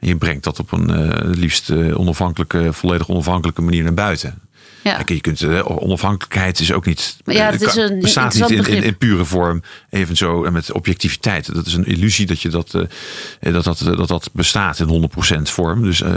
En 0.00 0.08
je 0.08 0.16
brengt 0.16 0.44
dat 0.44 0.58
op 0.58 0.72
een 0.72 0.90
eh, 0.90 1.34
liefst 1.34 1.70
onafhankelijke, 1.72 2.72
volledig 2.72 3.08
onafhankelijke 3.08 3.62
manier 3.62 3.82
naar 3.82 3.94
buiten. 3.94 4.47
Ja. 4.82 5.02
Je 5.06 5.20
kunt, 5.20 5.42
eh, 5.42 5.82
onafhankelijkheid 5.82 6.60
is 6.60 6.72
ook 6.72 6.86
niet. 6.86 7.16
Ja, 7.24 7.50
eh, 7.52 7.58
dat 7.58 7.68
is 7.68 7.74
een 7.76 8.00
bestaat 8.00 8.34
niet 8.34 8.42
in, 8.50 8.56
in, 8.56 8.62
begrip. 8.62 8.82
in 8.84 8.96
pure 8.96 9.24
vorm. 9.24 9.62
Evenzo 9.90 10.44
en 10.44 10.52
met 10.52 10.72
objectiviteit. 10.72 11.54
Dat 11.54 11.66
is 11.66 11.74
een 11.74 11.84
illusie 11.86 12.26
dat 12.26 12.40
je 12.40 12.48
dat, 12.48 12.74
eh, 12.74 13.52
dat, 13.52 13.64
dat, 13.64 13.78
dat, 13.96 14.08
dat 14.08 14.30
bestaat 14.32 14.78
in 14.78 14.86
100% 14.88 15.50
vorm. 15.50 15.82
Dus, 15.82 16.02
eh, 16.02 16.14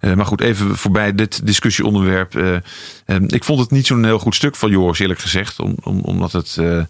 eh, 0.00 0.14
maar 0.16 0.26
goed, 0.26 0.40
even 0.40 0.76
voorbij 0.76 1.14
dit 1.14 1.46
discussieonderwerp. 1.46 2.36
eh, 2.36 2.54
eh, 3.04 3.16
ik 3.26 3.44
vond 3.44 3.60
het 3.60 3.70
niet 3.70 3.86
zo'n 3.86 4.04
heel 4.04 4.18
goed 4.18 4.34
stuk 4.34 4.56
van 4.56 4.70
Joris, 4.70 4.98
eerlijk 4.98 5.20
gezegd. 5.20 5.60
Om, 5.60 5.76
om, 5.82 6.00
omdat 6.00 6.32
het. 6.32 6.56
eh, 6.58 6.80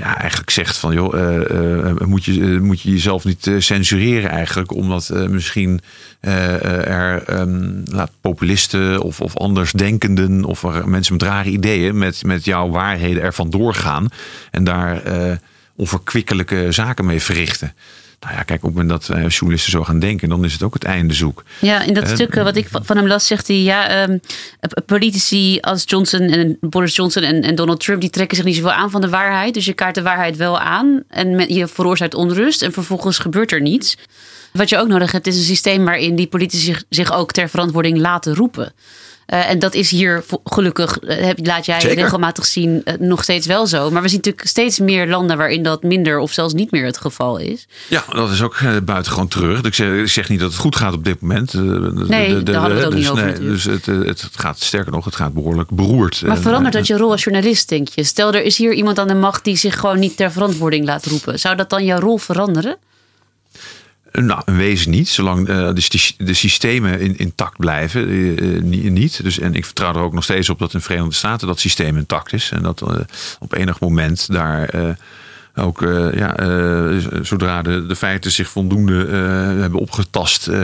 ja, 0.00 0.18
eigenlijk 0.18 0.50
zegt 0.50 0.76
van 0.76 0.94
joh, 0.94 1.14
eh, 1.14 1.90
eh, 1.90 1.96
moet, 1.96 2.24
je, 2.24 2.40
eh, 2.40 2.60
moet 2.60 2.80
je 2.80 2.90
jezelf 2.90 3.24
niet 3.24 3.50
censureren 3.58 4.30
eigenlijk, 4.30 4.72
omdat 4.72 5.08
misschien 5.28 5.80
er 6.20 7.22
ehm, 7.22 7.80
laat 7.84 8.10
populisten 8.20 9.02
of, 9.02 9.20
of 9.20 9.36
andersdenkenden 9.36 10.44
of 10.44 10.84
mensen 10.84 11.12
met 11.12 11.22
rare 11.22 11.50
ideeën 11.50 11.98
met, 11.98 12.24
met 12.24 12.44
jouw 12.44 12.70
waarheden 12.70 13.22
ervan 13.22 13.50
doorgaan 13.50 14.08
en 14.50 14.64
daar 14.64 15.02
onverkwikkelijke 15.76 16.66
zaken 16.72 17.04
mee 17.04 17.22
verrichten. 17.22 17.74
Nou 18.20 18.34
ja, 18.34 18.42
kijk, 18.42 18.64
op 18.64 18.74
het 18.74 18.82
moment 18.82 19.06
dat 19.06 19.32
journalisten 19.32 19.70
zo 19.70 19.84
gaan 19.84 19.98
denken, 19.98 20.28
dan 20.28 20.44
is 20.44 20.52
het 20.52 20.62
ook 20.62 20.74
het 20.74 20.84
einde 20.84 21.14
zoek. 21.14 21.44
Ja, 21.58 21.82
in 21.82 21.94
dat 21.94 22.04
Eh, 22.04 22.14
stuk 22.14 22.34
eh, 22.34 22.42
wat 22.42 22.56
ik 22.56 22.68
van 22.70 22.96
hem 22.96 23.06
las, 23.06 23.26
zegt 23.26 23.46
hij... 23.46 23.56
ja, 23.56 23.88
ehm, 23.88 24.18
eh, 24.60 24.70
politici 24.86 25.58
als 25.60 25.82
Johnson 25.86 26.20
en 26.20 26.56
Boris 26.60 26.96
Johnson 26.96 27.22
en, 27.22 27.42
en 27.42 27.54
Donald 27.54 27.80
Trump... 27.80 28.00
die 28.00 28.10
trekken 28.10 28.36
zich 28.36 28.46
niet 28.46 28.54
zoveel 28.54 28.72
aan 28.72 28.90
van 28.90 29.00
de 29.00 29.08
waarheid. 29.08 29.54
Dus 29.54 29.64
je 29.64 29.72
kaart 29.72 29.94
de 29.94 30.02
waarheid 30.02 30.36
wel 30.36 30.58
aan 30.58 31.02
en 31.08 31.36
met, 31.36 31.48
je 31.48 31.66
veroorzaakt 31.66 32.14
onrust... 32.14 32.62
en 32.62 32.72
vervolgens 32.72 33.18
gebeurt 33.18 33.52
er 33.52 33.60
niets. 33.60 33.96
Wat 34.52 34.68
je 34.68 34.78
ook 34.78 34.88
nodig 34.88 35.12
hebt, 35.12 35.26
is 35.26 35.36
een 35.36 35.42
systeem 35.42 35.84
waarin 35.84 36.16
die 36.16 36.26
politici 36.26 36.64
zich, 36.64 36.84
zich 36.88 37.12
ook 37.12 37.32
ter 37.32 37.48
verantwoording 37.48 37.98
laten 37.98 38.34
roepen. 38.34 38.72
Eh, 39.30 39.50
en 39.50 39.58
dat 39.58 39.74
is 39.74 39.90
hier 39.90 40.24
gelukkig, 40.44 40.98
eh, 40.98 41.24
heb- 41.24 41.46
laat 41.46 41.66
jij 41.66 41.80
Zeker. 41.80 42.02
regelmatig 42.02 42.46
zien, 42.46 42.80
eh, 42.84 42.94
nog 42.98 43.22
steeds 43.22 43.46
wel 43.46 43.66
zo. 43.66 43.90
Maar 43.90 44.02
we 44.02 44.08
zien 44.08 44.16
natuurlijk 44.16 44.46
steeds 44.46 44.78
meer 44.78 45.08
landen 45.08 45.36
waarin 45.36 45.62
dat 45.62 45.82
minder 45.82 46.18
of 46.18 46.32
zelfs 46.32 46.54
niet 46.54 46.70
meer 46.70 46.84
het 46.84 46.98
geval 46.98 47.38
is. 47.38 47.66
Ja, 47.88 48.04
dat 48.12 48.30
is 48.30 48.42
ook 48.42 48.54
eh, 48.54 48.76
buitengewoon 48.84 49.28
treurig. 49.28 49.62
Ik 49.62 49.74
zeg, 49.74 49.88
ik 49.88 50.08
zeg 50.08 50.28
niet 50.28 50.40
dat 50.40 50.50
het 50.50 50.60
goed 50.60 50.76
gaat 50.76 50.92
op 50.92 51.04
dit 51.04 51.20
moment. 51.20 51.52
Nee, 52.08 52.42
daar 52.42 52.54
hadden 52.54 52.76
we 52.76 52.82
het 52.82 52.84
ook 52.84 52.92
dus, 52.92 53.00
niet 53.00 53.10
over 53.10 53.24
nee. 53.24 53.38
Dus 53.38 53.64
het, 53.64 53.86
het, 53.86 54.28
gaat 54.36 54.60
sterker 54.60 54.92
nog, 54.92 55.04
het 55.04 55.16
gaat 55.16 55.34
behoorlijk 55.34 55.70
beroerd. 55.70 56.22
Maar 56.26 56.38
verandert 56.38 56.74
dat 56.74 56.86
je 56.86 56.96
rol 56.96 57.10
als 57.10 57.24
journalist, 57.24 57.68
denk 57.68 57.88
je? 57.88 58.04
Stel, 58.04 58.34
er 58.34 58.42
is 58.42 58.58
hier 58.58 58.72
iemand 58.72 58.98
aan 58.98 59.08
de 59.08 59.14
macht 59.14 59.44
die 59.44 59.56
zich 59.56 59.78
gewoon 59.78 59.98
niet 59.98 60.16
ter 60.16 60.32
verantwoording 60.32 60.86
laat 60.86 61.06
roepen. 61.06 61.38
Zou 61.38 61.56
dat 61.56 61.70
dan 61.70 61.84
jouw 61.84 61.98
rol 61.98 62.18
veranderen? 62.18 62.76
Nou, 64.12 64.42
in 64.46 64.56
wezen 64.56 64.90
niet. 64.90 65.08
Zolang 65.08 65.48
eh, 65.48 65.70
de, 66.18 66.34
systemen 66.34 67.00
in, 67.00 67.16
intact 67.16 67.56
blijven, 67.56 68.08
eh, 68.08 68.30
eh, 68.56 68.62
ni- 68.62 68.90
niet. 68.90 69.22
Dus, 69.22 69.38
en 69.38 69.54
ik 69.54 69.64
vertrouw 69.64 69.94
er 69.94 70.00
ook 70.00 70.12
nog 70.12 70.24
steeds 70.24 70.48
op 70.48 70.58
dat 70.58 70.72
in 70.72 70.78
de 70.78 70.84
Verenigde 70.84 71.14
Staten 71.14 71.46
dat 71.46 71.60
systeem 71.60 71.96
intact 71.96 72.32
is. 72.32 72.50
En 72.50 72.62
dat 72.62 72.82
eh, 72.82 72.96
op 73.38 73.54
enig 73.54 73.80
moment 73.80 74.32
daar 74.32 74.68
eh, 74.68 74.88
ook, 75.54 75.82
eh, 75.82 76.12
ja, 76.14 76.36
eh, 76.36 76.96
zodra 77.22 77.62
de, 77.62 77.86
de 77.86 77.96
feiten 77.96 78.30
zich 78.30 78.48
voldoende 78.48 79.06
eh, 79.06 79.60
hebben 79.60 79.80
opgetast, 79.80 80.48
eh, 80.48 80.62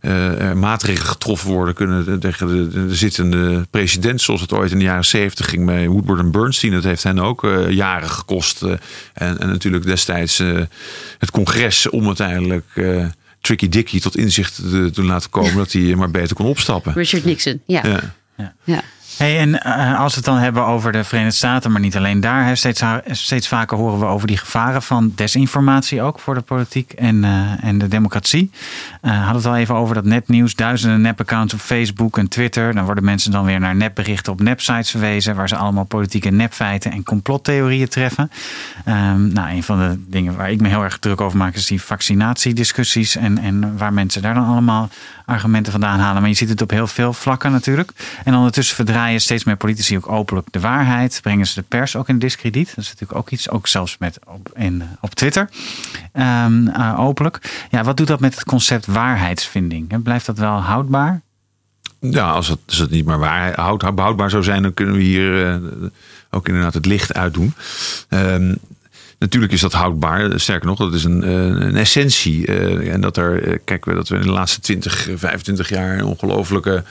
eh, 0.00 0.40
er 0.40 0.56
maatregelen 0.56 1.08
getroffen 1.08 1.50
worden 1.50 1.74
kunnen 1.74 2.20
tegen 2.20 2.46
de, 2.46 2.68
de, 2.68 2.86
de 2.86 2.94
zittende 2.94 3.66
president, 3.70 4.20
zoals 4.20 4.40
het 4.40 4.52
ooit 4.52 4.70
in 4.70 4.78
de 4.78 4.84
jaren 4.84 5.04
zeventig 5.04 5.48
ging 5.48 5.66
bij 5.66 5.88
Woodward 5.88 6.18
en 6.20 6.30
Bernstein. 6.30 6.72
Dat 6.72 6.84
heeft 6.84 7.02
hen 7.02 7.18
ook 7.18 7.44
eh, 7.44 7.70
jaren 7.70 8.10
gekost. 8.10 8.62
eh, 8.62 8.70
en, 9.14 9.38
en 9.40 9.48
natuurlijk 9.48 9.84
destijds 9.84 10.38
eh, 10.38 10.60
het 11.18 11.30
congres 11.30 11.88
om 11.90 12.06
uiteindelijk 12.06 12.64
eh, 12.74 13.06
Tricky 13.40 13.68
Dicky 13.68 14.00
tot 14.00 14.16
inzicht 14.16 14.54
te, 14.54 14.90
te 14.92 15.02
laten 15.02 15.30
komen 15.30 15.56
dat 15.56 15.72
hij 15.72 15.94
maar 15.94 16.10
beter 16.10 16.36
kon 16.36 16.46
opstappen. 16.46 16.92
Richard 16.92 17.24
Nixon, 17.24 17.60
ja. 17.66 17.82
Ja. 18.36 18.52
ja. 18.64 18.82
Hey, 19.18 19.38
en 19.38 19.62
eh, 19.62 20.00
als 20.00 20.12
we 20.12 20.16
het 20.16 20.28
dan 20.28 20.38
hebben 20.38 20.66
over 20.66 20.92
de 20.92 21.04
Verenigde 21.04 21.36
Staten, 21.36 21.72
maar 21.72 21.80
niet 21.80 21.96
alleen 21.96 22.20
daar, 22.20 22.56
steeds, 22.56 22.82
steeds 23.10 23.48
vaker 23.48 23.76
horen 23.76 23.98
we 23.98 24.06
over 24.06 24.26
die 24.26 24.36
gevaren 24.36 24.82
van 24.82 25.12
desinformatie 25.14 26.02
ook 26.02 26.18
voor 26.18 26.34
de 26.34 26.40
politiek 26.40 26.92
en, 26.92 27.24
eh, 27.24 27.64
en 27.64 27.78
de 27.78 27.88
democratie. 27.88 28.50
Eh 29.00 29.10
hadden 29.10 29.36
het 29.36 29.46
al 29.46 29.56
even 29.56 29.74
over 29.74 29.94
dat 29.94 30.04
nepnieuws, 30.04 30.54
duizenden 30.54 31.00
nepaccounts 31.00 31.54
op 31.54 31.60
Facebook 31.60 32.18
en 32.18 32.28
Twitter. 32.28 32.74
Dan 32.74 32.84
worden 32.84 33.04
mensen 33.04 33.30
dan 33.30 33.44
weer 33.44 33.60
naar 33.60 33.76
nepberichten 33.76 34.32
op 34.32 34.40
nepsites 34.40 34.90
verwezen, 34.90 35.36
waar 35.36 35.48
ze 35.48 35.56
allemaal 35.56 35.84
politieke 35.84 36.30
nepfeiten 36.30 36.92
en 36.92 37.02
complottheorieën 37.04 37.88
treffen. 37.88 38.30
Ehm, 38.84 39.32
nou, 39.32 39.50
een 39.50 39.62
van 39.62 39.78
de 39.78 40.02
dingen 40.06 40.36
waar 40.36 40.50
ik 40.50 40.60
me 40.60 40.68
heel 40.68 40.84
erg 40.84 40.98
druk 40.98 41.20
over 41.20 41.38
maak, 41.38 41.54
is 41.54 41.66
die 41.66 41.82
vaccinatiediscussies 41.82 43.16
en, 43.16 43.38
en 43.38 43.76
waar 43.76 43.92
mensen 43.92 44.22
daar 44.22 44.34
dan 44.34 44.46
allemaal 44.46 44.88
argumenten 45.28 45.72
vandaan 45.72 45.98
halen. 45.98 46.20
Maar 46.20 46.30
je 46.30 46.36
ziet 46.36 46.48
het 46.48 46.62
op 46.62 46.70
heel 46.70 46.86
veel 46.86 47.12
vlakken 47.12 47.52
natuurlijk. 47.52 47.92
En 48.24 48.34
ondertussen 48.34 48.76
verdraaien 48.76 49.20
steeds 49.20 49.44
meer 49.44 49.56
politici 49.56 49.96
ook 49.96 50.08
openlijk 50.08 50.46
de 50.50 50.60
waarheid. 50.60 51.20
Brengen 51.22 51.46
ze 51.46 51.54
de 51.54 51.66
pers 51.68 51.96
ook 51.96 52.08
in 52.08 52.18
diskrediet. 52.18 52.68
Dat 52.68 52.84
is 52.84 52.90
natuurlijk 52.90 53.18
ook 53.18 53.30
iets, 53.30 53.50
ook 53.50 53.66
zelfs 53.66 53.98
met 53.98 54.18
op, 54.26 54.50
in, 54.54 54.82
op 55.00 55.14
Twitter. 55.14 55.48
Ehm, 56.12 56.68
eh, 56.68 57.00
openlijk. 57.00 57.66
Ja, 57.70 57.84
wat 57.84 57.96
doet 57.96 58.06
dat 58.06 58.20
met 58.20 58.34
het 58.34 58.44
concept 58.44 58.86
waarheidsvinding? 58.86 60.02
Blijft 60.02 60.26
dat 60.26 60.38
wel 60.38 60.60
houdbaar? 60.60 61.20
Ja, 62.00 62.30
als 62.30 62.48
het, 62.48 62.58
als 62.66 62.78
het 62.78 62.90
niet 62.90 63.04
maar 63.04 63.18
waar, 63.18 63.60
houd, 63.60 63.94
behoudbaar 63.94 64.30
zou 64.30 64.42
zijn, 64.42 64.62
dan 64.62 64.74
kunnen 64.74 64.94
we 64.94 65.02
hier 65.02 65.46
eh, 65.46 65.56
ook 66.30 66.48
inderdaad 66.48 66.74
het 66.74 66.86
licht 66.86 67.14
uitdoen. 67.14 67.54
Ehm, 68.08 68.54
natuurlijk 69.18 69.52
is 69.52 69.60
dat 69.60 69.72
houdbaar. 69.72 70.40
Sterker 70.40 70.66
nog, 70.66 70.78
dat 70.78 70.94
is 70.94 71.04
een, 71.04 71.22
eh, 71.24 71.30
een 71.44 71.76
essentie. 71.76 72.46
eh, 72.46 72.92
en 72.92 73.00
dat 73.00 73.16
er, 73.16 73.42
eh, 73.42 73.58
kijk, 73.64 73.84
we- 73.84 73.94
dat 73.94 74.08
we 74.08 74.14
in 74.16 74.22
de 74.22 74.30
laatste 74.30 74.60
20, 74.60 75.08
25 75.14 75.68
jaar 75.68 75.98
een 75.98 76.04
ongelofelijke 76.04 76.84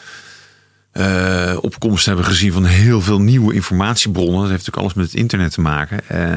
opkomst 1.61 2.05
hebben 2.05 2.25
gezien 2.25 2.51
van 2.53 2.65
heel 2.65 3.01
veel 3.01 3.21
nieuwe 3.21 3.53
informatiebronnen. 3.53 4.33
Dat 4.41 4.49
heeft 4.49 4.65
natuurlijk 4.65 4.77
alles 4.77 4.93
met 4.93 5.05
het 5.05 5.15
internet 5.15 5.51
te 5.51 5.61
maken. 5.61 5.99
Eh, 6.09 6.35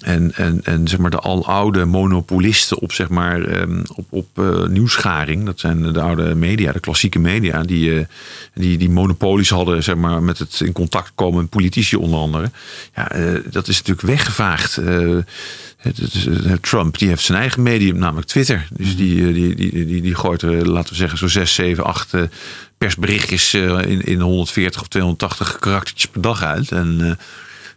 en, 0.00 0.34
en, 0.34 0.60
en 0.64 0.88
zeg 0.88 0.98
maar 0.98 1.10
de 1.10 1.20
aloude 1.20 1.84
monopolisten 1.84 2.78
op, 2.78 2.92
zeg 2.92 3.08
maar, 3.08 3.42
ehm, 3.42 3.82
op, 3.94 4.06
op 4.10 4.28
eh, 4.34 4.66
nieuwsgaring. 4.66 5.44
Dat 5.44 5.60
zijn 5.60 5.92
de 5.92 6.00
oude 6.00 6.34
media, 6.34 6.72
de 6.72 6.80
klassieke 6.80 7.18
media. 7.18 7.62
Die, 7.62 7.98
eh, 7.98 8.04
die, 8.54 8.78
die 8.78 8.90
monopolies 8.90 9.50
hadden 9.50 9.82
zeg 9.82 9.96
maar, 9.96 10.22
met 10.22 10.38
het 10.38 10.60
in 10.60 10.72
contact 10.72 11.12
komen 11.14 11.40
met 11.40 11.50
politici 11.50 11.96
onder 11.96 12.18
andere. 12.18 12.50
Ja, 12.94 13.10
eh, 13.10 13.34
dat 13.50 13.68
is 13.68 13.76
natuurlijk 13.78 14.06
weggevaagd. 14.06 14.80
Trump 16.60 16.98
die 16.98 17.08
heeft 17.08 17.22
zijn 17.22 17.38
eigen 17.38 17.62
medium, 17.62 17.98
namelijk 17.98 18.26
Twitter. 18.26 18.68
Dus 18.70 18.96
die, 18.96 19.32
die, 19.32 19.54
die, 19.54 19.86
die, 19.86 20.02
die 20.02 20.14
gooit 20.14 20.42
laten 20.42 20.90
we 20.90 20.98
zeggen, 20.98 21.18
zo 21.18 21.28
6, 21.28 21.54
7, 21.54 21.84
8 21.84 22.14
eh, 22.14 22.22
persberichtjes 22.78 23.54
in, 23.54 24.00
in 24.00 24.20
140 24.20 24.80
of 24.80 24.88
280 24.88 25.58
karaktertjes 25.58 26.10
per 26.10 26.20
dag 26.20 26.42
uit. 26.42 26.72
En- 26.72 27.18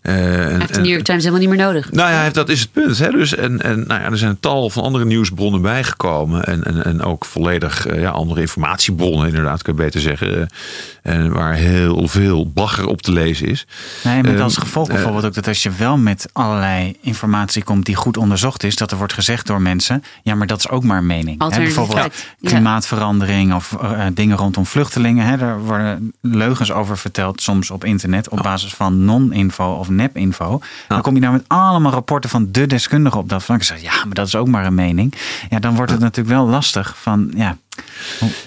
Hij 0.02 0.58
heeft 0.58 0.74
de 0.74 0.80
New 0.82 0.90
York 0.90 1.04
Times 1.04 1.24
helemaal 1.24 1.48
niet 1.48 1.58
meer 1.58 1.66
nodig. 1.66 1.92
nou 1.92 2.12
ja, 2.12 2.30
dat 2.30 2.50
is 2.50 2.60
het 2.60 2.72
punt. 2.72 2.98
Hè? 2.98 3.10
Dus, 3.12 3.36
en 3.36 3.62
en 3.62 3.84
nou 3.88 4.02
ja, 4.02 4.10
er 4.12 4.18
zijn 4.18 4.40
tal 4.40 4.70
van 4.70 4.84
andere 4.84 5.06
nieuwsbronnen 5.06 5.62
bijgekomen. 5.62 6.44
En, 6.44 6.64
en, 6.64 6.84
en 6.86 7.02
ook 7.02 7.26
volledig 7.26 7.88
eh, 7.88 8.02
ja, 8.02 8.10
andere 8.10 8.42
informatiebronnen, 8.42 9.28
inderdaad, 9.28 9.62
kan 9.62 9.74
je 9.76 9.82
beter 9.84 10.02
zeggen. 10.02 10.42
eh, 10.42 11.14
En 11.16 11.32
waar 11.32 11.54
heel 11.54 12.08
veel 12.08 12.52
bagger 12.52 12.86
op 12.88 13.02
te 13.02 13.12
lezen 13.12 13.48
is. 13.48 13.66
Nee, 14.04 14.22
met 14.24 14.34
Ehm, 14.34 14.42
als 14.42 14.58
gevolg 14.58 14.88
eh, 14.88 14.94
bijvoorbeeld 14.94 15.26
ook 15.26 15.34
dat 15.34 15.48
als 15.48 15.64
je 15.64 15.72
wel 15.78 15.98
met 15.98 16.30
allerlei 16.34 16.96
informatie 17.02 17.64
komt 17.64 17.86
die 17.86 17.96
goed 17.96 18.18
onderzocht 18.18 18.64
is, 18.64 18.76
dat 18.76 18.92
er 18.92 18.98
wordt 18.98 19.14
gezegd 19.14 19.48
door 19.48 19.62
mensen, 19.62 20.04
ja, 20.24 20.36
maar 20.36 20.48
dat 20.48 20.60
is 20.60 20.70
ook 20.70 20.84
maar 20.84 20.98
een 20.98 21.06
mening. 21.06 21.42
Hè, 21.52 21.58
bijvoorbeeld 21.58 21.98
ja. 22.40 22.50
klimaatverandering 22.50 23.54
of 23.54 23.78
eh, 23.82 24.06
dingen 24.14 24.38
rondom 24.38 24.66
vluchtelingen. 24.66 25.26
Hè, 25.26 25.38
daar 25.38 25.60
worden 25.60 26.14
leugens 26.22 26.72
over 26.72 26.98
verteld, 26.98 27.42
soms 27.42 27.72
op 27.72 27.84
internet, 27.86 28.30
op 28.30 28.40
basis 28.42 28.74
van 28.74 29.06
non-info 29.06 29.74
of 29.74 29.90
nep-info. 29.96 30.62
Dan 30.88 31.02
kom 31.02 31.16
je 31.16 31.22
daar 31.22 31.32
met 31.32 31.44
allemaal 31.48 31.92
rapporten 31.92 32.30
van 32.30 32.48
de 32.52 32.68
deskundigen 32.68 33.20
op 33.20 33.30
dat 33.30 33.44
vlak. 33.44 33.60
En 33.60 33.66
zeg 33.66 33.78
je, 33.78 33.84
ja, 33.84 34.06
maar 34.06 34.14
dat 34.14 34.28
is 34.28 34.36
ook 34.36 34.48
maar 34.48 34.66
een 34.66 34.76
mening. 34.76 35.14
Ja, 35.50 35.60
dan 35.60 35.76
wordt 35.76 35.92
het 35.92 36.00
natuurlijk 36.00 36.36
wel 36.36 36.48
lastig 36.48 36.96
van, 36.98 37.32
ja, 37.36 37.58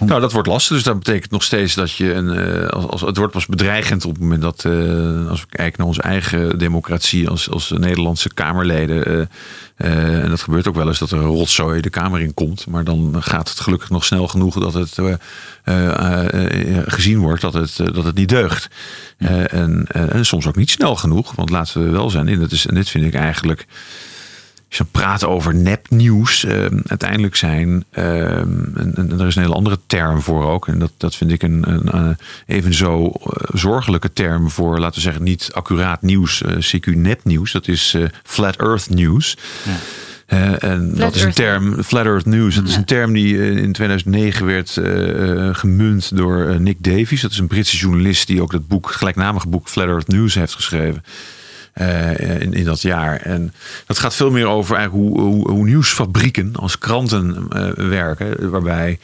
Nou, 0.00 0.20
dat 0.20 0.32
wordt 0.32 0.48
lastig. 0.48 0.74
Dus 0.76 0.84
dat 0.84 0.98
betekent 0.98 1.30
nog 1.30 1.42
steeds 1.42 1.74
dat 1.74 1.92
je 1.92 2.12
een. 2.14 2.30
eh, 2.30 2.68
als, 2.68 2.86
als, 2.86 3.00
het 3.00 3.16
wordt 3.16 3.32
pas 3.32 3.46
bedreigend 3.46 4.04
op 4.04 4.12
het 4.12 4.20
moment 4.20 4.42
dat. 4.42 4.64
eh, 4.64 5.28
als 5.28 5.40
we 5.40 5.46
kijken 5.48 5.74
naar 5.78 5.86
onze 5.86 6.02
eigen 6.02 6.58
democratie. 6.58 7.28
als, 7.28 7.50
als 7.50 7.70
Nederlandse 7.70 8.34
Kamerleden. 8.34 9.28
eh, 9.76 10.22
en 10.22 10.28
dat 10.30 10.40
gebeurt 10.40 10.68
ook 10.68 10.74
wel 10.74 10.86
eens 10.88 10.98
dat 10.98 11.10
er 11.10 11.18
een 11.18 11.24
rotzooi 11.24 11.80
de 11.80 11.90
Kamer 11.90 12.20
in 12.20 12.34
komt. 12.34 12.66
Maar 12.66 12.84
dan 12.84 13.16
gaat 13.22 13.48
het 13.48 13.60
gelukkig 13.60 13.90
nog 13.90 14.04
snel 14.04 14.28
genoeg 14.28 14.58
dat 14.58 14.74
het 14.74 14.98
gezien 16.86 17.18
wordt 17.18 17.40
dat 17.40 17.54
het, 17.54 17.76
dat 17.76 18.04
het 18.04 18.14
niet 18.14 18.28
deugt. 18.28 18.68
En, 19.18 19.86
en 19.92 20.26
soms 20.26 20.46
ook 20.46 20.56
niet 20.56 20.70
snel 20.70 20.96
genoeg. 20.96 21.34
Want 21.34 21.50
laten 21.50 21.84
we 21.84 21.90
wel 21.90 22.10
zijn. 22.10 22.28
En, 22.28 22.40
dat 22.40 22.52
is, 22.52 22.66
en 22.66 22.74
dit 22.74 22.88
vind 22.88 23.04
ik 23.04 23.14
eigenlijk 23.14 23.66
je 24.76 24.84
praat 24.84 25.24
over 25.24 25.54
nepnieuws, 25.54 26.44
eh, 26.44 26.64
uiteindelijk 26.86 27.36
zijn, 27.36 27.84
eh, 27.90 28.38
en, 28.38 28.92
en 28.94 29.20
er 29.20 29.26
is 29.26 29.36
een 29.36 29.42
hele 29.42 29.54
andere 29.54 29.78
term 29.86 30.20
voor 30.20 30.44
ook, 30.50 30.68
en 30.68 30.78
dat, 30.78 30.92
dat 30.96 31.14
vind 31.16 31.30
ik 31.32 31.42
een, 31.42 31.64
een 31.96 32.16
even 32.46 32.74
zo 32.74 33.06
eh, 33.06 33.32
zorgelijke 33.52 34.12
term 34.12 34.50
voor, 34.50 34.78
laten 34.78 34.94
we 34.94 35.00
zeggen, 35.00 35.22
niet 35.22 35.50
accuraat 35.52 36.02
nieuws, 36.02 36.42
eh, 36.42 36.52
CQ 36.56 36.96
nepnieuws, 36.96 37.52
dat 37.52 37.68
is 37.68 37.94
eh, 37.94 38.02
Flat 38.22 38.56
Earth 38.56 38.90
News. 38.90 39.36
Eh, 40.26 40.62
en 40.62 40.94
dat 40.94 41.14
is 41.14 41.20
een 41.20 41.26
Earth. 41.26 41.36
term, 41.36 41.82
Flat 41.82 42.04
Earth 42.06 42.26
News. 42.26 42.54
Dat 42.54 42.64
is 42.64 42.72
Ja. 42.72 42.78
een 42.78 42.84
term 42.84 43.12
die 43.12 43.60
in 43.60 43.72
2009 43.72 44.46
werd 44.46 44.76
eh, 44.76 45.48
eh, 45.48 45.54
gemunt 45.54 46.16
door 46.16 46.60
Nick 46.60 46.76
Davies. 46.80 47.20
Dat 47.20 47.30
is 47.30 47.38
een 47.38 47.46
Britse 47.46 47.76
journalist 47.76 48.26
die 48.26 48.42
ook 48.42 48.52
dat 48.52 48.68
boek, 48.68 48.90
gelijknamenige 48.90 49.48
boek 49.48 49.68
Flat 49.68 49.86
Earth 49.86 50.08
News 50.08 50.34
heeft 50.34 50.54
geschreven. 50.54 51.02
Eh, 51.74 52.40
in, 52.40 52.52
in 52.52 52.64
dat 52.64 52.82
jaar. 52.82 53.16
En 53.16 53.54
dat 53.86 53.98
gaat 53.98 54.14
veel 54.14 54.30
meer 54.30 54.46
over 54.46 54.76
eigenlijk 54.76 55.08
hoe, 55.08 55.20
hoe, 55.20 55.50
hoe 55.50 55.64
nieuwsfabrieken 55.64 56.56
als 56.56 56.78
kranten 56.78 57.46
eh, 57.48 57.70
werken. 57.70 58.50
Waarbij 58.50 58.98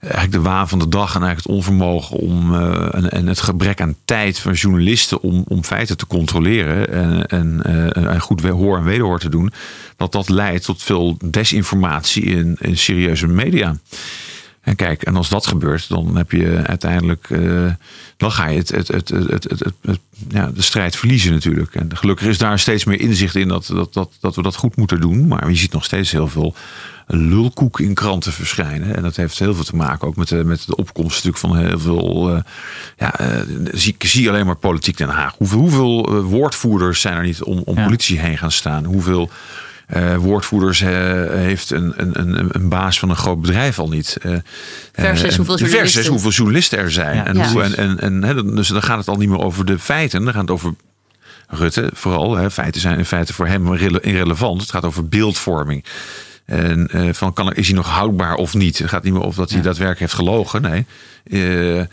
eigenlijk 0.00 0.32
de 0.32 0.50
waan 0.50 0.68
van 0.68 0.78
de 0.78 0.88
dag 0.88 1.14
en 1.14 1.22
eigenlijk 1.22 1.46
het 1.46 1.56
onvermogen 1.56 2.16
om 2.16 2.54
eh, 2.54 3.12
en, 3.12 3.26
het 3.26 3.40
gebrek 3.40 3.80
aan 3.80 3.96
tijd 4.04 4.38
van 4.38 4.52
journalisten 4.52 5.20
om, 5.20 5.44
om 5.48 5.64
feiten 5.64 5.96
te 5.96 6.06
controleren 6.06 6.92
en, 6.92 7.26
en, 7.26 7.62
eh, 7.62 8.12
en 8.12 8.20
goed 8.20 8.42
hoor 8.42 8.76
en 8.76 8.84
wederhoor 8.84 9.18
te 9.18 9.28
doen, 9.28 9.52
dat 9.96 10.12
dat 10.12 10.28
leidt 10.28 10.64
tot 10.64 10.82
veel 10.82 11.16
desinformatie 11.24 12.22
in, 12.22 12.56
in 12.60 12.76
serieuze 12.76 13.26
media. 13.26 13.76
En 14.70 14.76
kijk, 14.76 15.02
en 15.02 15.16
als 15.16 15.28
dat 15.28 15.46
gebeurt, 15.46 15.88
dan 15.88 16.16
heb 16.16 16.30
je 16.32 16.62
uiteindelijk, 16.66 17.30
eh, 17.30 17.66
dan 18.16 18.32
ga 18.32 18.46
je 18.48 18.58
het, 18.58 18.68
het, 18.68 18.88
het, 18.88 19.08
het, 19.08 19.28
het, 19.28 19.44
het- 19.50 19.74
het- 19.82 20.00
ja, 20.28 20.50
de 20.54 20.62
strijd 20.62 20.96
verliezen 20.96 21.32
natuurlijk. 21.32 21.74
En 21.74 21.96
gelukkig 21.96 22.26
is 22.26 22.38
daar 22.38 22.58
steeds 22.58 22.84
meer 22.84 23.00
inzicht 23.00 23.34
in 23.34 23.48
dat, 23.48 23.66
dat, 23.66 23.92
dat, 23.94 24.10
dat 24.20 24.36
we 24.36 24.42
dat 24.42 24.56
goed 24.56 24.76
moeten 24.76 25.00
doen. 25.00 25.28
Maar 25.28 25.48
je 25.50 25.56
ziet 25.56 25.72
nog 25.72 25.84
steeds 25.84 26.10
heel 26.10 26.28
veel 26.28 26.54
lulkoek 27.06 27.80
in 27.80 27.94
kranten 27.94 28.32
verschijnen. 28.32 28.96
En 28.96 29.02
dat 29.02 29.16
heeft 29.16 29.38
heel 29.38 29.54
veel 29.54 29.64
te 29.64 29.76
maken 29.76 30.08
ook 30.08 30.16
met 30.16 30.28
de, 30.28 30.44
met 30.44 30.66
de 30.66 30.76
opkomst 30.76 31.24
natuurlijk 31.24 31.38
van 31.38 31.56
heel 31.56 31.78
veel. 31.78 32.34
eh, 32.34 32.42
ja, 32.98 33.18
eh, 33.18 33.40
zie, 33.72 33.94
zie 33.98 34.28
alleen 34.28 34.46
maar 34.46 34.56
politiek 34.56 34.96
Den 34.96 35.08
Haag. 35.08 35.34
Hoeveel, 35.36 35.60
hoeveel 35.60 36.22
woordvoerders 36.22 37.00
zijn 37.00 37.16
er 37.16 37.22
niet 37.24 37.42
om, 37.42 37.62
om 37.64 37.76
Ja. 37.76 37.84
politici 37.84 38.18
heen 38.18 38.38
gaan 38.38 38.52
staan? 38.52 38.84
Hoeveel 38.84 39.30
eh, 39.90 40.16
woordvoerders 40.16 40.80
eh, 40.80 40.88
heeft 41.28 41.70
een, 41.70 41.92
een, 41.96 42.20
een, 42.20 42.48
een 42.52 42.68
baas 42.68 42.98
van 42.98 43.10
een 43.10 43.16
groot 43.16 43.40
bedrijf 43.40 43.78
al 43.78 43.88
niet? 43.88 44.16
Eh, 44.22 44.32
Versus 44.92 45.36
hoeveel 45.36 45.56
versus 45.56 45.70
journalisten. 45.72 46.12
hoeveel 46.12 46.30
journalisten 46.30 46.78
er 46.78 46.90
zijn. 46.92 47.16
Ja, 47.16 47.26
en 47.26 47.36
ja. 47.36 47.48
hoe, 47.52 47.62
en, 47.62 47.76
en, 47.76 48.00
en, 48.00 48.24
hè, 48.24 48.34
dan- 48.34 48.54
dus 48.56 48.68
dan 48.68 48.82
gaat 48.82 48.98
het 48.98 49.08
al 49.08 49.16
niet 49.16 49.28
meer 49.28 49.38
over 49.44 49.64
de 49.64 49.78
feiten. 49.78 50.24
Dan 50.24 50.32
gaat 50.32 50.42
het 50.42 50.50
over 50.50 50.74
Rutte 51.48 51.90
vooral. 51.92 52.36
Hè. 52.36 52.50
Feiten 52.50 52.80
zijn 52.80 52.98
in 52.98 53.04
feite 53.04 53.32
voor 53.34 53.46
hem 53.46 53.72
irrele- 53.72 54.00
irrelevant. 54.00 54.60
Het 54.60 54.70
gaat 54.70 54.84
over 54.84 55.08
beeldvorming. 55.08 55.84
En 56.44 56.88
eh, 56.90 57.08
van 57.12 57.32
kan 57.32 57.52
is 57.54 57.66
hij 57.66 57.76
nog 57.76 57.88
houdbaar 57.88 58.34
of 58.34 58.54
niet? 58.54 58.78
Het 58.78 58.88
gaat 58.88 59.02
niet 59.02 59.12
meer 59.12 59.22
over 59.24 59.40
dat 59.40 59.48
hij 59.50 59.58
Ja. 59.58 59.64
daadwerkelijk 59.64 60.00
heeft 60.00 60.14
gelogen. 60.28 60.62
Nee. 60.62 60.86
Eh, 61.24 61.80
eh, 61.80 61.86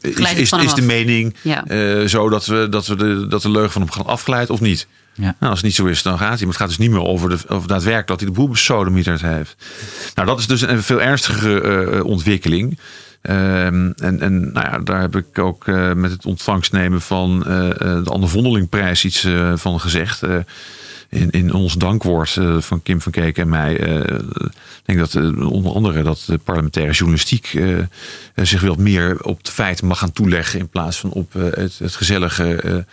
is, 0.00 0.32
is, 0.34 0.48
van 0.48 0.58
hem 0.58 0.68
is 0.68 0.74
de 0.74 0.82
mening 0.82 1.34
Ja. 1.42 1.64
eh, 1.66 2.04
zo 2.06 2.28
dat, 2.28 2.46
we, 2.46 2.66
dat, 2.70 2.86
we 2.86 2.96
de, 2.96 3.26
dat 3.28 3.42
de 3.42 3.50
leugen 3.50 3.72
van 3.72 3.82
hem 3.82 3.90
gaan 3.90 4.06
afgeleid 4.06 4.50
of 4.50 4.60
niet? 4.60 4.86
Ja. 5.14 5.36
Nou, 5.38 5.50
als 5.50 5.54
het 5.54 5.62
niet 5.62 5.74
zo 5.74 5.86
is, 5.86 6.02
dan 6.02 6.18
gaat 6.18 6.28
hij. 6.28 6.38
Maar 6.38 6.48
het 6.48 6.56
gaat 6.56 6.68
dus 6.68 6.78
niet 6.78 6.90
meer 6.90 7.04
over, 7.04 7.28
de, 7.28 7.38
over 7.48 7.68
daadwerkelijk 7.68 8.06
dat 8.06 8.20
hij 8.20 8.28
de 8.28 8.34
boel 8.34 8.54
heeft. 9.20 9.56
Nou, 10.14 10.28
dat 10.28 10.38
is 10.38 10.46
dus 10.46 10.60
een 10.60 10.82
veel 10.82 11.02
ernstigere 11.02 11.60
eh, 11.60 12.04
ontwikkeling. 12.04 12.78
Ehm, 13.22 13.90
en 13.96 14.20
en 14.20 14.52
nou 14.52 14.66
ja, 14.66 14.78
daar 14.78 15.00
heb 15.00 15.16
ik 15.16 15.38
ook 15.38 15.66
eh, 15.66 15.92
met 15.92 16.10
het 16.10 16.26
ontvangst 16.26 16.72
nemen 16.72 17.00
van 17.00 17.44
eh, 17.46 17.68
de 17.78 18.10
Anne 18.10 18.26
Vondelingprijs 18.26 19.04
iets 19.04 19.26
van 19.54 19.80
gezegd. 19.80 20.22
In, 21.08 21.30
in 21.30 21.52
ons 21.52 21.74
dankwoord 21.74 22.38
van 22.58 22.82
Kim 22.82 23.00
van 23.00 23.12
Keek 23.12 23.38
en 23.38 23.48
mij. 23.48 23.74
ik 23.74 24.84
denk 24.84 24.98
dat 24.98 25.14
onder 25.36 25.72
andere 25.72 26.02
dat 26.02 26.22
de 26.26 26.38
parlementaire 26.38 26.92
journalistiek 26.92 27.58
zich 28.34 28.60
wat 28.60 28.78
meer 28.78 29.22
op 29.22 29.44
de 29.44 29.52
feiten 29.52 29.86
mag 29.86 29.98
gaan 29.98 30.12
toeleggen. 30.12 30.58
In 30.58 30.68
plaats 30.68 30.98
van 30.98 31.10
op 31.10 31.32
het, 31.32 31.78
het 31.78 31.94
gezellige 31.94 32.84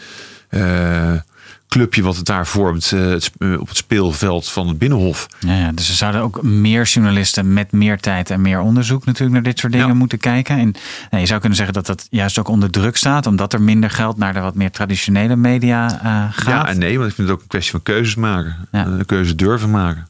clubje 1.68 2.02
wat 2.04 2.16
het 2.16 2.26
daar 2.26 2.48
vormt 2.48 2.92
eh, 2.92 3.00
het, 3.00 3.24
sp- 3.24 3.42
eh, 3.42 3.60
op 3.60 3.68
het 3.68 3.78
speelveld 3.78 4.50
van 4.50 4.68
het 4.68 4.78
Binnenhof. 4.78 5.28
Ja, 5.40 5.54
ja, 5.58 5.72
dus 5.72 5.90
er 5.90 5.96
zouden 5.96 6.22
ook 6.22 6.44
meer 6.44 6.84
journalisten 6.84 7.54
met 7.54 7.72
meer 7.72 8.00
tijd 8.00 8.30
en 8.30 8.42
meer 8.42 8.60
onderzoek 8.60 9.06
natuurlijk 9.06 9.34
naar 9.34 9.44
dit 9.44 9.60
soort 9.60 9.72
dingen 9.72 9.88
Ja. 9.88 9.94
moeten 9.94 10.18
kijken. 10.18 10.58
En 10.58 10.72
nou, 11.10 11.22
je 11.22 11.28
zou 11.28 11.40
kunnen 11.40 11.58
zeggen 11.58 11.76
dat 11.76 11.86
dat 11.86 12.08
juist 12.10 12.40
ook 12.40 12.48
onder 12.48 12.70
druk 12.72 12.96
staat, 12.98 13.26
omdat 13.26 13.54
er 13.54 13.62
minder 13.62 13.90
geld 13.90 14.18
naar 14.18 14.34
de 14.34 14.40
wat 14.40 14.56
meer 14.56 14.72
traditionele 14.72 15.36
media 15.36 16.00
eh, 16.04 16.24
gaat. 16.32 16.46
Ja 16.48 16.68
en 16.68 16.78
nee, 16.80 16.98
want 16.98 17.10
ik 17.10 17.16
vind 17.16 17.28
het 17.28 17.38
ook 17.38 17.44
een 17.44 17.50
kwestie 17.50 17.72
van 17.72 17.82
keuzes 17.84 18.16
maken. 18.16 18.56
Ja. 18.72 18.86
Een 18.86 19.06
keuze 19.06 19.36
durven 19.36 19.70
maken. 19.70 20.08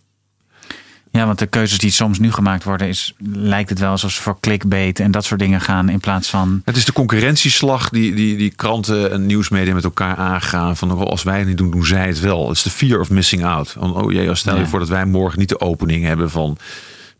Ja, 1.17 1.25
want 1.25 1.39
de 1.39 1.45
keuzes 1.45 1.77
die 1.77 1.91
soms 1.91 2.19
nu 2.19 2.32
gemaakt 2.32 2.63
worden, 2.63 2.88
is, 2.88 3.13
lijkt 3.34 3.69
het 3.69 3.80
wel 3.80 3.91
alsof 3.91 4.12
ze 4.12 4.21
voor 4.21 4.39
clickbait 4.39 4.99
en 4.99 5.12
dat 5.12 5.25
soort 5.25 5.39
dingen 5.39 5.62
gaan 5.62 5.89
in 5.89 5.99
plaats 5.99 6.30
van. 6.30 6.62
Het 6.65 6.77
is 6.77 6.86
de 6.86 6.93
concurrentieslag 6.93 7.89
die, 7.89 8.15
die, 8.15 8.38
die 8.38 8.49
kranten 8.49 9.12
en 9.12 9.25
nieuwsmedia 9.25 9.73
met 9.73 9.84
elkaar 9.84 10.15
aangaan. 10.15 10.77
Van 10.77 10.91
oh, 10.91 11.01
als 11.01 11.23
wij 11.23 11.38
het 11.38 11.47
niet 11.47 11.58
doen, 11.58 11.71
doen 11.71 11.86
zij 11.86 12.08
het 12.08 12.19
wel. 12.19 12.47
Het 12.47 12.58
is 12.58 12.63
de 12.63 12.69
fear 12.69 12.99
of 12.99 13.10
missing 13.10 13.45
out. 13.45 13.69
Van, 13.69 13.95
oh 13.95 14.12
jee, 14.12 14.36
stel 14.36 14.56
je 14.56 14.62
Ja. 14.62 14.67
voor 14.67 14.80
dat 14.80 14.89
wij 14.89 15.06
morgen 15.06 15.39
niet 15.39 15.49
de 15.49 15.60
opening 15.60 16.06
hebben 16.06 16.30
van 16.30 16.58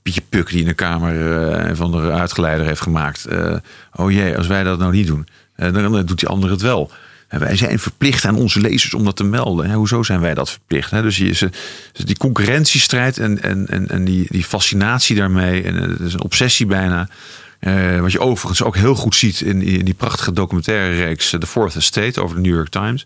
Pietje 0.02 0.22
Puk 0.30 0.50
die 0.50 0.60
in 0.60 0.66
de 0.66 0.74
Kamer 0.74 1.42
eh, 1.42 1.76
van 1.76 1.92
de 1.92 2.12
uitgeleider 2.12 2.66
heeft 2.66 2.82
gemaakt. 2.82 3.26
Eh, 3.26 3.56
oh 3.96 4.12
jee, 4.12 4.38
als 4.38 4.48
wij 4.48 4.64
dat 4.64 4.80
nou 4.80 4.92
niet 4.92 5.08
doen, 5.08 5.28
eh, 5.56 5.74
dan, 5.74 5.92
dan 5.92 6.06
doet 6.06 6.20
die 6.20 6.30
ander 6.30 6.50
het 6.50 6.62
wel. 6.62 6.92
Wij 7.30 7.56
zijn 7.56 7.80
verplicht 7.80 8.26
aan 8.26 8.36
onze 8.36 8.60
lezers 8.60 8.94
om 8.94 9.04
dat 9.04 9.16
te 9.16 9.24
melden. 9.24 9.72
Hoezo 9.74 10.04
zijn 10.04 10.20
wij 10.20 10.34
dat 10.34 10.50
verplicht? 10.50 10.92
Dus 10.92 11.18
dus 11.18 12.06
die 12.06 12.18
concurrentiestrijd 12.18 13.18
en, 13.18 13.42
en, 13.44 13.68
en, 13.68 13.88
en 13.90 14.06
die, 14.06 14.26
die 14.30 14.44
fascinatie 14.44 15.16
daarmee. 15.16 15.64
En 15.64 15.76
eh, 15.76 15.88
het 15.90 16.00
is 16.00 16.14
een 16.14 16.24
obsessie 16.24 16.66
bijna. 16.66 17.10
Eh, 17.60 18.00
wat 18.00 18.12
je 18.12 18.20
overigens 18.20 18.64
ook 18.64 18.76
heel 18.76 18.96
goed 18.96 19.16
ziet 19.16 19.42
in, 19.42 19.60
die- 19.60 19.84
prachtige 19.94 20.34
documentaire 20.34 20.96
reeks 20.96 21.34
eh, 21.34 21.40
The 21.40 21.48
Fourth 21.48 21.76
Estate 21.76 22.22
over 22.22 22.36
de 22.36 22.42
New 22.42 22.54
York 22.56 22.70
Times. 22.70 23.06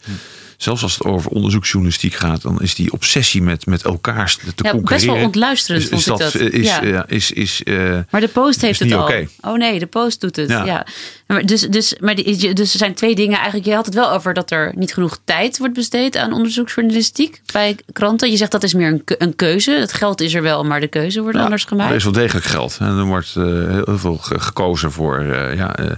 Zelfs 0.61 0.83
als 0.83 0.93
het 0.93 1.03
over 1.03 1.31
onderzoeksjournalistiek 1.31 2.13
gaat, 2.13 2.41
dan 2.41 2.61
is 2.61 2.75
die 2.75 2.91
obsessie 2.91 3.41
met, 3.41 3.65
met 3.65 3.83
elkaar 3.83 4.35
te 4.55 4.63
Ja, 4.63 4.75
best 4.77 5.05
wel 5.05 5.15
ontluisterend 5.15 5.83
is, 5.83 5.89
vond 5.89 6.01
is 6.01 6.07
ik 6.07 6.17
dat, 6.17 6.31
dat. 6.41 6.53
Is, 6.53 6.67
Ja. 6.67 6.83
ja, 6.83 7.05
is, 7.07 7.31
is, 7.31 7.63
eh, 7.63 7.97
Maar 8.09 8.21
de 8.21 8.27
Post 8.27 8.61
heeft 8.61 8.79
het 8.79 8.93
al. 8.93 9.11
Oh 9.41 9.57
nee, 9.57 9.79
de 9.79 9.85
Post 9.85 10.21
doet 10.21 10.35
het. 10.35 10.49
Ja. 10.49 10.65
Ja. 10.65 10.85
Maar 11.27 11.45
dus, 11.45 11.61
dus, 11.61 11.95
maar 11.99 12.15
die, 12.15 12.53
dus 12.53 12.71
er 12.73 12.77
zijn 12.77 12.93
twee 12.93 13.15
dingen 13.15 13.35
eigenlijk. 13.37 13.65
Je 13.65 13.73
had 13.73 13.85
het 13.85 13.95
wel 13.95 14.11
over 14.11 14.33
dat 14.33 14.51
er 14.51 14.71
niet 14.75 14.93
genoeg 14.93 15.19
tijd 15.25 15.57
wordt 15.57 15.73
besteed 15.73 16.17
aan 16.17 16.33
onderzoeksjournalistiek 16.33 17.41
bij 17.53 17.77
kranten. 17.93 18.29
Je 18.31 18.37
zegt 18.37 18.51
dat 18.51 18.63
is 18.63 18.73
meer 18.73 18.87
een, 18.87 19.01
een 19.17 19.35
keuze. 19.35 19.71
Het 19.71 19.93
geld 19.93 20.21
is 20.21 20.33
er 20.33 20.41
wel, 20.41 20.63
maar 20.63 20.79
de 20.79 20.87
keuze 20.87 21.21
wordt 21.21 21.37
anders 21.37 21.63
gemaakt. 21.63 21.89
Er 21.89 21.95
is 21.95 22.03
wel 22.03 22.13
degelijk 22.13 22.45
geld. 22.45 22.77
En 22.79 22.97
er 22.97 23.03
wordt 23.05 23.33
eh, 23.35 23.43
heel, 23.69 23.97
veel 23.97 24.17
ge- 24.17 24.39
gekozen 24.39 24.91
voor 24.91 25.19
eh, 25.19 25.55
ja, 25.55 25.75
eh, 25.75 25.85
eh, 25.85 25.91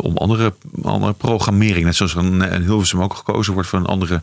om 0.00 0.16
andere, 0.16 0.52
andere 0.82 1.12
programmering. 1.12 1.84
Net 1.84 1.96
zoals 1.96 2.14
een, 2.14 2.54
een 2.54 2.62
Hilversum 2.62 3.02
ook 3.02 3.14
gekozen 3.14 3.52
wordt 3.52 3.68
voor 3.68 3.78
een 3.78 3.86
andere, 3.86 4.20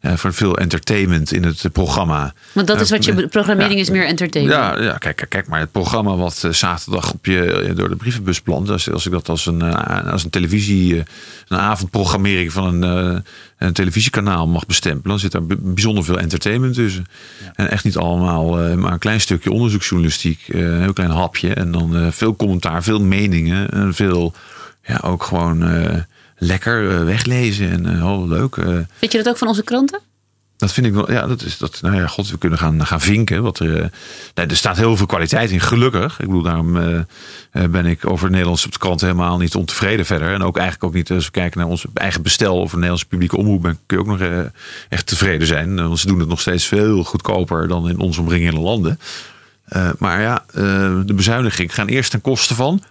eh, 0.00 0.14
voor 0.16 0.32
veel 0.32 0.56
entertainment 0.58 1.32
in 1.32 1.44
het 1.44 1.64
eh, 1.64 1.70
programma. 1.70 2.34
Want 2.52 2.66
dat 2.66 2.80
is 2.80 2.90
wat 2.90 3.04
je 3.04 3.12
Eh, 3.12 3.28
programmering 3.28 3.74
ja. 3.74 3.80
is 3.80 3.90
meer 3.90 4.06
entertainment. 4.06 4.58
Ja, 4.58 4.82
ja 4.82 4.98
kijk, 4.98 5.16
kijk, 5.16 5.30
kijk 5.30 5.48
maar 5.48 5.60
het 5.60 5.72
programma 5.72 6.16
wat 6.16 6.42
eh, 6.44 6.50
zaterdag 6.50 7.12
op 7.12 7.26
je, 7.26 7.52
eh, 7.52 7.76
door 7.76 7.88
de 7.88 7.96
brievenbus 7.96 8.40
plant. 8.40 8.70
Als, 8.70 8.90
als 8.90 9.06
ik 9.06 9.12
dat 9.12 9.28
als 9.28 9.46
een, 9.46 9.62
eh, 9.62 10.12
als 10.12 10.24
een 10.24 10.30
televisie, 10.30 10.94
eh, 10.98 11.02
een 11.48 11.58
avondprogrammering 11.58 12.52
van 12.52 12.82
een, 12.82 13.14
eh, 13.14 13.20
een 13.58 13.72
televisiekanaal 13.72 14.46
mag 14.46 14.66
bestempelen. 14.66 15.08
Dan 15.08 15.18
zit 15.18 15.32
daar 15.32 15.46
bijzonder 15.58 16.04
veel 16.04 16.18
entertainment 16.18 16.74
tussen. 16.74 17.06
En 17.54 17.70
echt 17.70 17.84
niet 17.84 17.96
allemaal 17.96 18.60
eh, 18.60 18.74
maar 18.74 18.92
een 18.92 18.98
klein 18.98 19.20
stukje 19.20 19.50
onderzoeksjournalistiek. 19.50 20.40
eh, 20.48 20.60
een 20.60 20.80
heel 20.80 20.92
klein 20.92 21.10
hapje. 21.10 21.54
En 21.54 21.70
dan 21.72 21.96
eh, 21.96 22.06
veel 22.10 22.36
commentaar, 22.36 22.82
veel 22.82 23.00
meningen. 23.00 23.70
En 23.70 23.94
veel, 23.94 24.34
ja, 24.86 25.00
ook 25.02 25.22
gewoon 25.22 25.62
eh, 25.62 26.00
lekker 26.36 26.90
eh, 26.90 27.04
weglezen. 27.04 27.70
En 27.70 27.96
eh, 27.96 28.12
oh, 28.12 28.28
leuk. 28.28 28.54
Vind 28.98 29.12
je 29.12 29.18
dat 29.18 29.28
ook 29.28 29.38
van 29.38 29.48
onze 29.48 29.64
kranten? 29.64 30.00
Dat 30.56 30.72
vind 30.72 30.86
ik 30.86 30.92
wel, 30.92 31.12
ja, 31.12 31.26
dat 31.26 31.42
is 31.42 31.58
dat. 31.58 31.78
Nou 31.82 31.96
ja, 31.96 32.06
god, 32.06 32.30
we 32.30 32.38
kunnen 32.38 32.58
gaan, 32.58 32.86
gaan 32.86 33.00
vinken. 33.00 33.42
Wat 33.42 33.58
er, 33.58 33.90
nee, 34.34 34.46
er 34.46 34.56
staat 34.56 34.76
heel 34.76 34.96
veel 34.96 35.06
kwaliteit 35.06 35.50
in, 35.50 35.60
gelukkig. 35.60 36.20
Ik 36.20 36.26
bedoel, 36.26 36.42
daarom 36.42 36.72
ben 37.52 37.86
ik 37.86 38.06
over 38.06 38.22
het 38.22 38.32
Nederlands 38.32 38.64
op 38.64 38.72
de 38.72 38.78
krant 38.78 39.00
helemaal 39.00 39.38
niet 39.38 39.54
ontevreden 39.54 40.06
verder. 40.06 40.32
En 40.32 40.42
ook 40.42 40.56
eigenlijk 40.56 40.84
ook 40.84 40.94
niet, 40.94 41.10
als 41.10 41.24
we 41.24 41.30
kijken 41.30 41.60
naar 41.60 41.68
ons 41.68 41.84
eigen 41.94 42.22
bestel 42.22 42.54
over 42.54 42.68
de 42.68 42.74
Nederlandse 42.74 43.06
publieke 43.06 43.36
omroep, 43.36 43.62
ben, 43.62 43.78
kun 43.86 43.96
je 43.96 44.02
ook 44.02 44.18
nog 44.18 44.50
echt 44.88 45.06
tevreden 45.06 45.46
zijn. 45.46 45.74
Want 45.76 45.98
ze 45.98 46.06
doen 46.06 46.18
het 46.18 46.28
nog 46.28 46.40
steeds 46.40 46.66
veel 46.66 47.04
goedkoper 47.04 47.68
dan 47.68 47.88
in 47.88 47.98
onze 47.98 48.20
omringende 48.20 48.60
landen. 48.60 48.98
Maar 49.98 50.20
ja, 50.20 50.44
de 51.04 51.14
bezuiniging 51.14 51.74
gaan 51.74 51.86
eerst 51.86 52.10
ten 52.10 52.20
koste 52.20 52.54
van 52.54 52.82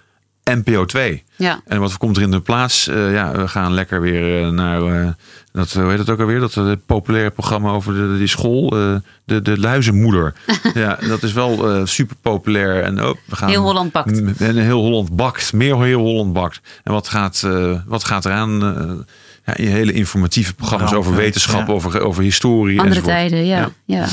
NPO 0.44 0.86
2. 0.86 1.24
Ja. 1.36 1.62
En 1.68 1.80
wat 1.80 1.98
komt 1.98 2.18
er 2.18 2.24
in 2.24 2.32
de 2.32 2.40
plaats? 2.40 2.88
Eh, 2.88 3.14
ja, 3.14 3.32
we 3.32 3.48
gaan 3.48 3.74
lekker 3.74 4.02
weer 4.02 4.44
eh, 4.44 4.50
naar 4.50 4.82
eh, 4.82 5.10
dat, 5.54 5.74
hoe 5.74 5.90
heet 5.90 6.00
het 6.00 6.10
ook 6.10 6.20
alweer? 6.20 6.40
Dat 6.40 6.86
populaire 6.86 7.30
programma 7.30 7.70
over 7.70 7.94
de, 7.94 8.18
die 8.18 8.28
school, 8.28 8.78
eh, 8.78 8.96
de, 9.26 9.42
de 9.42 9.60
luizenmoeder. 9.60 10.34
ja, 10.74 10.98
dat 11.08 11.24
is 11.24 11.34
wel 11.34 11.70
eh, 11.70 11.86
super 11.86 12.16
populair. 12.22 12.84
En 12.84 13.06
oh, 13.06 13.16
we 13.26 13.36
gaan, 13.36 13.50
Heel 13.50 13.62
Holland 13.62 13.92
bakt. 13.92 14.40
En 14.40 14.58
heel 14.58 14.82
Holland 14.82 15.16
bakt, 15.16 15.54
meer 15.54 15.82
heel 15.82 16.00
Holland 16.00 16.34
bakt. 16.34 16.62
En 16.84 16.94
wat 16.94 17.08
gaat, 17.08 17.44
eh, 17.46 17.80
wat 17.86 18.04
gaat 18.04 18.26
eraan? 18.26 19.06
ja, 19.46 19.54
hele 19.56 19.92
informatieve 19.92 20.54
programma's 20.54 20.92
Rampen, 20.92 21.10
over 21.10 21.22
wetenschap, 21.22 21.68
ja. 21.68 21.74
over, 21.74 22.02
over 22.02 22.24
historie. 22.24 22.80
Andere 22.80 23.00
enzovoort. 23.00 23.18
tijden, 23.18 23.46
ja. 23.46 23.72
ja. 23.86 24.08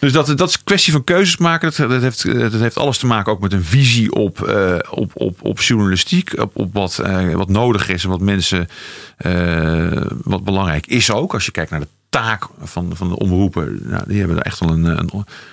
Dus 0.00 0.12
dat, 0.12 0.26
dat 0.36 0.48
is 0.48 0.54
een 0.54 0.64
kwestie 0.64 0.92
van 0.92 1.04
keuzes 1.04 1.36
maken. 1.36 1.72
Dat, 1.76 1.90
dat, 1.90 2.02
heeft, 2.02 2.34
dat 2.50 2.60
heeft 2.60 2.78
alles 2.78 2.98
te 2.98 3.06
maken 3.06 3.32
ook 3.32 3.40
met 3.40 3.52
een 3.52 3.64
visie 3.64 4.12
op, 4.12 4.42
eh, 4.42 4.74
op, 4.90 5.10
op, 5.14 5.38
op 5.42 5.60
journalistiek. 5.60 6.38
Op, 6.40 6.50
op 6.56 6.72
wat, 6.74 6.98
eh, 6.98 7.32
wat 7.32 7.48
nodig 7.48 7.88
is 7.88 8.04
en 8.04 8.10
wat 8.10 8.20
mensen. 8.20 8.68
eh, 9.16 10.02
wat 10.22 10.44
belangrijk 10.44 10.86
is 10.86 11.10
ook. 11.10 11.34
Als 11.34 11.44
je 11.44 11.50
kijkt 11.50 11.70
naar 11.70 11.80
de 11.80 11.88
taak 12.08 12.46
van, 12.62 12.90
van 12.94 13.08
de 13.08 13.16
omroepen. 13.18 13.80
Nou, 13.82 14.02
die 14.06 14.18
hebben 14.18 14.36
er 14.36 14.42
echt 14.42 14.58
wel 14.58 14.70
een, 14.70 14.84
een, 14.84 15.10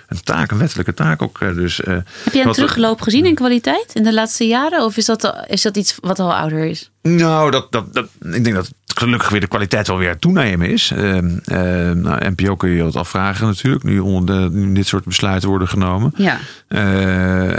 een 0.08 0.24
taak, 0.24 0.52
een 0.52 0.58
wettelijke 0.58 0.93
taak 0.93 1.22
ook. 1.22 1.39
eh, 1.41 1.54
Dus, 1.56 1.82
eh, 1.82 1.93
Heb 2.24 2.34
je 2.34 2.41
een 2.43 2.52
terugloop 2.52 3.02
gezien 3.02 3.26
in 3.26 3.36
kwaliteit 3.36 3.91
in 3.93 4.04
de 4.04 4.14
laatste 4.14 4.48
jaren? 4.48 4.84
Of 4.84 4.98
is 4.98 5.06
dat, 5.06 5.36
is 5.48 5.62
dat 5.62 5.78
iets 5.78 5.95
wat 6.02 6.20
al 6.20 6.34
ouder 6.36 6.66
is? 6.66 6.91
Nou, 7.16 7.51
dat, 7.51 7.72
dat, 7.72 7.93
dat, 7.93 8.08
ik 8.22 8.43
denk 8.43 8.55
dat 8.55 8.72
gelukkig 8.95 9.30
weer 9.30 9.39
de 9.39 9.47
kwaliteit 9.47 9.88
wel 9.88 9.97
weer 9.97 10.20
toenemen 10.20 10.70
is. 10.70 10.91
Ehm 10.91 11.38
ehm, 11.45 12.01
nou, 12.01 12.30
NPO 12.30 12.55
kun 12.55 12.70
je 12.70 12.76
je 12.76 12.84
wat 12.84 12.95
afvragen 12.95 13.47
natuurlijk. 13.47 13.84
Nu, 13.84 13.99
onder 13.99 14.26
de, 14.26 14.55
nu 14.55 14.74
dit 14.74 14.88
soort 14.88 15.03
besluiten 15.05 15.49
worden 15.49 15.68
genomen. 15.68 16.14
Ja. 16.16 16.39
Eh, 16.68 16.82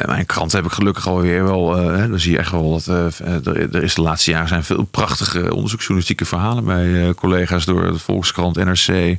mijn 0.06 0.26
krant 0.26 0.52
heb 0.52 0.64
ik 0.64 0.70
gelukkig 0.72 1.06
alweer 1.08 1.44
wel. 1.44 1.76
eh, 1.78 2.08
dan 2.08 2.20
zie 2.20 2.32
je 2.32 2.38
echt 2.38 2.50
wel 2.50 2.70
dat 2.72 2.86
eh, 3.20 3.46
er, 3.46 3.74
er 3.74 3.82
is 3.82 3.94
de 3.94 4.02
laatste 4.02 4.30
jaren 4.30 4.48
zijn 4.48 4.64
veel 4.64 4.84
prachtige 4.84 5.54
onderzoeksjournalistieke 5.54 6.24
verhalen 6.24 6.64
bij 6.64 7.06
eh, 7.08 7.14
collega's 7.14 7.64
door 7.64 7.92
de 7.92 7.98
Volkskrant, 7.98 8.56
NRC 8.56 9.16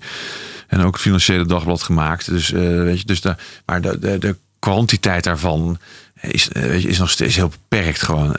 en 0.68 0.82
ook 0.82 0.94
het 0.94 1.02
Financiële 1.02 1.46
Dagblad 1.46 1.84
gemaakt. 1.84 2.30
Dus 2.30 2.52
eh, 2.52 2.62
weet 2.62 3.00
je, 3.00 3.06
dus 3.06 3.22
de, 3.22 3.36
maar 3.66 3.82
de, 3.82 4.00
de, 4.00 4.18
de 4.18 4.36
kwantiteit 4.60 5.24
daarvan 5.24 5.78
is, 6.22 6.50
eh, 6.50 6.62
weet 6.64 6.82
je, 6.82 6.88
is 6.88 7.00
nog 7.00 7.10
steeds 7.10 7.36
heel 7.36 7.50
beperkt 7.50 8.02
gewoon. 8.02 8.36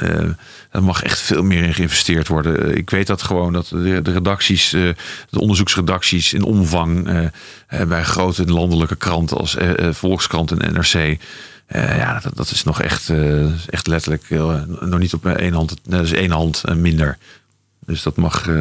Er 0.71 0.83
mag 0.83 1.03
echt 1.03 1.21
veel 1.21 1.43
meer 1.43 1.63
in 1.63 1.75
geïnvesteerd 1.75 2.29
worden. 2.29 2.65
Eh, 2.71 2.77
Ik 2.77 2.91
weet 2.91 3.07
dat 3.07 3.23
gewoon 3.23 3.53
dat 3.53 3.67
de, 3.69 4.01
de 4.03 4.13
redacties, 4.13 4.73
eh, 4.73 4.89
de 5.31 5.39
onderzoeksredacties 5.41 6.33
in 6.33 6.43
omvang 6.43 7.09
eh, 7.69 7.83
bij 7.87 8.03
grote 8.05 8.45
landelijke 8.45 8.97
kranten 8.97 9.37
als 9.37 9.57
Volkskrant 9.91 10.51
en 10.51 10.73
NRC. 10.73 10.95
eh, 11.67 11.97
ja, 11.97 12.21
dat, 12.21 12.37
dat 12.37 12.51
is 12.51 12.65
nog 12.65 12.81
echt, 12.83 13.09
eh, 13.09 13.45
echt 13.69 13.87
letterlijk 13.87 14.25
nog 14.81 14.99
niet 14.99 15.15
op 15.15 15.27
één 15.27 15.53
hand. 15.53 15.77
Dat 15.85 16.05
is 16.05 16.13
één 16.13 16.31
hand 16.31 16.63
minder. 16.77 17.19
Dus 17.87 18.03
dat 18.03 18.17
mag. 18.17 18.49
eh, 18.49 18.55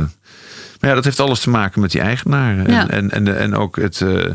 maar 0.80 0.90
ja, 0.90 0.96
dat 0.96 1.04
heeft 1.04 1.20
alles 1.20 1.40
te 1.40 1.50
maken 1.50 1.82
met 1.82 1.92
die 1.92 2.02
eigenaar. 2.02 2.58
En, 2.58 2.72
Ja. 2.74 2.90
en, 2.90 3.12
en, 3.12 3.24
de, 3.24 3.32
en 3.34 3.56
ook 3.56 3.76
het, 3.76 4.02
eh, 4.02 4.26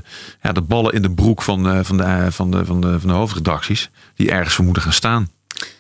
ja, 0.43 0.53
de 0.53 0.61
ballen 0.61 0.93
in 0.93 1.03
de 1.03 1.11
broek 1.11 1.43
van, 1.43 1.69
eh, 1.69 1.79
van, 1.83 1.97
de, 1.97 2.27
van, 2.31 2.51
de, 2.51 2.65
van, 2.65 2.81
de, 2.81 3.01
van 3.01 3.09
de 3.09 3.15
hoofdredacties. 3.15 3.91
Die 4.17 4.31
ergens 4.31 4.55
voor 4.55 4.65
moeten 4.65 4.83
gaan 4.83 4.93
staan. 4.93 5.29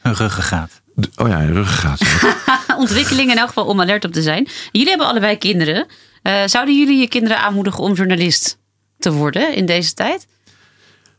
Een 0.02 0.14
ruggengraat. 0.14 0.82
Oh 1.16 1.28
ja, 1.28 1.44
ruggengraat. 1.44 2.00
Ontwikkeling 2.78 3.30
in 3.30 3.38
elk 3.38 3.48
geval 3.48 3.66
om 3.66 3.80
alert 3.80 4.04
op 4.04 4.12
te 4.12 4.22
zijn. 4.22 4.48
Jullie 4.72 4.88
hebben 4.88 5.06
allebei 5.06 5.38
kinderen. 5.38 5.86
Eh, 6.22 6.42
zouden 6.46 6.78
jullie 6.78 7.00
je 7.00 7.08
kinderen 7.08 7.38
aanmoedigen 7.38 7.82
om 7.82 7.92
journalist 7.92 8.58
te 8.98 9.12
worden 9.12 9.54
in 9.54 9.66
deze 9.66 9.94
tijd? 9.94 10.26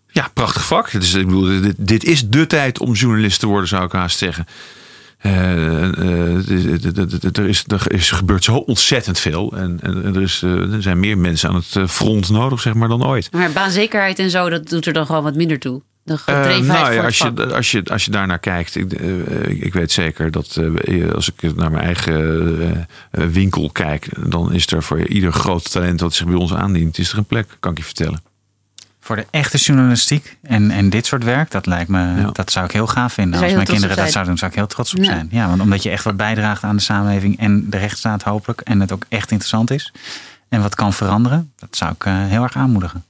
Ja, 0.07 0.30
prachtig 0.34 0.65
vak. 0.65 0.93
Is, 0.93 1.13
ik 1.13 1.26
bedoel, 1.26 1.61
dit, 1.61 1.76
dit 1.78 2.03
is 2.03 2.28
de 2.28 2.47
tijd 2.47 2.80
om 2.80 2.93
journalist 2.93 3.39
te 3.39 3.47
worden, 3.47 3.67
zou 3.67 3.86
ik 3.86 3.91
haast 3.91 4.17
zeggen. 4.17 4.45
Eh, 5.17 5.84
eh, 5.84 7.38
er, 7.38 7.47
is, 7.47 7.63
er 7.67 7.91
is 7.91 8.11
gebeurt 8.11 8.43
zo 8.43 8.55
ontzettend 8.55 9.19
veel. 9.19 9.53
En, 9.55 9.80
en 9.82 10.15
er, 10.15 10.21
is, 10.21 10.41
er 10.41 10.82
zijn 10.82 10.99
meer 10.99 11.17
mensen 11.17 11.49
aan 11.49 11.55
het 11.55 11.91
front 11.91 12.30
nodig, 12.30 12.61
zeg 12.61 12.73
maar, 12.73 12.88
dan 12.88 13.05
ooit. 13.05 13.32
Maar 13.32 13.51
baanzekerheid 13.51 14.19
en 14.19 14.30
zo, 14.30 14.49
dat 14.49 14.69
doet 14.69 14.86
er 14.86 14.93
dan 14.93 15.05
gewoon 15.05 15.23
wat 15.23 15.36
minder 15.36 15.59
toe. 15.59 15.82
De 16.06 16.20
Eh, 16.26 16.58
nou 16.58 16.93
ja, 16.93 17.03
als, 17.03 17.18
je, 17.18 17.53
als, 17.53 17.72
je, 17.72 17.84
als 17.84 18.06
je 18.06 18.12
daarnaar 18.12 18.39
kijkt, 18.39 18.76
ik, 18.76 18.93
eh, 18.93 19.47
ik, 19.47 19.74
weet 19.74 19.91
zeker 19.91 20.32
dat 20.32 20.56
eh, 20.56 21.12
als 21.12 21.32
ik 21.36 21.56
naar 21.56 21.72
mijn 21.72 21.84
eigen 21.84 22.88
winkel 23.12 23.70
kijk, 23.70 24.08
dan 24.30 24.53
is 24.53 24.68
er 24.68 24.84
voor 24.84 25.08
ieder 25.08 25.34
groot 25.34 25.72
talent 25.72 25.99
wat 25.99 26.14
zich 26.14 26.26
bij 26.26 26.36
ons 26.36 26.53
aandient, 26.53 26.97
is 26.97 27.12
er 27.12 27.18
een 27.18 27.26
plek, 27.26 27.58
kan 27.60 27.72
ik 27.72 27.78
je 27.78 27.84
vertellen. 27.84 28.22
Voor 28.99 29.16
de 29.16 29.26
echte 29.32 29.58
journalistiek 29.58 30.38
en, 30.41 30.72
en 30.72 30.89
dit 30.89 31.06
soort 31.06 31.24
werk, 31.24 31.51
dat 31.51 31.66
lijkt 31.66 31.89
me, 31.89 31.99
Ja. 31.99 32.30
dat 32.32 32.51
zou 32.51 32.66
ik 32.66 32.72
heel 32.72 32.88
gaaf 32.88 33.14
vinden. 33.14 33.41
Als 33.41 33.53
mijn 33.53 33.66
kinderen 33.66 33.95
dat 33.97 34.12
zouden 34.12 34.26
doen, 34.26 34.38
zou 34.38 34.51
ik 34.51 34.58
heel 34.58 34.68
trots 34.68 34.93
op 34.93 34.99
Ja. 34.99 35.06
zijn. 35.06 35.28
Ja, 35.32 35.47
want 35.47 35.62
omdat 35.62 35.84
je 35.84 35.89
echt 35.89 36.03
wat 36.03 36.18
bijdraagt 36.18 36.64
aan 36.64 36.76
de 36.76 36.82
samenleving 36.82 37.39
en 37.39 37.70
de 37.70 37.78
rechtsstaat 37.78 38.24
hopelijk. 38.24 38.62
En 38.62 38.80
het 38.80 38.91
ook 38.91 39.06
echt 39.10 39.32
interessant 39.32 39.72
is. 39.72 39.91
En 40.49 40.62
wat 40.62 40.76
kan 40.76 40.93
veranderen, 40.93 41.51
dat 41.56 41.76
zou 41.78 41.91
ik 41.91 42.06
eh, 42.06 42.14
heel 42.16 42.43
erg 42.43 42.56
aanmoedigen. 42.56 43.03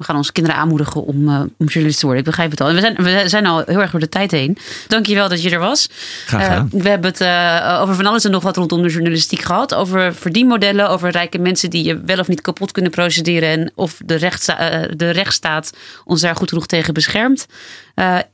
We 0.00 0.06
gaan 0.06 0.16
onze 0.16 0.32
kinderen 0.32 0.58
aanmoedigen 0.60 1.04
om, 1.04 1.28
eh, 1.28 1.40
om 1.58 1.66
journalist 1.66 1.98
te 1.98 2.04
worden. 2.04 2.24
Ik 2.24 2.28
begrijp 2.28 2.50
het 2.50 2.60
al. 2.60 2.68
En 2.68 2.74
we 2.74 2.80
zijn, 2.80 2.94
we 2.96 3.28
zijn 3.28 3.46
al 3.46 3.62
heel 3.66 3.80
erg 3.80 3.90
door 3.90 4.00
de 4.00 4.08
tijd 4.08 4.30
heen. 4.30 4.58
Dankjewel 4.88 5.28
dat 5.28 5.42
je 5.42 5.50
er 5.50 5.58
was. 5.58 5.88
Graag 6.26 6.42
gedaan. 6.42 6.68
Eh, 6.72 6.82
we 6.82 6.88
hebben 6.88 7.10
het 7.10 7.20
eh, 7.20 7.78
over 7.80 7.94
van 7.94 8.06
alles 8.06 8.24
en 8.24 8.30
nog 8.30 8.42
wat 8.42 8.56
rondom 8.56 8.82
de 8.82 8.88
journalistiek 8.88 9.40
gehad. 9.40 9.74
Over 9.74 10.14
verdienmodellen, 10.14 10.88
over 10.88 11.10
rijke 11.10 11.38
mensen 11.38 11.70
die 11.70 11.84
je 11.84 12.00
wel 12.00 12.18
of 12.18 12.28
niet 12.28 12.40
kapot 12.40 12.72
kunnen 12.72 12.90
procederen. 12.90 13.48
En 13.48 13.72
of 13.74 14.00
de, 14.04 14.14
rechtssta 14.14 14.58
eh, 14.58 14.92
de 14.96 15.10
rechtsstaat 15.10 15.72
ons 16.04 16.20
daar 16.20 16.36
goed 16.36 16.48
genoeg 16.48 16.66
tegen 16.66 16.94
beschermt. 16.94 17.46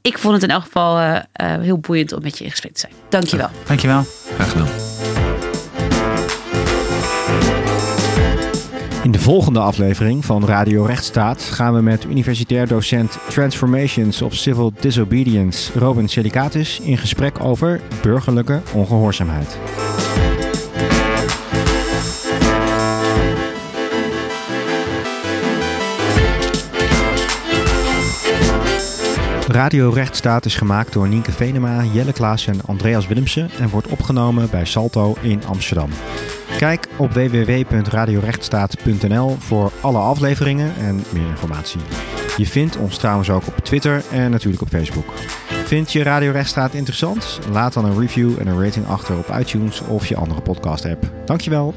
Ik 0.02 0.18
vond 0.18 0.34
het 0.34 0.42
in 0.42 0.50
elk 0.50 0.62
geval 0.62 1.22
heel 1.38 1.78
boeiend 1.78 2.12
om 2.12 2.22
met 2.22 2.38
je 2.38 2.44
in 2.44 2.50
gesprek 2.50 2.72
te 2.72 2.80
zijn. 2.80 2.92
Dankjewel. 3.08 3.50
Dankjewel. 3.66 4.06
Graag 4.34 4.50
gedaan. 4.50 5.15
In 9.06 9.12
de 9.12 9.18
volgende 9.18 9.60
aflevering 9.60 10.24
van 10.24 10.44
Radio 10.44 10.84
Rechtsstaat 10.84 11.42
gaan 11.42 11.74
we 11.74 11.80
met 11.80 12.04
universitair 12.04 12.66
docent 12.66 13.18
Transformations 13.28 14.22
of 14.22 14.34
Civil 14.34 14.72
Disobedience 14.80 15.78
Robin 15.78 16.08
Selicatus 16.08 16.80
in 16.80 16.98
gesprek 16.98 17.40
over 17.40 17.80
burgerlijke 18.02 18.60
ongehoorzaamheid. 18.74 19.58
Radio 29.48 29.90
Rechtsstaat 29.90 30.44
is 30.44 30.54
gemaakt 30.54 30.92
door 30.92 31.08
Nienke 31.08 31.32
Venema, 31.32 31.84
Jelle 31.92 32.12
Klaas 32.12 32.46
en 32.46 32.60
Andreas 32.66 33.06
Willemsen 33.06 33.50
en 33.60 33.68
wordt 33.68 33.86
opgenomen 33.86 34.50
bij 34.50 34.64
Salto 34.64 35.16
in 35.20 35.46
Amsterdam. 35.46 35.90
Kijk 36.56 36.88
op 36.96 37.12
www.radiorechtsstaat.nl 37.12 39.36
voor 39.38 39.72
alle 39.80 39.98
afleveringen 39.98 40.76
en 40.76 41.02
meer 41.12 41.28
informatie. 41.28 41.80
Je 42.36 42.46
vindt 42.46 42.76
ons 42.76 42.98
trouwens 42.98 43.30
ook 43.30 43.46
op 43.46 43.56
Twitter 43.62 44.02
en 44.10 44.30
natuurlijk 44.30 44.62
op 44.62 44.68
Facebook. 44.68 45.12
Vind 45.64 45.92
je 45.92 46.02
Radio 46.02 46.30
Rechtsstaat 46.30 46.74
interessant? 46.74 47.38
Laat 47.50 47.72
dan 47.72 47.84
een 47.84 48.00
review 48.00 48.38
en 48.38 48.46
een 48.46 48.62
rating 48.62 48.86
achter 48.86 49.18
op 49.18 49.36
iTunes 49.38 49.80
of 49.80 50.06
je 50.06 50.16
andere 50.16 50.40
podcast 50.40 50.84
app. 50.84 51.10
Dankjewel. 51.24 51.74